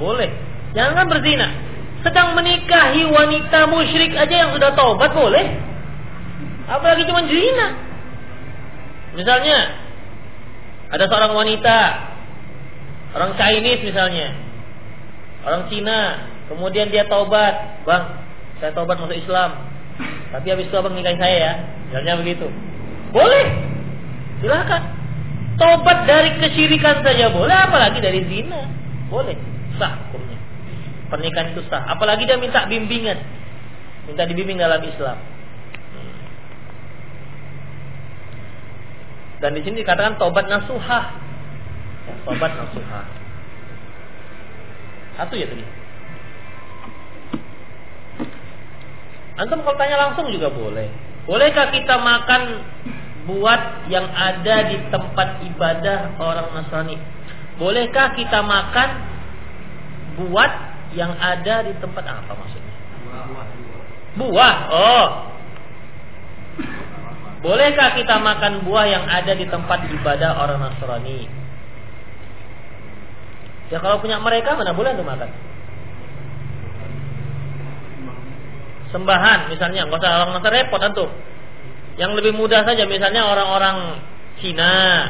Boleh. 0.00 0.32
Jangan 0.74 1.06
berzina. 1.06 1.69
Sedang 2.00 2.32
menikahi 2.32 3.04
wanita 3.04 3.68
musyrik 3.68 4.16
aja 4.16 4.34
yang 4.46 4.50
sudah 4.56 4.72
tobat 4.72 5.12
boleh. 5.12 5.46
Apalagi 6.70 7.04
cuma 7.04 7.26
zina. 7.28 7.68
Misalnya 9.18 9.58
ada 10.90 11.04
seorang 11.10 11.34
wanita 11.34 11.76
orang 13.14 13.36
Chinese 13.36 13.84
misalnya. 13.84 14.32
Orang 15.40 15.72
Cina, 15.72 16.28
kemudian 16.52 16.92
dia 16.92 17.08
tobat, 17.08 17.82
"Bang, 17.88 18.22
saya 18.60 18.76
tobat 18.76 19.00
masuk 19.00 19.16
Islam." 19.16 19.56
Tapi 20.30 20.46
habis 20.52 20.68
itu 20.68 20.76
abang 20.78 20.94
nikahi 20.94 21.18
saya 21.18 21.36
ya. 21.36 21.52
Misalnya 21.90 22.14
begitu. 22.22 22.46
Boleh. 23.10 23.46
Silakan. 24.40 24.82
Tobat 25.58 26.08
dari 26.08 26.38
kesyirikan 26.40 27.04
saja 27.04 27.28
boleh, 27.34 27.52
apalagi 27.52 27.98
dari 28.00 28.24
zina. 28.30 28.64
Boleh. 29.10 29.36
Sah 29.76 29.98
hukumnya. 30.08 30.29
Pernikahan 31.10 31.52
itu 31.52 31.66
sah. 31.66 31.82
Apalagi 31.90 32.24
dia 32.24 32.38
minta 32.38 32.64
bimbingan. 32.70 33.18
Minta 34.06 34.22
dibimbing 34.30 34.62
dalam 34.62 34.80
Islam. 34.86 35.18
Dan 39.40 39.56
di 39.56 39.60
sini 39.64 39.82
dikatakan 39.82 40.20
tobat 40.20 40.46
nasuhah. 40.46 41.04
Ya, 42.06 42.14
tobat 42.28 42.52
nasuhah. 42.54 43.04
Satu 45.18 45.34
ya 45.34 45.48
tadi. 45.48 45.64
Antum 49.40 49.64
kalau 49.64 49.76
tanya 49.80 49.96
langsung 49.96 50.28
juga 50.28 50.52
boleh. 50.52 50.86
Bolehkah 51.24 51.72
kita 51.72 51.96
makan 51.96 52.42
buat 53.24 53.88
yang 53.88 54.04
ada 54.12 54.68
di 54.68 54.76
tempat 54.92 55.40
ibadah 55.48 56.20
orang 56.20 56.52
Nasrani? 56.52 56.96
Bolehkah 57.56 58.12
kita 58.16 58.44
makan 58.44 58.88
buat 60.20 60.69
yang 60.94 61.14
ada 61.14 61.66
di 61.66 61.72
tempat 61.78 62.04
apa 62.04 62.32
maksudnya? 62.34 62.74
Buah. 64.18 64.56
Oh. 64.70 65.06
Bolehkah 67.40 67.96
kita 67.96 68.20
makan 68.20 68.68
buah 68.68 68.84
yang 68.84 69.04
ada 69.08 69.32
di 69.32 69.48
tempat 69.48 69.88
ibadah 69.88 70.36
orang 70.36 70.60
Nasrani? 70.60 71.24
Ya 73.70 73.78
kalau 73.80 74.02
punya 74.02 74.20
mereka 74.20 74.58
mana 74.58 74.76
boleh 74.76 74.92
untuk 74.98 75.08
makan? 75.08 75.30
Sembahan 78.90 79.46
misalnya, 79.48 79.86
nggak 79.86 80.00
usah 80.02 80.12
orang 80.26 80.36
Nasrani 80.36 80.58
repot 80.66 80.82
antum. 80.82 81.10
Yang 81.96 82.10
lebih 82.20 82.32
mudah 82.36 82.66
saja 82.66 82.84
misalnya 82.84 83.24
orang-orang 83.24 84.02
Cina 84.40 85.08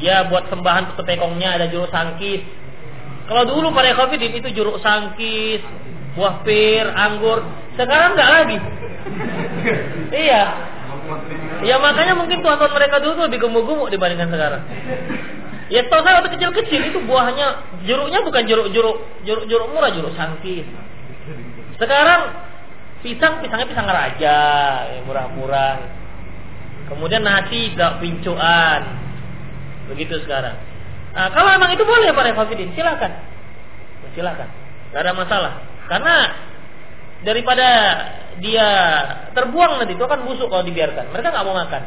dia 0.00 0.24
buat 0.28 0.48
sembahan 0.48 0.96
untuk 0.96 1.04
tekongnya 1.04 1.60
ada 1.60 1.68
jeruk 1.68 1.92
sangkis. 1.92 2.40
Kalau 3.30 3.42
dulu 3.46 3.70
pada 3.70 3.94
covid 3.94 4.18
itu 4.18 4.48
jeruk 4.50 4.82
sangkis, 4.82 5.62
buah 6.18 6.42
pir, 6.42 6.86
anggur. 6.90 7.46
Sekarang 7.78 8.18
nggak 8.18 8.30
lagi. 8.30 8.58
iya. 10.26 10.44
Ya 11.62 11.78
makanya 11.78 12.18
mungkin 12.18 12.42
tuan-tuan 12.42 12.74
mereka 12.74 12.98
dulu 12.98 13.26
lebih 13.26 13.42
gemuk-gemuk 13.42 13.88
dibandingkan 13.90 14.30
sekarang. 14.30 14.62
Ya 15.72 15.86
tahu 15.88 16.04
saya 16.04 16.20
waktu 16.20 16.36
kecil-kecil 16.36 16.80
itu 16.92 16.98
buahnya 17.06 17.80
jeruknya 17.88 18.20
bukan 18.20 18.42
jeruk-jeruk 18.44 18.96
jeruk-jeruk 19.24 19.68
murah 19.72 19.90
jeruk 19.94 20.12
sangkis. 20.18 20.66
Sekarang 21.80 22.34
pisang 23.00 23.40
pisangnya 23.40 23.66
pisang 23.70 23.88
raja, 23.88 24.38
murah-murah. 25.06 25.78
Kemudian 26.92 27.24
nasi 27.24 27.72
gak 27.72 28.04
pincuan. 28.04 28.84
Begitu 29.88 30.20
sekarang. 30.28 30.71
Nah, 31.12 31.28
kalau 31.32 31.48
memang 31.56 31.70
itu 31.76 31.84
boleh 31.84 32.08
Pak 32.12 32.24
Refafidin, 32.32 32.72
silakan. 32.72 33.12
Silakan. 34.16 34.48
Gak 34.92 35.02
ada 35.04 35.12
masalah. 35.16 35.52
Karena 35.88 36.14
daripada 37.22 37.68
dia 38.42 38.68
terbuang 39.36 39.82
nanti 39.82 39.94
itu 39.94 40.04
akan 40.04 40.24
busuk 40.24 40.48
kalau 40.48 40.64
dibiarkan. 40.64 41.12
Mereka 41.12 41.28
nggak 41.32 41.46
mau 41.46 41.56
makan. 41.56 41.82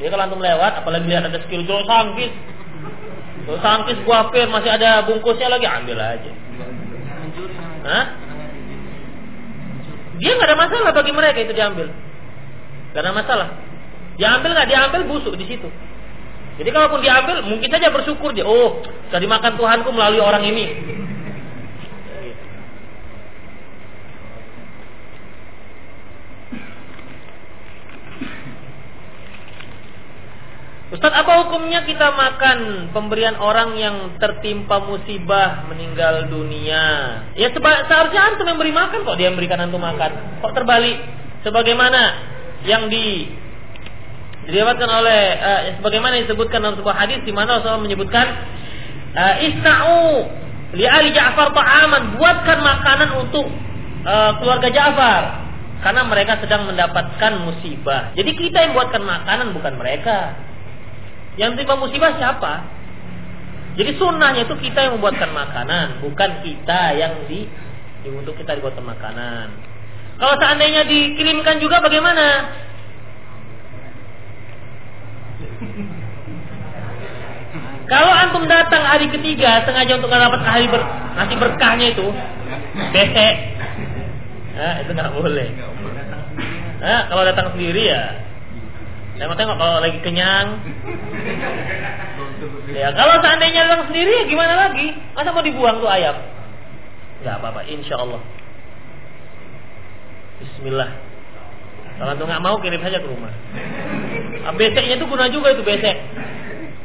Jadi 0.00 0.08
kalau 0.08 0.24
antum 0.24 0.40
lewat, 0.40 0.72
apalagi 0.84 1.06
lihat 1.08 1.28
ada 1.28 1.38
skill 1.44 1.64
jual 1.68 1.84
sangkis, 1.84 2.32
jual 3.44 3.58
sangkis 3.60 3.98
buah 4.04 4.32
pir 4.32 4.48
masih 4.48 4.70
ada 4.72 5.04
bungkusnya 5.04 5.48
lagi, 5.52 5.66
ambil 5.68 5.98
aja. 6.00 6.32
Hah? 7.82 8.04
Dia 10.22 10.38
nggak 10.38 10.48
ada 10.48 10.58
masalah 10.58 10.90
bagi 10.94 11.12
mereka 11.12 11.38
itu 11.42 11.52
diambil. 11.52 11.88
Gak 12.92 13.02
ada 13.02 13.12
masalah. 13.16 13.48
Diambil 14.20 14.50
nggak 14.52 14.68
diambil 14.68 15.00
busuk 15.08 15.34
di 15.40 15.48
situ. 15.48 15.68
Jadi 16.62 16.70
kalaupun 16.70 17.02
diambil 17.02 17.42
mungkin 17.42 17.66
saja 17.66 17.90
bersyukur 17.90 18.30
dia. 18.30 18.46
Oh, 18.46 18.86
sudah 19.10 19.18
dimakan 19.18 19.58
Tuhanku 19.58 19.90
melalui 19.90 20.22
orang 20.22 20.46
ini. 20.46 20.64
Ustadz, 30.94 31.18
apa 31.18 31.32
hukumnya 31.42 31.82
kita 31.82 32.14
makan 32.14 32.58
pemberian 32.94 33.34
orang 33.42 33.74
yang 33.74 33.96
tertimpa 34.22 34.86
musibah 34.86 35.66
meninggal 35.66 36.30
dunia? 36.30 36.84
Ya 37.34 37.50
seharusnya 37.50 38.22
antum 38.22 38.46
yang 38.46 38.62
beri 38.62 38.70
makan 38.70 39.02
kok 39.02 39.18
dia 39.18 39.34
memberikan 39.34 39.66
antum 39.66 39.82
makan. 39.82 40.38
Kok 40.46 40.54
terbalik? 40.54 40.94
Sebagaimana 41.42 42.00
yang 42.70 42.86
di 42.86 43.41
diriwayatkan 44.48 44.90
oleh 44.90 45.22
uh, 45.38 45.60
sebagaimana 45.78 46.22
disebutkan 46.26 46.58
dalam 46.62 46.76
sebuah 46.78 46.96
hadis 46.98 47.22
di 47.22 47.30
mana 47.30 47.58
Rasulullah 47.58 47.82
menyebutkan 47.82 48.26
uh, 49.14 49.34
isna'u 49.38 50.26
li 50.74 50.84
ali 50.88 51.14
Ja'far 51.14 51.54
ta'aman 51.54 52.18
buatkan 52.18 52.58
makanan 52.58 53.10
untuk 53.22 53.46
uh, 54.02 54.32
keluarga 54.42 54.68
Ja'far 54.72 55.22
karena 55.82 56.02
mereka 56.06 56.38
sedang 56.38 56.70
mendapatkan 56.70 57.32
musibah. 57.42 58.14
Jadi 58.14 58.30
kita 58.38 58.70
yang 58.70 58.72
buatkan 58.78 59.02
makanan 59.02 59.50
bukan 59.50 59.74
mereka. 59.74 60.38
Yang 61.34 61.58
terima 61.58 61.74
musibah 61.74 62.14
siapa? 62.14 62.82
Jadi 63.74 63.96
sunnahnya 63.96 64.46
itu 64.46 64.54
kita 64.62 64.84
yang 64.84 65.00
membuatkan 65.00 65.32
makanan, 65.32 66.04
bukan 66.04 66.30
kita 66.44 66.92
yang 66.92 67.24
di, 67.24 67.48
untuk 68.04 68.36
kita 68.36 68.60
dibuatkan 68.60 68.84
makanan. 68.84 69.48
Kalau 70.20 70.34
seandainya 70.38 70.86
dikirimkan 70.86 71.56
juga 71.58 71.80
bagaimana? 71.80 72.52
Kalau 77.86 78.08
antum 78.08 78.48
datang 78.48 78.82
hari 78.88 79.10
ketiga 79.12 79.66
sengaja 79.68 80.00
untuk 80.00 80.08
dapat 80.08 80.40
hari 80.40 80.64
ber, 80.70 80.80
nasi 81.12 81.34
berkahnya 81.36 81.92
itu, 81.92 82.08
besek, 82.94 83.34
nah, 84.56 84.80
itu 84.80 84.90
nggak 84.96 85.12
boleh. 85.12 85.48
Nah, 86.80 87.00
kalau 87.12 87.22
datang 87.28 87.52
sendiri 87.52 87.92
ya, 87.92 88.16
tengok-tengok 89.20 89.56
kalau 89.60 89.76
lagi 89.84 89.98
kenyang. 90.00 90.62
Ya, 92.72 92.88
kalau 92.96 93.20
seandainya 93.20 93.68
datang 93.68 93.92
sendiri 93.92 94.10
ya 94.10 94.24
gimana 94.24 94.54
lagi? 94.56 94.96
Masa 95.12 95.30
mau 95.30 95.44
dibuang 95.44 95.78
tuh 95.78 95.90
ayam? 95.92 96.16
Nggak 97.22 97.34
apa-apa, 97.38 97.60
insya 97.68 98.00
Allah. 98.00 98.24
Bismillah. 100.40 100.90
Kalau 102.00 102.12
tuh 102.16 102.26
nggak 102.26 102.42
mau 102.42 102.56
kirim 102.58 102.80
saja 102.80 102.98
ke 102.98 103.06
rumah. 103.06 103.30
Nah, 104.42 104.52
beseknya 104.58 104.98
itu 104.98 105.06
guna 105.06 105.30
juga 105.30 105.54
itu 105.54 105.62
besek. 105.62 105.96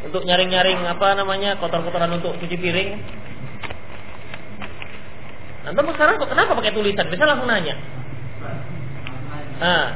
Untuk 0.05 0.23
nyaring-nyaring 0.23 0.85
apa 0.85 1.17
namanya 1.17 1.57
kotor-kotoran 1.57 2.13
untuk 2.13 2.37
cuci 2.37 2.55
piring. 2.55 2.89
Nanti 5.67 5.91
sekarang 5.99 6.15
kok 6.15 6.31
kenapa 6.31 6.55
pakai 6.55 6.71
tulisan? 6.71 7.11
Bisa 7.11 7.27
langsung 7.27 7.49
nanya. 7.49 7.75
Nah. 9.57 9.87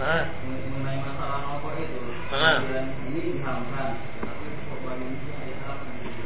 Ah. 0.00 0.24
Ah. 2.30 2.62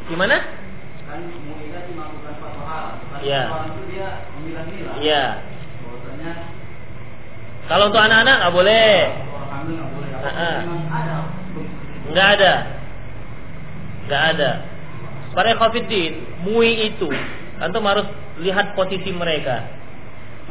Gimana? 0.04 0.36
Haram. 3.32 3.70
Iya. 3.88 4.10
Iya. 5.00 5.24
Kalau 7.64 7.88
untuk 7.88 8.02
anak-anak 8.02 8.34
nggak 8.44 8.54
boleh. 8.54 8.92
Nggak 9.64 9.88
boleh. 9.96 10.10
Ada. 12.12 12.54
Nggak 14.04 14.22
ada. 14.36 14.50
Para 15.34 15.56
khafidin, 15.58 16.12
MUI 16.46 16.94
itu 16.94 17.10
antum 17.58 17.82
harus 17.88 18.06
lihat 18.38 18.76
posisi 18.78 19.10
mereka. 19.10 19.66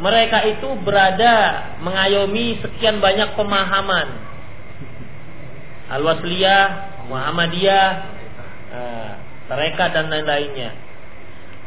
Mereka 0.01 0.57
itu 0.57 0.73
berada 0.81 1.69
mengayomi 1.85 2.57
sekian 2.65 2.97
banyak 2.97 3.37
pemahaman 3.37 4.33
Al-Wasliyah, 5.93 6.65
Muhammadiyah, 7.05 7.87
uh, 8.73 9.11
mereka 9.53 9.93
dan 9.93 10.09
lain-lainnya. 10.09 10.73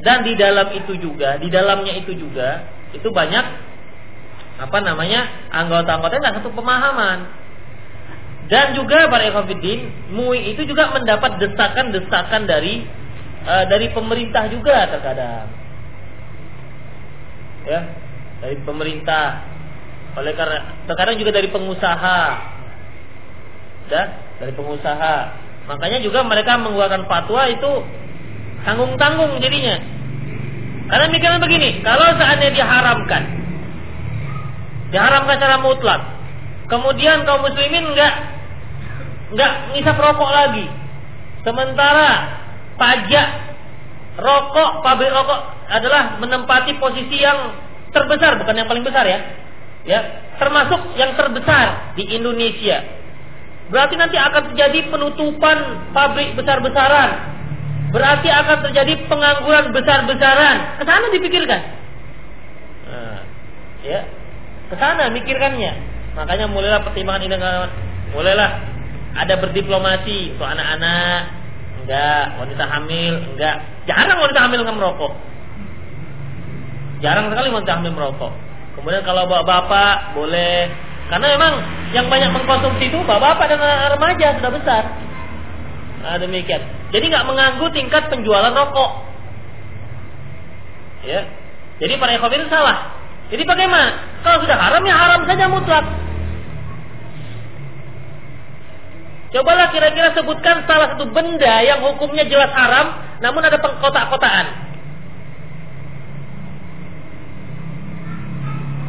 Dan 0.05 0.29
di 0.29 0.37
dalam 0.37 0.77
itu 0.77 0.93
juga, 1.01 1.41
di 1.41 1.49
dalamnya 1.49 1.97
itu 1.97 2.13
juga, 2.13 2.69
itu 2.93 3.09
banyak 3.09 3.47
apa 4.57 4.79
namanya 4.81 5.49
anggota-anggota 5.53 6.21
yang 6.21 6.37
satu 6.41 6.53
pemahaman. 6.53 7.29
Dan 8.47 8.79
juga 8.79 9.11
para 9.11 9.27
ekofidin, 9.27 10.13
MUI 10.15 10.55
itu 10.55 10.63
juga 10.71 10.95
mendapat 10.95 11.43
desakan-desakan 11.43 12.47
dari 12.47 12.87
uh, 13.43 13.65
dari 13.67 13.91
pemerintah 13.91 14.47
juga 14.47 14.87
terkadang. 14.87 15.51
Ya, 17.67 17.81
dari 18.45 18.57
pemerintah. 18.63 19.43
Oleh 20.17 20.33
karena 20.33 20.87
terkadang 20.87 21.19
juga 21.19 21.35
dari 21.35 21.51
pengusaha 21.51 22.21
ya, 23.91 24.03
dari 24.39 24.53
pengusaha. 24.55 25.17
Makanya 25.67 25.99
juga 25.99 26.23
mereka 26.23 26.55
mengeluarkan 26.63 27.11
fatwa 27.11 27.51
itu 27.51 27.73
tanggung-tanggung 28.67 29.39
jadinya. 29.39 29.79
Karena 30.87 31.07
mikirnya 31.11 31.41
begini, 31.43 31.83
kalau 31.83 32.14
seandainya 32.14 32.62
diharamkan, 32.62 33.23
diharamkan 34.95 35.35
secara 35.39 35.59
mutlak, 35.59 36.01
kemudian 36.71 37.27
kaum 37.27 37.43
muslimin 37.43 37.91
nggak 37.91 38.14
nggak 39.35 39.53
ngisap 39.75 39.99
rokok 39.99 40.31
lagi, 40.31 40.67
sementara 41.43 42.39
pajak 42.79 43.29
rokok 44.19 44.71
pabrik 44.87 45.11
rokok 45.11 45.41
adalah 45.67 46.23
menempati 46.23 46.79
posisi 46.79 47.19
yang 47.19 47.51
terbesar, 47.91 48.39
bukan 48.39 48.55
yang 48.55 48.71
paling 48.71 48.87
besar 48.87 49.03
ya, 49.11 49.19
ya 49.83 50.01
termasuk 50.39 50.95
yang 50.95 51.19
terbesar 51.19 51.97
di 51.99 52.14
Indonesia 52.14 52.97
Berarti 53.67 53.99
nanti 53.99 54.14
akan 54.14 54.55
terjadi 54.55 54.95
penutupan 54.95 55.91
pabrik 55.91 56.39
besar-besaran. 56.39 57.35
Berarti 57.97 58.29
akan 58.29 58.57
terjadi 58.69 59.09
pengangguran 59.09 59.73
besar-besaran. 59.73 60.77
Ke 60.77 60.85
sana 60.85 61.09
dipikirkan. 61.09 61.61
Nah, 62.85 63.21
ya. 63.81 64.05
Ke 64.69 64.77
sana 64.77 65.09
mikirkannya. 65.09 65.73
Makanya 66.13 66.45
mulailah 66.53 66.85
pertimbangan 66.85 67.25
ini 67.25 67.37
mulailah 68.13 68.51
ada 69.17 69.35
berdiplomasi 69.41 70.37
untuk 70.37 70.45
anak-anak, 70.45 71.21
enggak, 71.81 72.25
wanita 72.37 72.65
hamil, 72.69 73.15
enggak. 73.33 73.65
Jarang 73.89 74.21
wanita 74.21 74.41
hamil 74.45 74.61
nggak 74.61 74.77
merokok. 74.77 75.13
Jarang 77.01 77.33
sekali 77.33 77.49
wanita 77.49 77.73
hamil 77.81 77.97
merokok. 77.97 78.33
Kemudian 78.77 79.09
kalau 79.09 79.25
bapak-bapak 79.25 80.13
boleh 80.13 80.69
karena 81.09 81.27
memang 81.33 81.53
yang 81.97 82.13
banyak 82.13 82.29
mengkonsumsi 82.29 82.93
itu 82.93 82.99
bapak-bapak 83.09 83.57
dan 83.57 83.61
remaja 83.97 84.37
sudah 84.37 84.53
besar. 84.53 84.85
Nah, 86.05 86.21
demikian. 86.21 86.76
Jadi 86.95 87.05
nggak 87.11 87.26
mengganggu 87.26 87.66
tingkat 87.74 88.07
penjualan 88.07 88.55
rokok. 88.55 88.91
Ya. 91.07 91.22
Jadi 91.82 91.93
para 91.99 92.16
itu 92.16 92.49
salah. 92.51 92.95
Jadi 93.26 93.43
bagaimana? 93.43 94.22
Kalau 94.22 94.39
sudah 94.43 94.59
haram 94.59 94.82
ya 94.87 94.95
haram 94.95 95.20
saja 95.26 95.45
mutlak. 95.51 95.87
Cobalah 99.34 99.68
kira-kira 99.74 100.14
sebutkan 100.14 100.64
salah 100.64 100.95
satu 100.95 101.11
benda 101.11 101.61
yang 101.61 101.82
hukumnya 101.82 102.24
jelas 102.30 102.49
haram, 102.55 102.95
namun 103.20 103.43
ada 103.43 103.59
pengkotak-kotaan. 103.59 104.47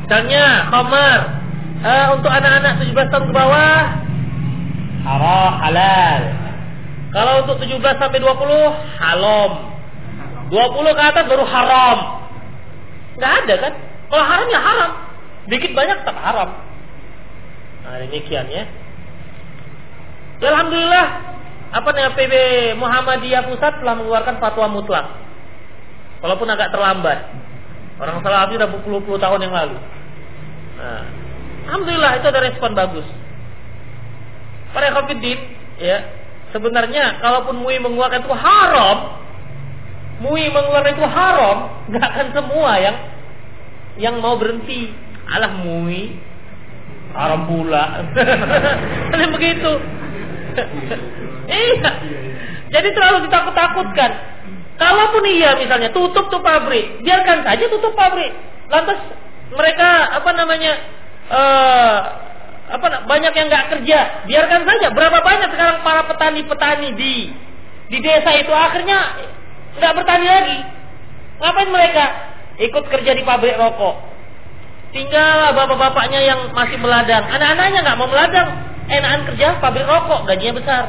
Misalnya, 0.08 0.72
khamar, 0.72 1.20
uh, 1.84 2.08
untuk 2.16 2.32
anak-anak 2.32 2.80
17 2.80 3.12
tahun 3.12 3.26
ke 3.28 3.34
bawah 3.36 4.08
haram 5.04 5.54
halal. 5.64 6.47
Kalau 7.12 7.48
untuk 7.48 7.64
17 7.64 7.80
sampai 7.80 8.20
20 8.20 9.00
haram. 9.00 9.52
20 10.52 10.98
ke 10.98 11.04
atas 11.04 11.24
baru 11.28 11.46
haram. 11.48 11.98
Enggak 13.16 13.34
ada 13.44 13.56
kan? 13.68 13.74
Kalau 14.08 14.24
haram 14.24 14.48
ya 14.52 14.60
haram. 14.60 14.92
Dikit 15.48 15.72
banyak 15.72 16.04
tetap 16.04 16.18
haram. 16.20 16.50
Nah, 17.84 17.96
demikian 18.04 18.48
ya. 18.52 18.68
Alhamdulillah 20.38 21.08
apa 21.68 21.90
namanya 21.92 22.16
PB 22.16 22.34
Muhammadiyah 22.80 23.44
Pusat 23.52 23.84
telah 23.84 23.96
mengeluarkan 23.96 24.36
fatwa 24.40 24.68
mutlak. 24.72 25.08
Walaupun 26.24 26.48
agak 26.52 26.72
terlambat. 26.76 27.20
Orang 27.98 28.22
salah 28.22 28.46
udah 28.46 28.70
puluh-puluh 28.86 29.18
tahun 29.18 29.50
yang 29.50 29.54
lalu. 29.56 29.78
Nah, 30.78 31.04
Alhamdulillah 31.68 32.22
itu 32.22 32.28
ada 32.30 32.42
respon 32.46 32.78
bagus. 32.78 33.08
Para 34.72 34.94
khafidin, 34.94 35.40
ya, 35.82 36.17
sebenarnya 36.56 37.20
kalaupun 37.20 37.60
MUI 37.64 37.78
mengeluarkan 37.84 38.24
itu 38.24 38.36
haram, 38.36 38.98
MUI 40.24 40.48
mengeluarkan 40.50 40.94
itu 40.96 41.08
haram, 41.08 41.58
nggak 41.92 42.06
akan 42.06 42.28
semua 42.34 42.72
yang 42.80 42.98
yang 43.98 44.16
mau 44.22 44.38
berhenti. 44.38 44.94
Alah 45.28 45.60
MUI 45.60 46.16
haram 47.12 47.50
pula. 47.50 48.06
Kan 49.12 49.30
begitu. 49.34 49.72
iya. 51.52 51.92
Jadi 52.68 52.90
terlalu 52.92 53.28
ditakut-takutkan. 53.28 54.12
Kalaupun 54.78 55.24
iya 55.26 55.58
misalnya 55.58 55.90
tutup 55.90 56.30
tuh 56.30 56.38
pabrik, 56.46 57.02
biarkan 57.02 57.42
saja 57.42 57.66
tutup 57.66 57.98
pabrik. 57.98 58.30
Lantas 58.70 59.00
mereka 59.50 59.90
apa 60.14 60.30
namanya 60.38 60.74
uh, 61.32 61.98
apa 62.68 63.08
banyak 63.08 63.32
yang 63.32 63.48
nggak 63.48 63.68
kerja, 63.72 64.00
biarkan 64.28 64.62
saja. 64.68 64.88
Berapa 64.92 65.24
banyak 65.24 65.50
sekarang 65.56 65.78
para 65.88 66.04
petani-petani 66.12 66.90
di 67.00 67.14
di 67.88 67.98
desa 68.04 68.36
itu 68.36 68.52
akhirnya 68.52 69.00
nggak 69.80 69.94
bertani 69.96 70.28
lagi. 70.28 70.60
Ngapain 71.40 71.70
mereka 71.72 72.06
ikut 72.60 72.84
kerja 72.92 73.12
di 73.16 73.24
pabrik 73.24 73.56
rokok? 73.56 73.96
Tinggal 74.92 75.56
bapak-bapaknya 75.56 76.20
yang 76.24 76.40
masih 76.52 76.80
meladang, 76.80 77.24
anak-anaknya 77.28 77.80
nggak 77.88 77.98
mau 78.00 78.10
meladang, 78.12 78.50
enakan 78.92 79.22
kerja 79.32 79.60
pabrik 79.64 79.88
rokok, 79.88 80.28
gajinya 80.28 80.60
besar. 80.60 80.84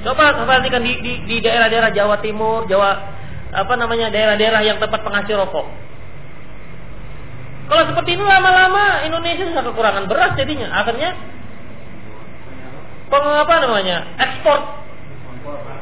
Coba 0.00 0.32
perhatikan 0.46 0.80
di, 0.80 0.96
di, 1.28 1.36
daerah-daerah 1.44 1.92
Jawa 1.92 2.22
Timur, 2.24 2.64
Jawa 2.70 3.18
apa 3.50 3.74
namanya 3.74 4.14
daerah-daerah 4.14 4.62
yang 4.62 4.78
tempat 4.78 5.02
penghasil 5.02 5.34
rokok 5.34 5.89
kalau 7.70 7.82
seperti 7.86 8.18
ini 8.18 8.24
lama-lama 8.26 9.06
Indonesia 9.06 9.46
sudah 9.46 9.62
kekurangan 9.62 10.10
beras 10.10 10.34
jadinya. 10.34 10.74
Akhirnya 10.74 11.14
peng 13.10 13.26
apa 13.26 13.54
namanya 13.62 14.06
ekspor 14.18 14.58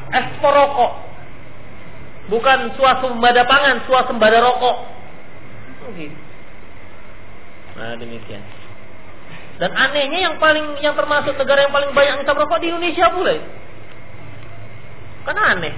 ekspor 0.09 0.53
rokok 0.53 0.91
bukan 2.33 2.73
swasembada 2.73 3.45
pangan 3.45 3.85
swasembada 3.85 4.41
rokok 4.41 4.77
nah 7.77 7.93
demikian 8.01 8.41
dan 9.59 9.75
anehnya 9.75 10.31
yang 10.31 10.35
paling 10.39 10.79
yang 10.79 10.95
termasuk 10.95 11.35
negara 11.35 11.67
yang 11.67 11.73
paling 11.75 11.91
banyak 11.91 12.23
ngisap 12.23 12.35
rokok 12.39 12.63
di 12.63 12.71
Indonesia 12.71 13.11
pula. 13.11 13.35
Kan 15.27 15.35
aneh. 15.35 15.75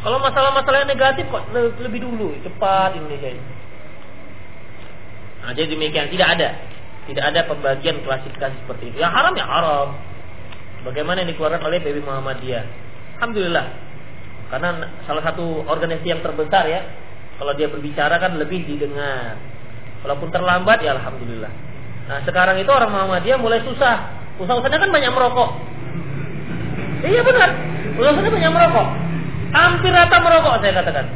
Kalau 0.00 0.16
masalah-masalah 0.16 0.88
yang 0.88 0.92
negatif 0.96 1.28
kok 1.28 1.44
lebih 1.52 2.00
dulu 2.00 2.32
cepat 2.40 2.96
Indonesia 2.96 3.36
ini. 3.36 3.59
Nah, 5.40 5.52
jadi 5.56 5.72
demikian 5.72 6.12
tidak 6.12 6.28
ada, 6.36 6.48
tidak 7.08 7.24
ada 7.32 7.40
pembagian 7.48 7.96
klasifikasi 8.04 8.56
seperti 8.64 8.92
itu. 8.92 8.96
Yang 9.00 9.12
haram 9.16 9.32
ya 9.36 9.46
haram. 9.48 9.88
Bagaimana 10.84 11.24
yang 11.24 11.30
dikeluarkan 11.32 11.60
oleh 11.64 11.78
PB 11.80 12.00
Muhammadiyah. 12.04 12.64
Alhamdulillah. 13.20 13.66
Karena 14.50 14.68
salah 15.04 15.22
satu 15.22 15.62
organisasi 15.68 16.08
yang 16.08 16.20
terbesar 16.24 16.64
ya, 16.66 16.80
kalau 17.40 17.52
dia 17.56 17.68
berbicara 17.68 18.20
kan 18.20 18.36
lebih 18.36 18.64
didengar. 18.68 19.36
Walaupun 20.04 20.32
terlambat 20.32 20.80
ya 20.80 20.96
alhamdulillah. 20.96 21.52
Nah 22.08 22.18
sekarang 22.24 22.56
itu 22.56 22.68
orang 22.72 22.90
Muhammadiyah 22.90 23.36
mulai 23.36 23.60
susah. 23.62 24.12
Usaha-usahanya 24.40 24.80
kan 24.80 24.90
banyak 24.90 25.12
merokok. 25.12 25.50
Iya 27.04 27.20
benar. 27.20 27.50
Usaha-usahanya 28.00 28.32
banyak 28.32 28.52
merokok. 28.52 28.86
Hampir 29.52 29.92
rata 29.92 30.16
merokok 30.20 30.54
saya 30.64 30.72
katakan. 30.80 31.06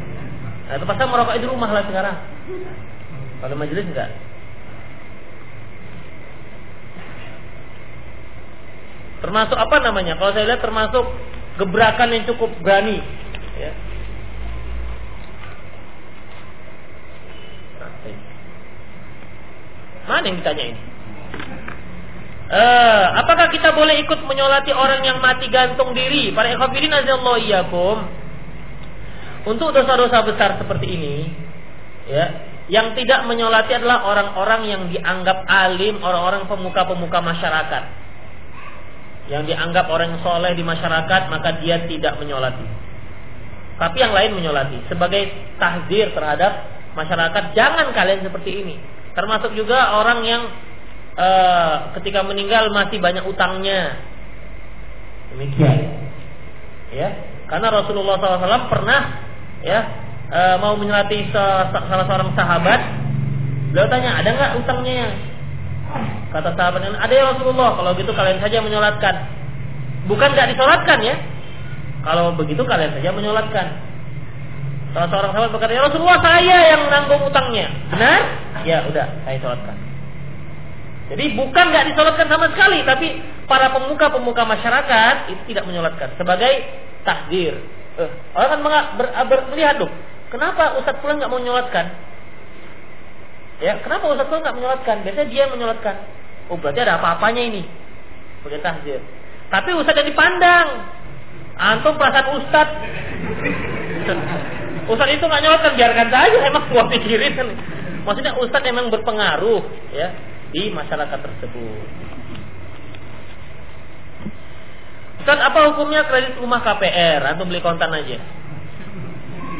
Nah 0.65 0.73
itu 0.77 0.85
pasal 0.85 1.05
merokok 1.09 1.35
di 1.41 1.47
rumah 1.49 1.69
lah 1.73 1.83
sekarang. 1.89 2.15
Kalau 3.41 3.55
majelis 3.59 3.85
enggak. 3.87 4.11
Termasuk 9.25 9.57
apa 9.57 9.75
namanya? 9.81 10.13
Kalau 10.21 10.31
saya 10.37 10.45
lihat 10.53 10.61
termasuk 10.61 11.05
gebrakan 11.57 12.13
yang 12.13 12.23
cukup 12.29 12.51
berani. 12.61 13.01
Ya. 13.57 13.73
Mana 20.05 20.29
yang 20.29 20.37
ditanyain? 20.37 20.77
Uh, 22.45 23.05
apakah 23.25 23.49
kita 23.49 23.73
boleh 23.73 24.05
ikut 24.05 24.21
menyolati 24.29 24.69
orang 24.69 25.01
yang 25.01 25.17
mati 25.17 25.49
gantung 25.49 25.97
diri? 25.97 26.29
Para 26.29 26.53
ikhwafidin 26.53 26.93
azallahu 26.93 27.41
iyyakum. 27.41 28.05
Untuk 29.49 29.73
dosa-dosa 29.73 30.21
besar 30.25 30.57
seperti 30.61 30.87
ini, 30.89 31.15
ya, 32.09 32.33
yang 32.65 32.97
tidak 32.97 33.29
menyolati 33.29 33.77
adalah 33.77 34.09
orang-orang 34.09 34.61
yang 34.65 34.81
dianggap 34.89 35.45
alim, 35.45 36.01
orang-orang 36.01 36.49
pemuka-pemuka 36.49 37.21
masyarakat. 37.21 37.83
Yang 39.29 39.53
dianggap 39.53 39.85
orang 39.89 40.17
yang 40.17 40.21
soleh 40.25 40.53
di 40.57 40.65
masyarakat, 40.65 41.21
maka 41.29 41.61
dia 41.61 41.85
tidak 41.85 42.17
menyolati. 42.17 42.65
Tapi 43.77 43.97
yang 44.01 44.13
lain 44.17 44.33
menyolati. 44.33 44.81
Sebagai 44.89 45.29
tahzir 45.61 46.09
terhadap 46.17 46.65
masyarakat, 46.97 47.53
jangan 47.53 47.93
kalian 47.93 48.25
seperti 48.25 48.65
ini. 48.65 48.75
Termasuk 49.13 49.53
juga 49.53 50.01
orang 50.01 50.19
yang 50.25 50.41
uh, 51.17 51.93
ketika 52.01 52.25
meninggal 52.25 52.73
masih 52.73 52.97
banyak 52.97 53.25
utangnya. 53.29 53.99
Demikian. 55.33 56.01
Ya, 56.93 57.09
karena 57.45 57.67
Rasulullah 57.69 58.17
SAW 58.17 58.71
pernah 58.71 59.01
ya 59.61 60.04
uh, 60.31 60.55
mau 60.61 60.73
menyelati 60.79 61.29
salah 61.33 62.05
seorang 62.05 62.31
sahabat. 62.33 62.81
Beliau 63.73 63.87
tanya, 63.91 64.17
ada 64.21 64.29
nggak 64.31 64.51
utangnya? 64.63 65.11
Kata 66.31 66.51
sahabat 66.55 66.81
yang 66.83 66.95
ada 66.95 67.13
ya 67.13 67.23
Rasulullah. 67.35 67.75
Kalau 67.75 67.91
gitu 67.95 68.11
kalian 68.11 68.39
saja 68.39 68.57
menyolatkan. 68.63 69.15
Bukan 70.05 70.29
nggak 70.31 70.55
disolatkan 70.55 70.99
ya. 71.01 71.15
Kalau 72.05 72.37
begitu 72.37 72.61
kalian 72.61 72.93
saja 72.93 73.09
menyolatkan. 73.11 73.67
Salah 74.95 75.09
seorang 75.11 75.31
sahabat 75.35 75.51
berkata, 75.51 75.75
"Ya 75.75 75.83
Rasulullah, 75.83 76.19
saya 76.23 76.57
yang 76.71 76.81
menanggung 76.87 77.27
utangnya." 77.27 77.67
Benar? 77.91 78.21
Ya, 78.63 78.79
udah, 78.87 79.07
saya 79.27 79.37
sholatkan. 79.43 79.75
Jadi 81.05 81.37
bukan 81.37 81.65
nggak 81.69 81.85
disolatkan 81.93 82.27
sama 82.31 82.49
sekali, 82.55 82.81
tapi 82.81 83.07
para 83.45 83.69
pemuka-pemuka 83.75 84.41
masyarakat 84.47 85.35
itu 85.35 85.41
tidak 85.53 85.69
menyolatkan 85.69 86.15
sebagai 86.17 86.53
takdir. 87.05 87.61
Eh, 87.95 88.11
orang 88.33 88.49
kan 88.57 88.59
melihat 89.53 89.75
dong, 89.77 89.93
kenapa 90.33 90.79
Ustadz 90.81 91.01
pulang 91.01 91.17
nggak 91.21 91.31
mau 91.31 91.41
menyolatkan? 91.41 91.85
Ya, 93.59 93.79
kenapa 93.81 94.09
Ustadz 94.11 94.29
pulang 94.29 94.43
nggak 94.45 94.57
menyolatkan? 94.57 94.97
Biasanya 95.03 95.27
dia 95.29 95.45
menyolatkan. 95.49 95.95
Oh, 96.49 96.57
berarti 96.61 96.79
ada 96.81 97.01
apa-apanya 97.01 97.41
ini 97.41 97.63
sebagai 98.41 98.61
takdir. 98.61 99.01
Tapi 99.49 99.73
Ustadz 99.73 100.01
yang 100.01 100.09
dipandang, 100.09 100.67
antum 101.57 101.97
perasaan 101.97 102.27
Ustadz 102.37 102.73
Ustaz 104.85 105.09
itu 105.09 105.23
nggak 105.25 105.41
nyolotkan 105.41 105.73
biarkan 105.73 106.07
saja 106.13 106.37
emang 106.45 106.69
gua 106.69 106.85
pikirin. 106.93 107.33
Maksudnya 108.05 108.37
Ustaz 108.37 108.61
emang 108.69 108.93
berpengaruh 108.93 109.65
ya 109.89 110.13
di 110.53 110.69
masyarakat 110.69 111.19
tersebut. 111.25 111.85
Ustaz 115.25 115.39
apa 115.41 115.73
hukumnya 115.73 116.05
kredit 116.05 116.37
rumah 116.37 116.61
KPR 116.61 117.33
atau 117.33 117.49
beli 117.49 117.65
kontan 117.65 117.89
aja? 117.97 118.21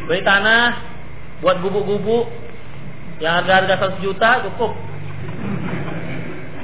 Beli 0.06 0.22
tanah 0.22 0.66
buat 1.42 1.60
gubuk-gubuk 1.62 2.30
yang 3.18 3.42
harga 3.42 3.64
harga 3.64 3.98
100 3.98 4.06
juta 4.06 4.30
cukup. 4.50 4.72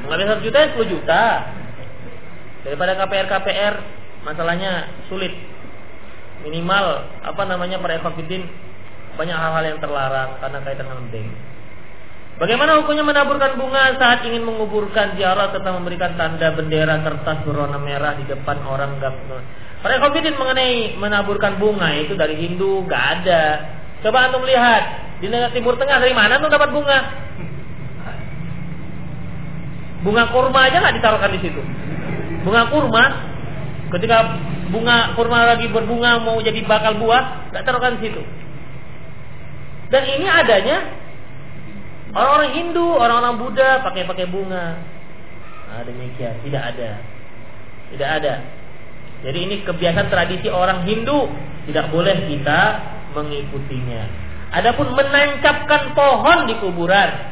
Nggak 0.08 0.42
100 0.42 0.46
juta 0.46 0.58
ya 0.58 0.68
10 0.78 0.94
juta. 0.94 1.24
Daripada 2.62 2.94
KPR 2.94 3.28
KPR 3.28 3.74
masalahnya 4.22 5.02
sulit 5.10 5.34
minimal 6.46 7.10
apa 7.26 7.44
namanya 7.50 7.82
para 7.82 7.98
ekofidin 7.98 8.46
banyak 9.18 9.38
hal-hal 9.38 9.64
yang 9.66 9.80
terlarang 9.82 10.38
karena 10.38 10.58
kaitan 10.62 10.86
dengan 10.88 11.10
bank. 11.10 11.30
Bagaimana 12.42 12.82
hukumnya 12.82 13.06
menaburkan 13.06 13.54
bunga 13.54 14.02
saat 14.02 14.26
ingin 14.26 14.42
menguburkan 14.42 15.14
ziarah 15.14 15.54
serta 15.54 15.78
memberikan 15.78 16.18
tanda 16.18 16.50
bendera 16.58 16.98
kertas 17.06 17.46
berwarna 17.46 17.78
merah 17.78 18.18
di 18.18 18.26
depan 18.26 18.66
orang 18.66 18.98
Para 19.82 19.98
ekofidin 19.98 20.38
mengenai 20.38 20.94
menaburkan 21.02 21.58
bunga 21.58 21.90
itu 21.98 22.14
dari 22.14 22.38
Hindu 22.38 22.86
gak 22.86 23.26
ada. 23.26 23.44
Coba 24.06 24.30
antum 24.30 24.46
lihat 24.46 25.18
di 25.22 25.30
negara 25.30 25.54
Timur 25.54 25.78
Tengah 25.78 25.98
dari 25.98 26.14
mana 26.14 26.38
tuh 26.38 26.50
dapat 26.50 26.70
bunga? 26.70 27.00
Bunga 30.02 30.34
kurma 30.34 30.66
aja 30.66 30.82
nggak 30.82 30.98
ditaruhkan 30.98 31.30
di 31.38 31.40
situ. 31.46 31.62
Bunga 32.42 32.74
kurma 32.74 33.04
ketika 33.94 34.34
bunga 34.74 35.14
kurma 35.14 35.46
lagi 35.46 35.70
berbunga 35.70 36.18
mau 36.26 36.42
jadi 36.42 36.66
bakal 36.66 36.98
buah, 36.98 37.54
nggak 37.54 37.64
taruhkan 37.66 38.02
situ. 38.02 38.22
Dan 39.94 40.04
ini 40.10 40.26
adanya 40.26 40.78
orang-orang 42.18 42.52
Hindu, 42.58 42.86
orang-orang 42.98 43.36
Buddha 43.38 43.86
pakai 43.86 44.10
pakai 44.10 44.26
bunga. 44.26 44.80
Nah, 45.70 45.84
demikian, 45.86 46.36
tidak 46.44 46.64
ada. 46.76 46.90
Tidak 47.94 48.10
ada. 48.10 48.34
Jadi 49.22 49.38
ini 49.38 49.56
kebiasaan 49.62 50.10
tradisi 50.10 50.50
orang 50.50 50.82
Hindu, 50.90 51.30
tidak 51.70 51.94
boleh 51.94 52.26
kita 52.26 52.62
mengikutinya. 53.14 54.02
Adapun 54.52 54.98
menancapkan 54.98 55.94
pohon 55.94 56.50
di 56.50 56.56
kuburan, 56.60 57.32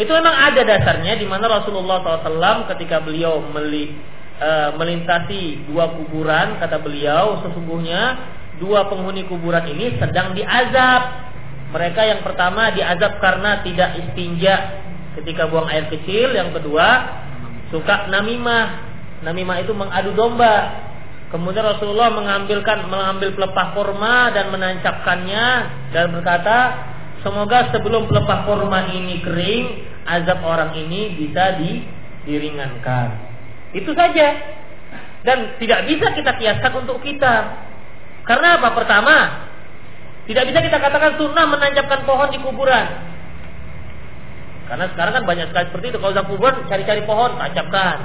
itu 0.00 0.08
memang 0.08 0.32
ada 0.32 0.64
dasarnya 0.64 1.20
di 1.20 1.28
mana 1.28 1.44
Rasulullah 1.60 2.00
SAW 2.00 2.64
ketika 2.72 3.04
beliau 3.04 3.44
e, 3.52 4.50
melintasi 4.80 5.68
dua 5.68 5.92
kuburan 5.92 6.56
kata 6.56 6.80
beliau 6.80 7.44
sesungguhnya 7.44 8.16
dua 8.56 8.88
penghuni 8.88 9.28
kuburan 9.28 9.68
ini 9.68 10.00
sedang 10.00 10.32
diazab. 10.32 11.28
Mereka 11.70 12.00
yang 12.02 12.20
pertama 12.24 12.72
diazab 12.72 13.20
karena 13.20 13.60
tidak 13.60 14.00
istinja 14.00 14.54
ketika 15.20 15.52
buang 15.52 15.68
air 15.68 15.92
kecil. 15.92 16.32
Yang 16.32 16.56
kedua 16.62 16.86
suka 17.68 18.08
namimah 18.08 18.89
namimah 19.20 19.60
itu 19.60 19.72
mengadu 19.76 20.16
domba 20.16 20.88
kemudian 21.28 21.62
Rasulullah 21.62 22.10
mengambilkan 22.10 22.88
mengambil 22.88 23.36
pelepah 23.36 23.66
korma 23.76 24.34
dan 24.34 24.50
menancapkannya 24.50 25.46
dan 25.92 26.10
berkata 26.12 26.58
semoga 27.20 27.70
sebelum 27.70 28.08
pelepah 28.08 28.48
korma 28.48 28.90
ini 28.90 29.20
kering 29.20 29.64
azab 30.08 30.40
orang 30.42 30.72
ini 30.74 31.14
bisa 31.20 31.60
di, 31.60 31.84
diringankan 32.24 33.30
itu 33.70 33.90
saja. 33.94 34.28
Dan 35.20 35.60
tidak 35.60 35.86
bisa 35.86 36.06
kita 36.16 36.32
kiaskan 36.40 36.72
untuk 36.86 37.04
kita. 37.04 37.34
Karena 38.24 38.58
apa? 38.58 38.72
Pertama, 38.72 39.16
tidak 40.24 40.48
bisa 40.48 40.58
kita 40.64 40.78
katakan 40.80 41.20
sunnah 41.20 41.46
menancapkan 41.46 42.08
pohon 42.08 42.28
di 42.32 42.38
kuburan. 42.40 42.86
Karena 44.70 44.86
sekarang 44.94 45.12
kan 45.20 45.24
banyak 45.26 45.46
sekali 45.50 45.66
seperti 45.70 45.86
itu. 45.92 45.98
Kalau 45.98 46.14
di 46.14 46.24
kuburan 46.24 46.54
cari-cari 46.66 47.02
pohon, 47.04 47.36
tancapkan. 47.36 47.98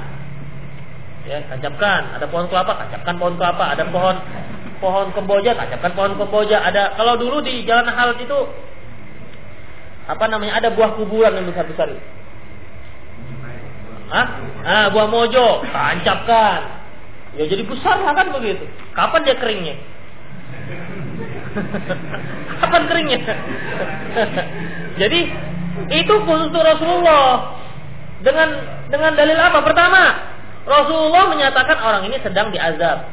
Ya, 1.26 1.42
tancapkan. 1.50 2.14
Ada 2.14 2.26
pohon 2.30 2.46
kelapa, 2.46 2.72
tancapkan 2.86 3.14
pohon 3.18 3.34
kelapa. 3.34 3.74
Ada 3.74 3.84
pohon 3.90 4.16
pohon 4.78 5.06
kemboja, 5.10 5.58
tancapkan 5.58 5.92
pohon 5.98 6.14
kemboja. 6.14 6.62
Ada 6.62 6.94
kalau 6.94 7.18
dulu 7.18 7.42
di 7.42 7.66
jalan 7.66 7.90
hal 7.90 8.14
itu 8.14 8.38
apa 10.06 10.24
namanya? 10.30 10.62
Ada 10.62 10.70
buah 10.70 10.94
kuburan 10.94 11.34
yang 11.34 11.50
besar-besar. 11.50 11.90
ah, 14.06 14.28
ah 14.62 14.86
buah 14.94 15.10
mojo, 15.10 15.66
tancapkan. 15.66 16.86
Ya 17.34 17.44
jadi 17.50 17.66
besar 17.66 18.00
lah 18.00 18.14
kan 18.14 18.30
begitu. 18.30 18.64
Kapan 18.94 19.20
dia 19.26 19.36
keringnya? 19.36 19.76
Kapan 22.62 22.82
keringnya? 22.86 23.18
jadi 25.02 25.20
itu 25.90 26.14
khusus 26.22 26.48
untuk 26.54 26.62
Rasulullah. 26.62 27.58
Dengan 28.22 28.48
dengan 28.88 29.12
dalil 29.12 29.36
apa? 29.36 29.60
Pertama, 29.60 30.02
Rasulullah 30.66 31.30
menyatakan 31.30 31.78
orang 31.78 32.02
ini 32.10 32.18
sedang 32.20 32.50
diazab. 32.50 33.06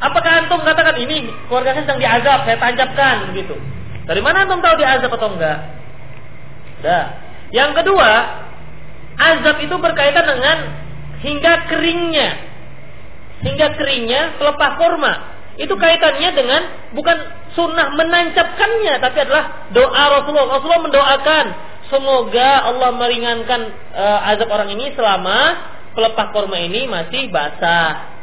Apakah 0.00 0.46
antum 0.46 0.64
katakan 0.64 0.96
ini 0.96 1.28
keluarga 1.46 1.76
saya 1.76 1.84
sedang 1.84 2.00
diazab, 2.00 2.48
saya 2.48 2.56
tancapkan 2.56 3.28
begitu. 3.30 3.54
Dari 4.08 4.24
mana 4.24 4.48
antum 4.48 4.64
tahu 4.64 4.80
diazab 4.80 5.12
atau 5.12 5.28
enggak? 5.36 5.58
Dah. 6.80 7.04
Yang 7.52 7.84
kedua, 7.84 8.10
azab 9.20 9.56
itu 9.60 9.76
berkaitan 9.76 10.24
dengan 10.24 10.58
hingga 11.20 11.52
keringnya. 11.68 12.28
Hingga 13.44 13.66
keringnya 13.76 14.40
pelepah 14.40 14.72
kurma. 14.80 15.12
Itu 15.58 15.74
kaitannya 15.74 16.30
dengan 16.38 16.62
bukan 16.94 17.18
sunnah 17.58 17.90
menancapkannya, 17.98 18.94
tapi 19.02 19.16
adalah 19.26 19.68
doa 19.74 20.02
Rasulullah. 20.16 20.56
Rasulullah 20.56 20.84
mendoakan 20.86 21.44
semoga 21.88 22.68
Allah 22.68 22.90
meringankan 22.96 23.60
uh, 23.92 24.30
azab 24.32 24.48
orang 24.48 24.72
ini 24.72 24.92
selama 24.96 25.38
pelepah 25.92 26.28
kurma 26.30 26.56
ini 26.60 26.86
masih 26.86 27.28
basah. 27.32 28.14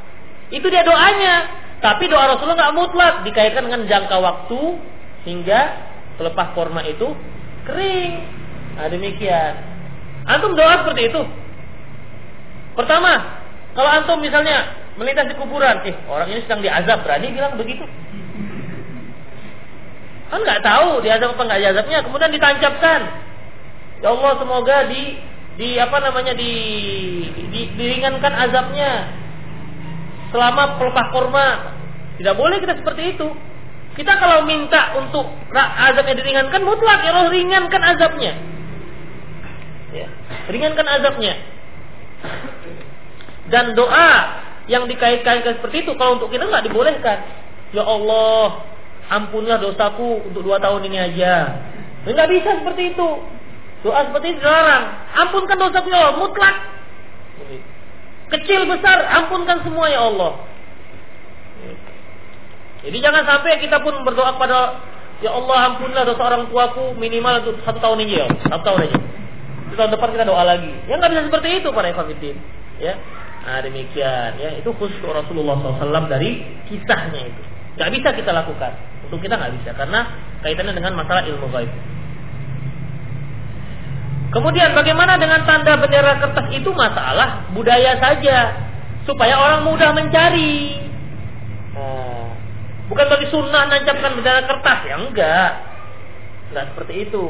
Itu 0.54 0.70
dia 0.70 0.86
doanya. 0.86 1.66
Tapi 1.84 2.08
doa 2.08 2.34
Rasulullah 2.34 2.58
nggak 2.66 2.78
mutlak 2.78 3.16
dikaitkan 3.28 3.68
dengan 3.68 3.86
jangka 3.86 4.18
waktu 4.18 4.60
hingga 5.28 5.62
pelepah 6.18 6.56
korma 6.56 6.82
itu 6.88 7.12
kering. 7.68 8.14
Nah, 8.80 8.88
demikian. 8.88 9.54
Antum 10.26 10.56
doa 10.58 10.82
seperti 10.82 11.14
itu. 11.14 11.22
Pertama, 12.74 13.44
kalau 13.76 13.90
antum 13.92 14.18
misalnya 14.24 14.72
melintas 14.96 15.30
di 15.30 15.36
kuburan, 15.36 15.84
eh 15.86 15.96
orang 16.08 16.32
ini 16.32 16.42
sedang 16.48 16.64
diazab, 16.64 17.04
berani 17.04 17.28
bilang 17.36 17.60
begitu? 17.60 17.84
Kan 20.32 20.42
nggak 20.42 20.64
tahu 20.64 21.04
diazab 21.06 21.36
apa 21.38 21.44
nggak 21.44 21.62
diazabnya, 21.62 22.00
kemudian 22.08 22.32
ditancapkan. 22.34 23.25
Ya 24.06 24.14
Allah 24.14 24.38
semoga 24.38 24.86
di 24.86 25.18
di 25.58 25.82
apa 25.82 25.98
namanya 25.98 26.38
di, 26.38 26.54
di 27.50 27.62
diringankan 27.74 28.34
azabnya 28.38 28.92
selama 30.30 30.78
pelepah 30.78 31.08
korma 31.10 31.48
tidak 32.22 32.38
boleh 32.38 32.62
kita 32.62 32.78
seperti 32.78 33.18
itu. 33.18 33.28
Kita 33.98 34.14
kalau 34.22 34.46
minta 34.46 34.94
untuk 35.00 35.26
azabnya 35.56 36.22
diringankan 36.22 36.62
mutlak 36.62 37.02
ya 37.02 37.18
Allah 37.18 37.34
ringankan 37.34 37.82
azabnya. 37.82 38.34
Ya, 39.90 40.08
ringankan 40.54 40.86
azabnya. 40.86 41.34
Dan 43.50 43.74
doa 43.74 44.12
yang 44.70 44.86
dikait-kaitkan 44.86 45.64
seperti 45.64 45.82
itu 45.82 45.98
kalau 45.98 46.22
untuk 46.22 46.30
kita 46.30 46.46
nggak 46.46 46.68
dibolehkan. 46.70 47.26
Ya 47.74 47.82
Allah, 47.88 48.70
ampunlah 49.10 49.58
dosaku 49.58 50.30
untuk 50.30 50.46
dua 50.46 50.62
tahun 50.62 50.94
ini 50.94 50.98
aja. 51.00 51.58
Nggak 52.06 52.30
bisa 52.30 52.50
seperti 52.62 52.94
itu. 52.94 53.10
Doa 53.86 54.10
seperti 54.10 54.34
itu 54.34 54.42
dilarang. 54.42 54.86
Ampunkan 55.14 55.58
dosaku 55.62 55.94
ya 55.94 56.10
Allah, 56.10 56.18
mutlak. 56.18 56.56
Kecil 58.34 58.66
besar, 58.66 59.06
ampunkan 59.06 59.62
semua 59.62 59.86
ya 59.94 60.10
Allah. 60.10 60.42
Jadi 62.82 62.98
jangan 62.98 63.24
sampai 63.30 63.62
kita 63.62 63.78
pun 63.86 64.02
berdoa 64.02 64.34
kepada 64.38 64.82
Ya 65.24 65.32
Allah 65.32 65.72
ampunlah 65.72 66.04
dosa 66.04 66.28
orang 66.28 66.52
tuaku 66.52 66.92
minimal 67.00 67.40
untuk 67.40 67.56
satu 67.64 67.80
tahun 67.80 68.04
ini 68.04 68.20
ya, 68.20 68.28
satu 68.52 68.64
tahun 68.68 68.80
aja. 68.92 68.98
Di 69.72 69.76
tahun 69.80 69.92
depan 69.96 70.10
kita 70.12 70.26
doa 70.28 70.44
lagi. 70.44 70.72
Ya 70.92 71.00
nggak 71.00 71.12
bisa 71.16 71.24
seperti 71.32 71.64
itu 71.64 71.70
para 71.72 71.88
ikhwatiddin. 71.88 72.36
Ya, 72.84 73.00
nah 73.48 73.64
demikian. 73.64 74.36
Ya 74.36 74.60
itu 74.60 74.76
khusus 74.76 75.00
Rasulullah 75.00 75.56
SAW 75.56 76.12
dari 76.12 76.44
kisahnya 76.68 77.32
itu. 77.32 77.42
Gak 77.76 77.92
bisa 77.92 78.12
kita 78.16 78.32
lakukan. 78.32 78.72
Untuk 79.08 79.20
kita 79.24 79.40
nggak 79.40 79.56
bisa 79.60 79.72
karena 79.76 80.04
kaitannya 80.44 80.76
dengan 80.76 81.00
masalah 81.00 81.24
ilmu 81.28 81.48
gaib. 81.48 81.72
Kemudian 84.36 84.76
bagaimana 84.76 85.16
dengan 85.16 85.48
tanda 85.48 85.80
bendera 85.80 86.20
kertas 86.20 86.52
itu 86.52 86.68
masalah 86.76 87.48
budaya 87.56 87.96
saja 88.04 88.52
supaya 89.08 89.40
orang 89.40 89.64
mudah 89.64 89.96
mencari. 89.96 90.82
Nah, 91.72 92.36
Bukan 92.86 93.06
bagi 93.10 93.28
sunnah 93.34 93.66
nancapkan 93.72 94.12
bendera 94.18 94.44
kertas 94.46 94.80
ya 94.86 94.96
enggak. 95.00 95.52
Enggak 96.52 96.66
seperti 96.74 96.94
itu. 97.10 97.26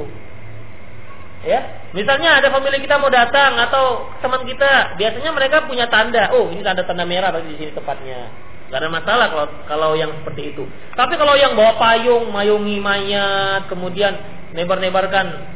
Ya, 1.46 1.62
misalnya 1.94 2.42
ada 2.42 2.50
pemilik 2.50 2.82
kita 2.82 2.98
mau 2.98 3.14
datang 3.14 3.54
atau 3.62 4.10
teman 4.18 4.42
kita, 4.50 4.98
biasanya 4.98 5.30
mereka 5.30 5.70
punya 5.70 5.86
tanda. 5.86 6.34
Oh, 6.34 6.50
ini 6.50 6.66
tanda 6.66 6.82
tanda 6.82 7.06
merah 7.06 7.30
berarti 7.30 7.54
di 7.54 7.58
sini 7.62 7.70
tepatnya. 7.70 8.34
Gak 8.74 8.82
ada 8.82 8.90
masalah 8.90 9.30
kalau 9.30 9.46
kalau 9.70 9.92
yang 9.94 10.10
seperti 10.10 10.58
itu. 10.58 10.66
Tapi 10.98 11.14
kalau 11.22 11.38
yang 11.38 11.54
bawa 11.54 11.78
payung, 11.78 12.34
mayungi 12.34 12.82
mayat, 12.82 13.70
kemudian 13.70 14.18
nebar-nebarkan 14.58 15.55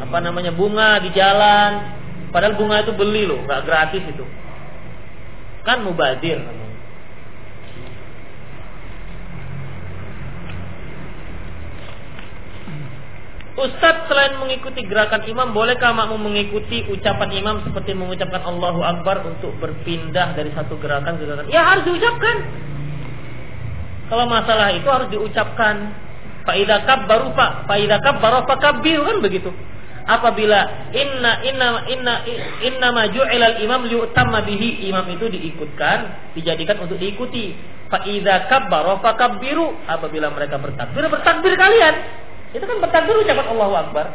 apa 0.00 0.16
namanya 0.24 0.52
bunga 0.56 0.96
di 1.04 1.12
jalan, 1.12 1.70
padahal 2.32 2.56
bunga 2.56 2.80
itu 2.80 2.92
beli 2.96 3.28
loh, 3.28 3.44
nggak 3.44 3.64
gratis 3.68 4.04
itu. 4.08 4.24
Kan 5.62 5.84
mubazir 5.84 6.40
namanya. 6.40 6.70
Ustadz 13.60 14.08
selain 14.08 14.40
mengikuti 14.40 14.88
gerakan 14.88 15.20
imam, 15.28 15.52
bolehkah 15.52 15.92
makmum 15.92 16.32
mengikuti 16.32 16.80
ucapan 16.88 17.28
imam 17.36 17.56
seperti 17.68 17.92
mengucapkan 17.92 18.40
Allahu 18.40 18.80
Akbar 18.80 19.20
untuk 19.28 19.52
berpindah 19.60 20.32
dari 20.32 20.48
satu 20.56 20.80
gerakan 20.80 21.20
ke 21.20 21.28
gerakan? 21.28 21.52
Ya 21.52 21.68
harus 21.68 21.84
diucapkan. 21.84 22.36
Kalau 24.08 24.24
masalah 24.32 24.72
itu 24.72 24.88
harus 24.88 25.12
diucapkan. 25.12 25.92
Faidah 26.40 26.82
baru 27.04 27.36
pak, 27.36 27.68
faidah 27.68 28.00
baru 28.00 28.48
pak 28.48 28.58
kabir 28.64 29.04
kan 29.04 29.20
begitu. 29.20 29.52
Apabila 30.08 30.90
inna 30.96 31.44
inna 31.44 31.68
inna 31.88 32.14
inna 32.64 32.88
maju 32.90 33.20
elal 33.28 33.56
imam 33.60 33.84
liutamma 33.84 34.42
bihi 34.44 34.88
imam 34.88 35.04
itu 35.12 35.28
diikutkan, 35.28 36.32
dijadikan 36.36 36.80
untuk 36.80 36.96
diikuti. 36.96 37.52
Faidah 37.90 38.46
baru 38.70 39.02
pak 39.02 39.18
kabiru 39.18 39.74
apabila 39.90 40.30
mereka 40.30 40.62
bertakbir 40.62 41.10
bertakbir 41.10 41.58
kalian 41.58 41.94
itu 42.50 42.64
kan 42.66 42.78
bertakbir 42.82 43.14
ucapan 43.18 43.46
Allahu 43.50 43.74
Akbar. 43.78 44.06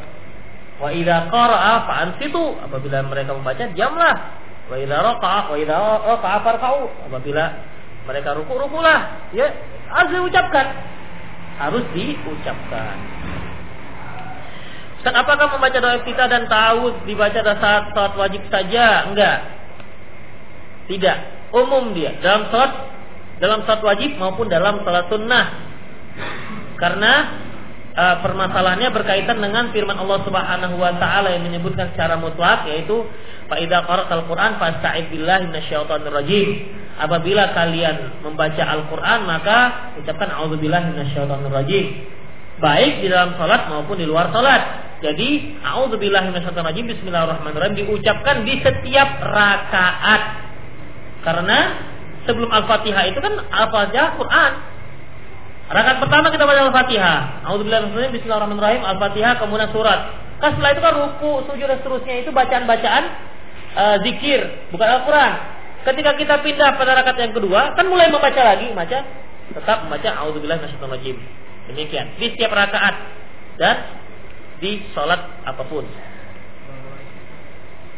Wa 0.76 0.92
idza 0.92 1.32
qara'a 1.32 1.88
fa'ansitu 1.88 2.60
apabila 2.60 3.00
mereka 3.08 3.32
membaca 3.32 3.64
diamlah. 3.72 4.16
Wa 4.68 4.76
idza 4.76 4.98
raqa'a 5.00 5.40
wa 5.48 5.56
idza 5.56 5.76
raqa'a 6.04 6.38
apabila 7.08 7.44
mereka 8.04 8.36
ruku 8.36 8.54
rukulah. 8.60 9.32
Ya, 9.32 9.56
harus 9.88 10.12
diucapkan. 10.20 10.68
Harus 11.56 11.84
diucapkan. 11.96 12.96
Ustaz, 15.06 15.22
apakah 15.22 15.54
membaca 15.54 15.78
doa 15.78 16.02
kita 16.02 16.26
dan 16.26 16.50
tahu 16.50 17.06
dibaca 17.06 17.38
saat 17.38 17.94
saat 17.94 18.18
wajib 18.18 18.42
saja? 18.50 19.06
Enggak. 19.06 19.38
Tidak. 20.90 21.18
Umum 21.54 21.94
dia 21.94 22.18
dalam 22.26 22.50
salat 22.50 22.90
dalam 23.38 23.62
salat 23.70 23.86
wajib 23.86 24.18
maupun 24.18 24.50
dalam 24.50 24.82
salat 24.82 25.06
sunnah. 25.06 25.46
Karena 26.82 27.14
uh, 27.94 28.16
permasalahannya 28.26 28.90
berkaitan 28.90 29.46
dengan 29.46 29.70
firman 29.70 29.94
Allah 29.94 30.26
Subhanahu 30.26 30.74
wa 30.82 30.98
taala 30.98 31.38
yang 31.38 31.46
menyebutkan 31.46 31.94
secara 31.94 32.18
mutlak 32.18 32.66
yaitu 32.66 33.06
fa 33.46 33.62
idza 33.62 33.86
qara'tal 33.86 34.26
Qur'an 34.26 34.58
fasta'id 34.58 35.14
billahi 35.14 35.54
minasyaitonir 35.54 36.18
rajim. 36.18 36.50
Apabila 36.98 37.54
kalian 37.54 38.26
membaca 38.26 38.64
Al-Qur'an 38.74 39.22
maka 39.30 39.58
ucapkan 40.02 40.34
a'udzubillahi 40.34 40.98
minasyaitonir 40.98 41.54
rajim. 41.54 41.86
Baik 42.58 43.06
di 43.06 43.14
dalam 43.14 43.38
salat 43.38 43.70
maupun 43.70 44.02
di 44.02 44.10
luar 44.10 44.34
salat. 44.34 44.85
Jadi 45.04 45.60
a'udzubillahi 45.60 46.32
minasyaitonir 46.32 46.68
rajim 46.72 46.86
bismillahirrahmanirrahim 46.88 47.76
diucapkan 47.84 48.48
di 48.48 48.60
setiap 48.64 49.20
rakaat. 49.20 50.22
Karena 51.26 51.60
sebelum 52.30 52.48
Al-Fatihah 52.48 53.04
itu 53.12 53.20
kan 53.20 53.34
Al-Fatihah 53.50 54.16
Quran 54.16 54.54
Rakaat 55.66 55.98
pertama 55.98 56.30
kita 56.30 56.46
baca 56.46 56.62
Al-Fatihah. 56.70 57.42
Alhamdulillah 57.50 57.90
Bismillahirrahmanirrahim. 58.14 58.86
Al-Fatihah 58.86 59.42
kemudian 59.42 59.74
surat. 59.74 60.14
Kan 60.38 60.54
setelah 60.54 60.78
itu 60.78 60.82
kan 60.84 60.94
ruku, 60.94 61.32
sujud 61.50 61.66
dan 61.66 61.78
seterusnya 61.82 62.22
itu 62.22 62.30
bacaan-bacaan 62.30 63.04
uh, 63.74 63.98
zikir, 64.06 64.46
bukan 64.70 64.86
Al-Quran. 64.86 65.32
Ketika 65.90 66.12
kita 66.22 66.36
pindah 66.46 66.70
pada 66.78 66.92
rakaat 67.02 67.18
yang 67.18 67.34
kedua, 67.34 67.74
kan 67.74 67.86
mulai 67.90 68.14
membaca 68.14 68.42
lagi, 68.46 68.70
baca 68.78 68.98
tetap 69.46 69.78
membaca 69.86 70.10
Alhamdulillah 70.22 70.58
Minasyaitonir 70.62 71.18
Demikian 71.66 72.06
di 72.22 72.26
setiap 72.30 72.54
rakaat 72.54 72.96
dan 73.58 74.05
di 74.60 74.84
sholat 74.96 75.44
apa 75.44 75.64
pun. 75.68 75.84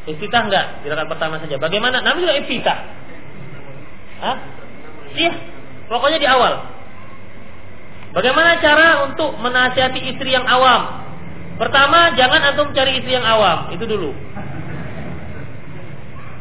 Iftitah 0.08 0.42
enggak 0.48 0.66
di 0.82 0.88
rakaat 0.88 1.10
pertama 1.12 1.36
saja. 1.44 1.60
Bagaimana? 1.60 2.00
Namanya 2.00 2.24
juga 2.24 2.36
iftitah. 2.40 2.80
Hah? 4.24 4.38
Iya. 5.14 5.34
Pokoknya 5.92 6.20
di 6.20 6.28
awal. 6.28 6.54
Bagaimana 8.16 8.58
cara 8.64 9.04
untuk 9.06 9.36
menasihati 9.38 10.00
istri 10.16 10.32
yang 10.32 10.48
awam? 10.48 11.06
Pertama, 11.58 12.14
jangan 12.14 12.54
antum 12.54 12.70
cari 12.72 13.02
istri 13.02 13.18
yang 13.18 13.26
awam, 13.26 13.74
itu 13.74 13.84
dulu. 13.84 14.14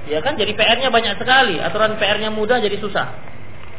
Ya 0.06 0.22
kan 0.22 0.38
jadi 0.38 0.54
PR-nya 0.54 0.92
banyak 0.92 1.18
sekali. 1.18 1.58
Aturan 1.58 1.98
PR-nya 1.98 2.30
mudah 2.30 2.62
jadi 2.62 2.78
susah. 2.78 3.16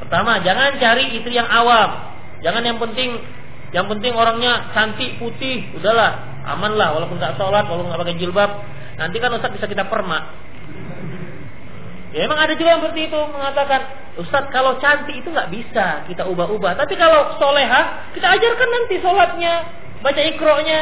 Pertama, 0.04 0.44
jangan 0.44 0.76
cari 0.76 1.16
istri 1.16 1.38
yang 1.38 1.48
awam. 1.48 2.12
Jangan 2.44 2.62
yang 2.66 2.78
penting 2.78 3.18
yang 3.76 3.86
penting 3.91 4.15
orangnya 4.15 4.72
cantik, 4.72 5.20
putih, 5.20 5.76
udahlah, 5.76 6.39
aman 6.55 6.80
lah 6.80 6.95
walaupun 6.95 7.20
nggak 7.20 7.36
sholat, 7.36 7.68
walaupun 7.68 7.91
nggak 7.91 8.01
pakai 8.07 8.15
jilbab. 8.15 8.51
Nanti 8.95 9.18
kan 9.20 9.36
Ustaz 9.36 9.51
bisa 9.51 9.68
kita 9.68 9.86
permak. 9.91 10.24
Ya 12.15 12.24
emang 12.24 12.39
ada 12.39 12.55
juga 12.55 12.72
yang 12.72 12.82
seperti 12.82 13.11
itu 13.11 13.20
mengatakan, 13.20 13.82
Ustaz 14.15 14.47
kalau 14.55 14.80
cantik 14.80 15.20
itu 15.20 15.28
nggak 15.28 15.51
bisa 15.51 16.07
kita 16.07 16.24
ubah-ubah. 16.24 16.80
Tapi 16.80 16.95
kalau 16.95 17.36
soleha, 17.36 18.09
kita 18.15 18.28
ajarkan 18.39 18.70
nanti 18.72 18.95
sholatnya, 19.03 19.53
baca 19.99 20.22
ikronya, 20.24 20.80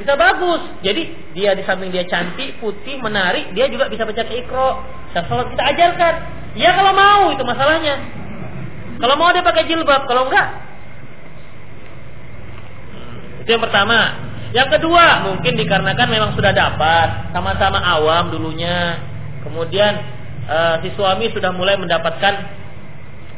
bisa 0.00 0.16
bagus. 0.16 0.62
Jadi 0.80 1.36
dia 1.36 1.52
di 1.52 1.62
samping 1.68 1.92
dia 1.92 2.08
cantik, 2.08 2.56
putih, 2.64 2.96
menarik, 3.04 3.52
dia 3.52 3.68
juga 3.68 3.92
bisa 3.92 4.08
baca 4.08 4.24
ikro. 4.24 4.80
Sholat 5.12 5.52
kita 5.52 5.64
ajarkan. 5.76 6.14
Ya 6.56 6.72
kalau 6.72 6.96
mau 6.96 7.28
itu 7.28 7.44
masalahnya. 7.44 8.00
Kalau 8.96 9.14
mau 9.20 9.28
dia 9.36 9.44
pakai 9.44 9.68
jilbab, 9.68 10.08
kalau 10.08 10.32
enggak 10.32 10.71
itu 13.42 13.50
yang 13.50 13.62
pertama. 13.62 14.30
Yang 14.52 14.78
kedua, 14.78 15.26
mungkin 15.26 15.56
dikarenakan 15.58 16.08
memang 16.12 16.30
sudah 16.36 16.52
dapat, 16.54 17.34
sama-sama 17.34 17.80
awam 17.82 18.30
dulunya. 18.30 19.00
Kemudian 19.42 19.92
uh, 20.46 20.76
si 20.84 20.94
suami 20.94 21.32
sudah 21.34 21.50
mulai 21.50 21.74
mendapatkan 21.74 22.34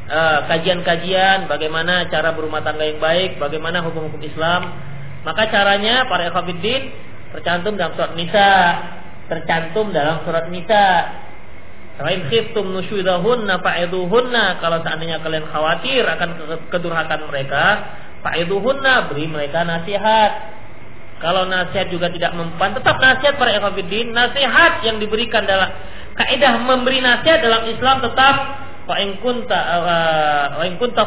eh, 0.05 0.39
kajian-kajian 0.53 1.47
uh, 1.47 1.49
bagaimana 1.49 2.13
cara 2.13 2.35
berumah 2.37 2.61
tangga 2.61 2.85
yang 2.85 3.01
baik, 3.01 3.41
bagaimana 3.41 3.81
hukum-hukum 3.87 4.21
Islam. 4.21 4.75
Maka 5.25 5.49
caranya 5.49 6.05
para 6.05 6.29
ikhwatiddin 6.29 6.93
tercantum 7.33 7.81
dalam 7.81 7.97
surat 7.97 8.13
Nisa, 8.19 8.51
tercantum 9.31 9.95
dalam 9.95 10.21
surat 10.29 10.51
Nisa. 10.53 10.87
Selain 11.95 12.27
khiftum 12.27 12.75
nusyudahunna 12.75 13.63
fa'iduhunna 13.63 14.59
kalau 14.59 14.83
seandainya 14.83 15.23
kalian 15.23 15.47
khawatir 15.47 16.03
akan 16.03 16.43
kedurhakan 16.75 17.31
mereka, 17.31 17.65
Fa'iduhunna 18.25 19.13
beri 19.13 19.29
mereka 19.29 19.69
nasihat. 19.69 20.57
Kalau 21.21 21.45
nasihat 21.45 21.93
juga 21.93 22.09
tidak 22.09 22.33
mempan, 22.33 22.73
tetap 22.73 22.97
nasihat 22.97 23.37
para 23.37 23.53
ikhwatiddin. 23.53 24.17
Nasihat 24.17 24.81
yang 24.83 24.97
diberikan 24.97 25.45
dalam 25.45 25.71
kaidah 26.17 26.57
memberi 26.65 27.05
nasihat 27.05 27.45
dalam 27.45 27.69
Islam 27.69 28.01
tetap 28.01 28.35
wa 28.85 28.97
in 29.01 29.21
kunta 29.21 29.57
uh, 29.57 30.47
wa 30.61 30.65
in 30.65 30.81
kunta 30.81 31.05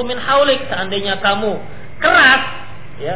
min 0.00 0.18
haulik. 0.18 0.60
Seandainya 0.66 1.20
kamu 1.20 1.52
keras, 2.00 2.42
ya, 3.00 3.14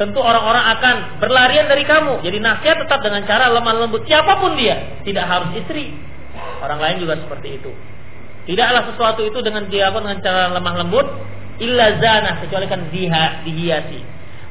tentu 0.00 0.20
orang-orang 0.24 0.64
akan 0.80 0.94
berlarian 1.20 1.68
dari 1.68 1.84
kamu. 1.84 2.24
Jadi 2.24 2.40
nasihat 2.40 2.80
tetap 2.80 3.04
dengan 3.04 3.28
cara 3.28 3.52
lemah 3.52 3.84
lembut 3.84 4.08
siapa 4.08 4.40
pun 4.40 4.56
dia, 4.56 5.04
tidak 5.04 5.28
harus 5.28 5.52
istri. 5.60 5.92
Orang 6.64 6.80
lain 6.80 7.00
juga 7.00 7.20
seperti 7.20 7.60
itu. 7.60 7.72
Tidaklah 8.48 8.88
sesuatu 8.92 9.20
itu 9.24 9.38
dengan 9.44 9.68
dilakukan 9.68 10.04
dengan 10.08 10.20
cara 10.24 10.42
lemah 10.56 10.74
lembut, 10.80 11.06
illa 11.60 12.00
zana 12.00 12.40
kecuali 12.40 12.66
kan 12.66 12.88
diha, 12.88 13.44
dihiasi. 13.44 14.00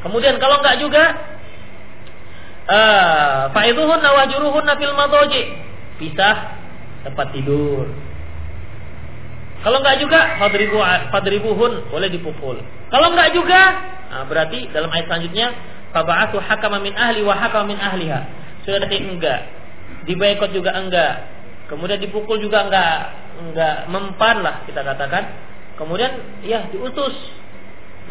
Kemudian 0.06 0.38
kalau 0.40 0.62
enggak 0.62 0.80
juga 0.80 1.04
uh, 2.70 3.42
faiduhun 3.52 4.00
nawajuruhun 4.00 4.64
nafil 4.64 4.94
madoji 4.96 5.44
pisah 6.00 6.56
tempat 7.04 7.34
tidur. 7.36 7.90
Kalau 9.60 9.84
enggak 9.84 10.00
juga 10.00 10.40
fadribu 10.40 10.80
fadribuhun 11.12 11.92
boleh 11.92 12.10
dipukul. 12.14 12.58
Kalau 12.94 13.08
enggak 13.12 13.36
juga 13.36 13.62
nah 14.10 14.26
berarti 14.26 14.72
dalam 14.74 14.90
ayat 14.90 15.06
selanjutnya 15.06 15.48
faba'atu 15.94 16.42
hakama 16.42 16.82
min 16.82 16.96
ahli 16.96 17.26
wa 17.26 17.36
hakama 17.36 17.76
min 17.76 17.80
ahliha. 17.82 18.20
Sudah 18.64 18.80
ada 18.80 18.88
enggak. 18.88 19.42
Dibaikot 20.08 20.56
juga 20.56 20.78
enggak. 20.80 21.28
Kemudian 21.68 22.00
dipukul 22.00 22.40
juga 22.40 22.70
enggak 22.70 22.94
enggak 23.40 23.76
mempan 23.92 24.40
lah 24.40 24.56
kita 24.64 24.80
katakan 24.80 25.49
Kemudian 25.80 26.44
ya 26.44 26.68
diutus. 26.68 27.16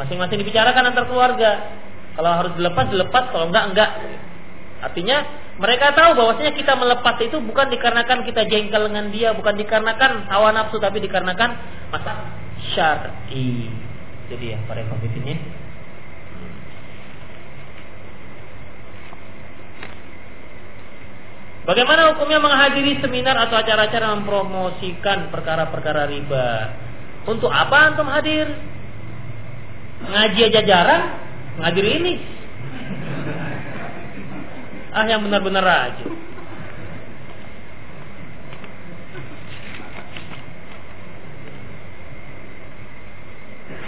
Masing-masing 0.00 0.40
dibicarakan 0.40 0.88
antar 0.88 1.04
keluarga. 1.04 1.76
Kalau 2.16 2.32
harus 2.32 2.52
dilepas 2.56 2.88
dilepas, 2.88 3.28
kalau 3.30 3.52
enggak 3.52 3.64
enggak. 3.70 3.90
Artinya 4.78 5.16
mereka 5.58 5.90
tahu 5.92 6.16
bahwasanya 6.16 6.54
kita 6.54 6.72
melepas 6.78 7.18
itu 7.20 7.36
bukan 7.42 7.66
dikarenakan 7.68 8.24
kita 8.24 8.46
jengkel 8.48 8.88
dengan 8.88 9.10
dia, 9.12 9.34
bukan 9.36 9.58
dikarenakan 9.58 10.30
hawa 10.32 10.54
nafsu, 10.54 10.80
tapi 10.80 11.02
dikarenakan 11.02 11.50
masa 11.92 12.30
syar'i. 12.72 13.68
Jadi 14.32 14.54
ya 14.54 14.58
para 14.64 14.80
ini. 14.82 15.34
Bagaimana 21.68 22.16
hukumnya 22.16 22.40
menghadiri 22.40 22.96
seminar 23.04 23.36
atau 23.44 23.60
acara-acara 23.60 24.16
mempromosikan 24.16 25.28
perkara-perkara 25.28 26.08
riba? 26.08 26.87
Untuk 27.28 27.52
apa 27.52 27.92
antum 27.92 28.08
hadir? 28.08 28.48
Ngaji 30.00 30.40
aja 30.48 30.60
jarang, 30.64 31.04
ngadir 31.60 31.84
ini. 32.00 32.14
Ah 34.96 35.04
yang 35.04 35.20
benar-benar 35.28 35.60
rajin. 35.60 36.16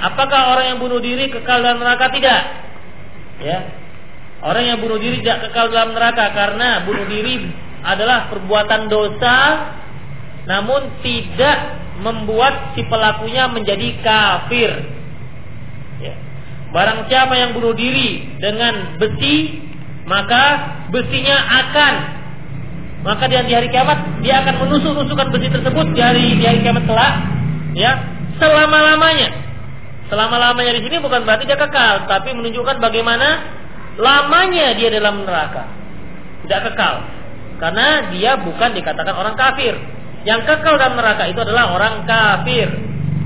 Apakah 0.00 0.56
orang 0.56 0.66
yang 0.76 0.78
bunuh 0.80 1.00
diri 1.00 1.28
kekal 1.28 1.60
dalam 1.60 1.80
neraka? 1.80 2.12
Tidak. 2.12 2.42
Ya. 3.40 3.58
Orang 4.40 4.64
yang 4.64 4.80
bunuh 4.80 4.96
diri 4.96 5.20
tidak 5.20 5.48
kekal 5.48 5.68
dalam 5.68 5.92
neraka 5.92 6.32
karena 6.32 6.84
bunuh 6.88 7.04
diri 7.08 7.48
adalah 7.84 8.28
perbuatan 8.32 8.88
dosa 8.88 9.36
namun 10.48 11.00
tidak 11.04 11.58
membuat 12.00 12.72
si 12.76 12.84
pelakunya 12.88 13.48
menjadi 13.52 13.88
kafir. 14.00 14.70
Ya. 16.00 16.14
Barang 16.72 17.04
siapa 17.10 17.36
yang 17.36 17.52
bunuh 17.52 17.76
diri 17.76 18.38
dengan 18.40 18.96
besi, 18.96 19.60
maka 20.08 20.44
besinya 20.88 21.36
akan 21.66 21.94
maka 23.00 23.32
di 23.32 23.36
hari 23.36 23.72
kiamat 23.72 24.20
dia 24.20 24.44
akan 24.44 24.68
menusuk-nusukkan 24.68 25.32
besi 25.32 25.48
tersebut 25.48 25.86
di 25.96 26.00
hari 26.04 26.36
di 26.36 26.44
hari 26.44 26.60
kiamat 26.60 26.84
kelak, 26.84 27.14
ya 27.72 27.96
selama-lamanya. 28.36 29.48
Selama-lamanya 30.12 30.74
di 30.76 30.82
sini 30.84 30.96
bukan 30.98 31.22
berarti 31.22 31.46
dia 31.48 31.56
kekal, 31.56 32.04
tapi 32.10 32.34
menunjukkan 32.34 32.82
bagaimana 32.82 33.28
lamanya 33.96 34.74
dia 34.76 34.90
dalam 34.92 35.22
neraka. 35.24 35.64
Tidak 36.44 36.60
kekal. 36.72 36.94
Karena 37.60 38.10
dia 38.10 38.40
bukan 38.40 38.74
dikatakan 38.74 39.14
orang 39.14 39.36
kafir. 39.36 39.76
Yang 40.24 40.40
kekal 40.44 40.76
dalam 40.76 41.00
neraka 41.00 41.24
itu 41.32 41.40
adalah 41.40 41.72
orang 41.72 42.04
kafir. 42.04 42.68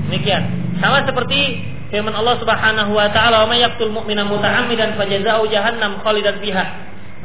Demikian. 0.07 0.43
Sama 0.79 1.03
seperti 1.03 1.59
firman 1.91 2.15
Allah 2.15 2.39
Subhanahu 2.39 2.91
wa 2.95 3.07
taala, 3.11 3.43
"Wa 3.43 3.47
may 3.51 3.63
yaqtul 3.63 3.91
mu'mina 3.91 4.23
muta'ammidan 4.27 4.95
fajazaa'u 4.95 5.43
jahannam 5.51 5.99
khalidan 6.03 6.39
fiha." 6.39 6.65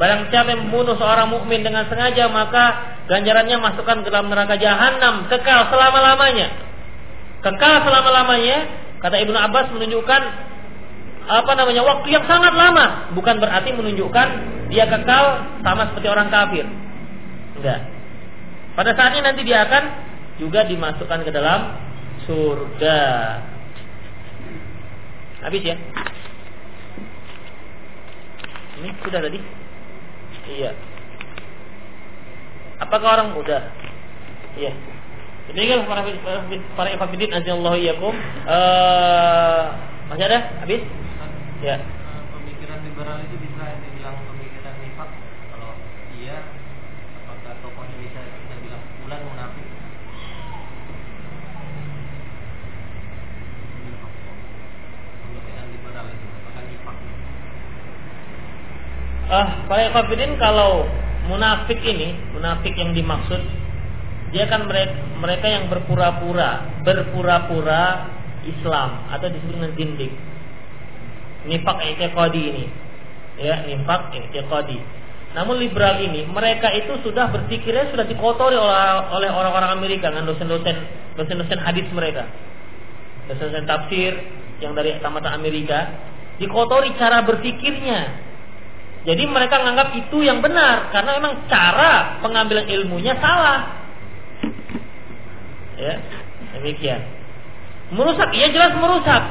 Barang 0.01 0.33
siapa 0.33 0.57
yang 0.57 0.71
membunuh 0.71 0.97
seorang 0.97 1.29
mukmin 1.29 1.61
dengan 1.61 1.85
sengaja, 1.85 2.25
maka 2.33 2.97
ganjarannya 3.05 3.61
masukkan 3.61 4.01
ke 4.01 4.09
dalam 4.09 4.33
neraka 4.33 4.57
jahanam 4.57 5.29
kekal 5.29 5.69
selama-lamanya. 5.69 6.49
Kekal 7.45 7.85
selama-lamanya, 7.85 8.59
kata 9.05 9.17
Ibnu 9.21 9.37
Abbas 9.37 9.69
menunjukkan 9.77 10.23
apa 11.31 11.53
namanya 11.53 11.85
waktu 11.85 12.17
yang 12.17 12.25
sangat 12.25 12.57
lama, 12.57 13.13
bukan 13.13 13.39
berarti 13.45 13.77
menunjukkan 13.77 14.29
dia 14.73 14.89
kekal 14.89 15.25
sama 15.61 15.93
seperti 15.93 16.09
orang 16.09 16.33
kafir. 16.33 16.65
Enggak. 17.61 18.00
Pada 18.81 18.97
saatnya 18.97 19.29
nanti 19.29 19.45
dia 19.45 19.69
akan 19.69 19.85
juga 20.41 20.65
dimasukkan 20.65 21.21
ke 21.21 21.29
dalam 21.29 21.77
surga. 22.25 23.01
Habis 25.45 25.61
ya? 25.69 25.77
Ini 28.81 28.89
sudah 29.05 29.21
tadi? 29.21 29.37
Iya. 30.49 30.73
Apakah 32.81 33.21
orang 33.21 33.37
muda? 33.37 33.69
Iya. 34.57 34.73
Demikian 35.53 35.85
para 35.85 36.01
para 36.73 36.89
ifafidin 36.97 37.37
azallahu 37.37 37.77
iyyakum. 37.77 38.17
Eh 38.49 39.63
masih 40.09 40.25
ada? 40.25 40.57
Habis? 40.65 40.81
Ya. 41.61 41.85
Pemikiran 42.33 42.81
liberal 42.89 43.21
itu 43.29 43.37
bisa 43.45 43.77
dibilang 43.85 44.17
pemikiran 44.25 44.75
nifak 44.81 45.11
kalau 45.53 45.77
iya 46.17 46.49
apakah 47.29 47.61
tokohnya 47.61 47.97
bisa 48.01 48.21
bulan 49.11 49.27
munafik 49.27 49.67
Ah, 59.31 59.63
para 59.71 59.95
kafirin 59.95 60.35
kalau 60.43 60.91
munafik 61.31 61.79
ini, 61.87 62.19
munafik 62.35 62.75
yang 62.75 62.91
dimaksud 62.91 63.39
dia 64.31 64.47
kan 64.47 64.67
mereka, 64.67 64.95
mereka 65.19 65.47
yang 65.51 65.67
berpura-pura, 65.67 66.83
berpura-pura 66.87 67.83
Islam 68.47 69.11
atau 69.11 69.27
disebut 69.27 69.55
dengan 69.59 69.73
zindik. 69.75 70.13
Nifak 71.51 71.79
i'tiqadi 71.83 72.43
ini. 72.43 72.65
Ya, 73.43 73.67
nifak 73.67 74.15
i'tiqadi. 74.15 74.79
Namun 75.35 75.63
liberal 75.63 76.03
ini 76.03 76.27
mereka 76.27 76.75
itu 76.75 76.99
sudah 77.07 77.31
berpikirnya 77.31 77.91
sudah 77.95 78.07
dikotori 78.07 78.59
oleh 78.59 78.83
oleh 79.15 79.31
orang-orang 79.31 79.79
Amerika 79.79 80.11
dengan 80.11 80.27
dosen-dosen 80.31 80.75
dosen-dosen 81.15 81.59
hadis 81.63 81.87
mereka. 81.95 82.27
Dosen-dosen 83.31 83.67
tafsir 83.67 84.15
yang 84.59 84.75
dari 84.75 84.99
tamatan 84.99 85.39
Amerika 85.39 85.91
dikotori 86.39 86.95
cara 86.99 87.23
berpikirnya. 87.27 88.30
Jadi 89.01 89.25
mereka 89.25 89.65
menganggap 89.65 89.97
itu 89.97 90.21
yang 90.21 90.45
benar 90.45 90.93
karena 90.93 91.17
memang 91.17 91.49
cara 91.49 92.21
pengambilan 92.21 92.69
ilmunya 92.69 93.17
salah. 93.17 93.81
Ya, 95.81 95.97
demikian. 96.61 97.01
Merusak, 97.97 98.29
iya 98.37 98.53
jelas 98.53 98.77
merusak. 98.77 99.23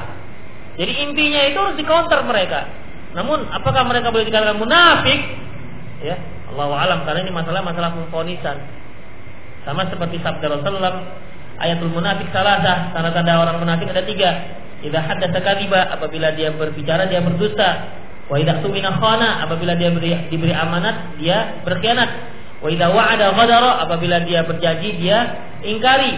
Jadi 0.81 0.93
intinya 1.05 1.41
itu 1.45 1.57
harus 1.61 1.77
dikonter 1.77 2.25
mereka. 2.25 2.65
Namun 3.13 3.45
apakah 3.53 3.85
mereka 3.85 4.09
boleh 4.09 4.25
dikatakan 4.25 4.57
munafik? 4.57 5.19
Ya, 6.01 6.17
Allah 6.49 6.65
alam 6.73 6.99
karena 7.05 7.21
ini 7.21 7.33
masalah 7.35 7.61
masalah 7.61 7.93
pemfonisan. 7.93 8.57
Sama 9.67 9.85
seperti 9.85 10.17
sabda 10.23 10.49
Rasulullah 10.49 11.13
ayatul 11.61 11.93
munafik 11.93 12.31
salah 12.33 12.63
dah 12.63 12.77
tanda-tanda 12.95 13.37
orang 13.37 13.61
munafik 13.61 13.85
ada 13.91 14.01
tiga. 14.01 14.31
Idza 14.79 15.03
haddatsa 15.03 15.43
apabila 15.93 16.33
dia 16.33 16.55
berbicara 16.55 17.05
dia 17.05 17.19
berdusta. 17.19 17.69
Wa 18.29 18.37
idza 18.37 18.61
apabila 18.61 19.73
dia 19.73 19.89
beri, 19.89 20.29
diberi 20.29 20.53
amanat 20.53 21.17
dia 21.17 21.65
berkhianat. 21.65 22.09
Wa 22.61 22.69
idza 22.69 22.93
wa'ada 22.93 23.33
ghadara 23.33 23.71
apabila 23.81 24.21
dia 24.21 24.45
berjanji 24.45 25.01
dia 25.01 25.17
ingkari. 25.65 26.13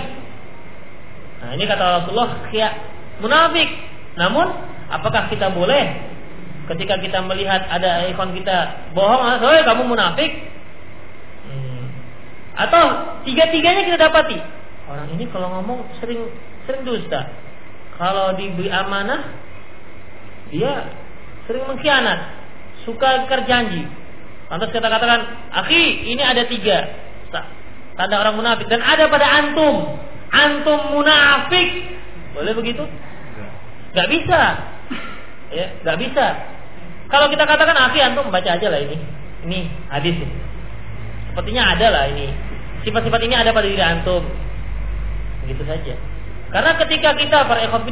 Nah, 1.42 1.56
ini 1.56 1.64
kata 1.66 2.04
Rasulullah 2.04 2.52
ya 2.52 2.70
munafik. 3.24 3.70
Namun 4.20 4.48
apakah 4.92 5.32
kita 5.32 5.56
boleh 5.56 6.12
ketika 6.76 7.00
kita 7.00 7.24
melihat 7.24 7.64
ada 7.72 8.06
ikhwan 8.12 8.36
kita 8.36 8.92
bohong, 8.92 9.24
ah, 9.24 9.40
"Hei, 9.40 9.64
kamu 9.64 9.88
munafik." 9.88 10.32
Hmm. 11.48 11.86
Atau 12.60 12.84
tiga-tiganya 13.24 13.88
kita 13.88 13.98
dapati. 13.98 14.38
Orang 14.92 15.16
ini 15.16 15.24
kalau 15.32 15.48
ngomong 15.56 15.88
sering 16.04 16.28
sering 16.68 16.84
dusta. 16.84 17.32
Kalau 17.96 18.36
diberi 18.36 18.68
amanah 18.68 19.32
dia 20.52 21.01
sering 21.52 21.68
mengkhianat, 21.68 22.19
suka 22.88 23.28
kerjanji. 23.28 23.84
Lantas 24.48 24.72
kita 24.72 24.88
katakan, 24.88 25.52
"Akhi, 25.52 26.07
ini 26.07 26.23
ada 26.23 26.48
tiga 26.48 26.88
tanda 27.99 28.23
orang 28.23 28.40
munafik 28.40 28.72
dan 28.72 28.80
ada 28.80 29.11
pada 29.11 29.28
antum. 29.28 29.99
Antum 30.32 30.95
munafik." 30.95 31.99
Boleh 32.32 32.56
begitu? 32.56 32.88
Gak 33.91 34.07
bisa. 34.07 34.41
Ya, 35.52 35.76
gak 35.84 35.99
bisa. 35.99 36.26
Kalau 37.11 37.28
kita 37.28 37.44
katakan 37.44 37.76
akhi 37.76 37.99
antum 37.99 38.32
baca 38.32 38.56
aja 38.56 38.68
lah 38.72 38.80
ini. 38.80 38.95
Ini 39.44 39.60
hadis. 39.91 40.15
Sepertinya 41.28 41.76
ada 41.76 41.88
lah 41.91 42.03
ini. 42.07 42.32
Sifat-sifat 42.88 43.19
ini 43.28 43.36
ada 43.36 43.52
pada 43.52 43.68
diri 43.68 43.84
antum. 43.84 44.23
Begitu 45.44 45.68
saja. 45.68 45.94
Karena 46.56 46.72
ketika 46.80 47.19
kita 47.19 47.38
para 47.52 47.68
ikhwan 47.68 47.84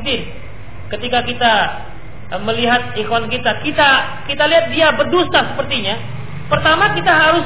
ketika 0.90 1.20
kita 1.28 1.54
melihat 2.38 2.94
ikhwan 2.94 3.26
kita, 3.26 3.66
kita 3.66 3.90
kita 4.30 4.44
lihat 4.46 4.70
dia 4.70 4.94
berdusta 4.94 5.54
sepertinya. 5.54 5.98
Pertama 6.46 6.94
kita 6.94 7.10
harus 7.10 7.46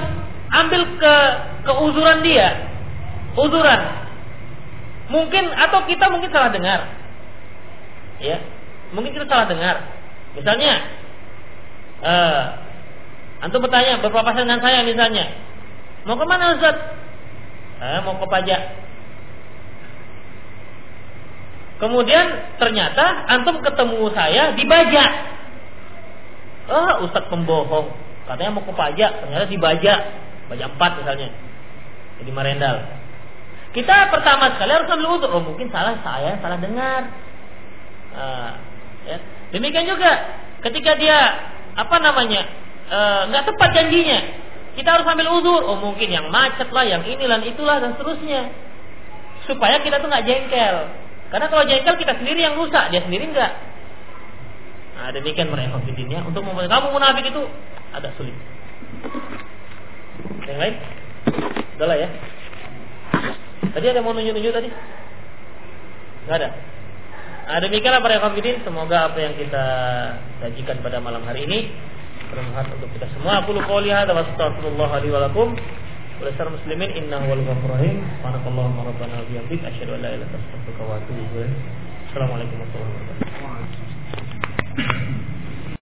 ambil 0.52 0.82
ke 1.00 1.16
keuzuran 1.64 2.20
dia. 2.20 2.68
Uzuran. 3.40 3.82
Mungkin 5.08 5.56
atau 5.56 5.88
kita 5.88 6.12
mungkin 6.12 6.30
salah 6.36 6.52
dengar. 6.52 6.80
Ya. 8.20 8.44
Mungkin 8.92 9.16
kita 9.16 9.26
salah 9.32 9.48
dengar. 9.48 9.76
Misalnya 10.36 10.74
uh, 12.04 12.44
antum 13.40 13.64
bertanya 13.64 14.04
berpapasan 14.04 14.48
dengan 14.48 14.60
saya 14.60 14.84
misalnya, 14.84 15.26
mau 16.04 16.20
ke 16.20 16.26
mana 16.28 16.60
Ustaz? 16.60 16.76
Eh, 17.84 18.00
mau 18.04 18.16
ke 18.20 18.28
pajak. 18.28 18.62
Kemudian 21.84 22.56
ternyata 22.64 23.28
antum 23.28 23.60
ketemu 23.60 24.08
saya 24.16 24.56
di 24.56 24.64
bajak. 24.64 25.12
Oh, 26.72 27.04
Ustaz 27.04 27.28
pembohong. 27.28 27.92
Katanya 28.24 28.56
mau 28.56 28.64
ke 28.64 28.72
pajak, 28.72 29.20
ternyata 29.20 29.52
di 29.52 29.60
bajak. 29.60 30.00
Empat 30.48 30.92
misalnya. 31.04 31.28
Jadi 32.24 32.32
Marendal. 32.32 32.88
Kita 33.76 34.08
pertama 34.16 34.56
sekali 34.56 34.72
harus 34.72 34.88
ambil 34.88 35.20
untuk, 35.20 35.28
oh 35.28 35.44
mungkin 35.44 35.68
salah 35.76 36.00
saya, 36.00 36.40
salah 36.40 36.56
dengar. 36.56 37.04
Nah, 38.16 38.56
ya. 39.04 39.18
Demikian 39.52 39.84
juga 39.84 40.40
ketika 40.64 40.96
dia 40.96 41.20
apa 41.76 42.00
namanya 42.00 42.48
e, 42.88 43.00
nggak 43.28 43.44
tepat 43.52 43.70
janjinya 43.76 44.20
kita 44.80 44.90
harus 44.94 45.06
ambil 45.10 45.42
uzur 45.42 45.62
oh 45.68 45.78
mungkin 45.82 46.06
yang 46.08 46.30
macet 46.30 46.70
lah 46.70 46.86
yang 46.86 47.02
inilah 47.04 47.42
itulah 47.44 47.82
dan 47.82 47.98
seterusnya 47.98 48.54
supaya 49.50 49.82
kita 49.84 50.00
tuh 50.00 50.08
nggak 50.08 50.26
jengkel 50.26 51.03
karena 51.34 51.50
kalau 51.50 51.66
jengkel 51.66 51.98
kita 51.98 52.14
sendiri 52.22 52.46
yang 52.46 52.54
rusak 52.54 52.94
dia 52.94 53.02
sendiri 53.02 53.26
enggak. 53.26 53.58
Nah 54.94 55.10
demikian 55.10 55.50
mereka 55.50 55.82
ya 55.82 56.22
untuk 56.22 56.46
membuat 56.46 56.70
kamu 56.70 56.94
munafik 56.94 57.26
itu 57.26 57.42
agak 57.90 58.14
sulit. 58.14 58.38
Yang 60.46 60.60
lain? 60.62 60.76
Udah 61.82 61.98
ya. 61.98 62.10
Tadi 63.74 63.86
ada 63.90 64.06
mau 64.06 64.14
nunjuk-nunjuk 64.14 64.54
tadi? 64.54 64.70
Nggak 66.30 66.38
ada? 66.38 66.50
Nah, 67.44 67.60
demikianlah 67.60 68.00
para 68.00 68.24
kafirin, 68.24 68.64
semoga 68.64 69.12
apa 69.12 69.20
yang 69.20 69.36
kita 69.36 69.66
sajikan 70.40 70.80
pada 70.80 71.04
malam 71.04 71.28
hari 71.28 71.44
ini 71.44 71.76
bermanfaat 72.32 72.72
untuk 72.80 72.88
kita 72.96 73.12
semua. 73.12 73.44
Aku 73.44 73.52
qouli 73.52 73.92
hadza 73.92 74.16
wa 74.16 74.24
astaghfirullah 74.24 74.92
li 75.04 75.10
oleh 76.22 76.34
muslimin 76.54 76.94
inna 76.94 77.18
wal 77.26 77.42
ghafur 77.42 77.74
rahim. 77.74 78.06
Subhanakallahumma 78.22 78.86
rabbana 78.86 79.18
wa 79.24 79.26
bihamdik. 79.26 79.66
Asyhadu 79.66 79.98
an 79.98 80.02
la 80.06 80.10
ilaha 80.14 80.30
illa 80.30 80.38
assalamualaikum 82.14 82.62
warahmatullahi 82.62 82.94
wabarakatuh. 82.94 83.34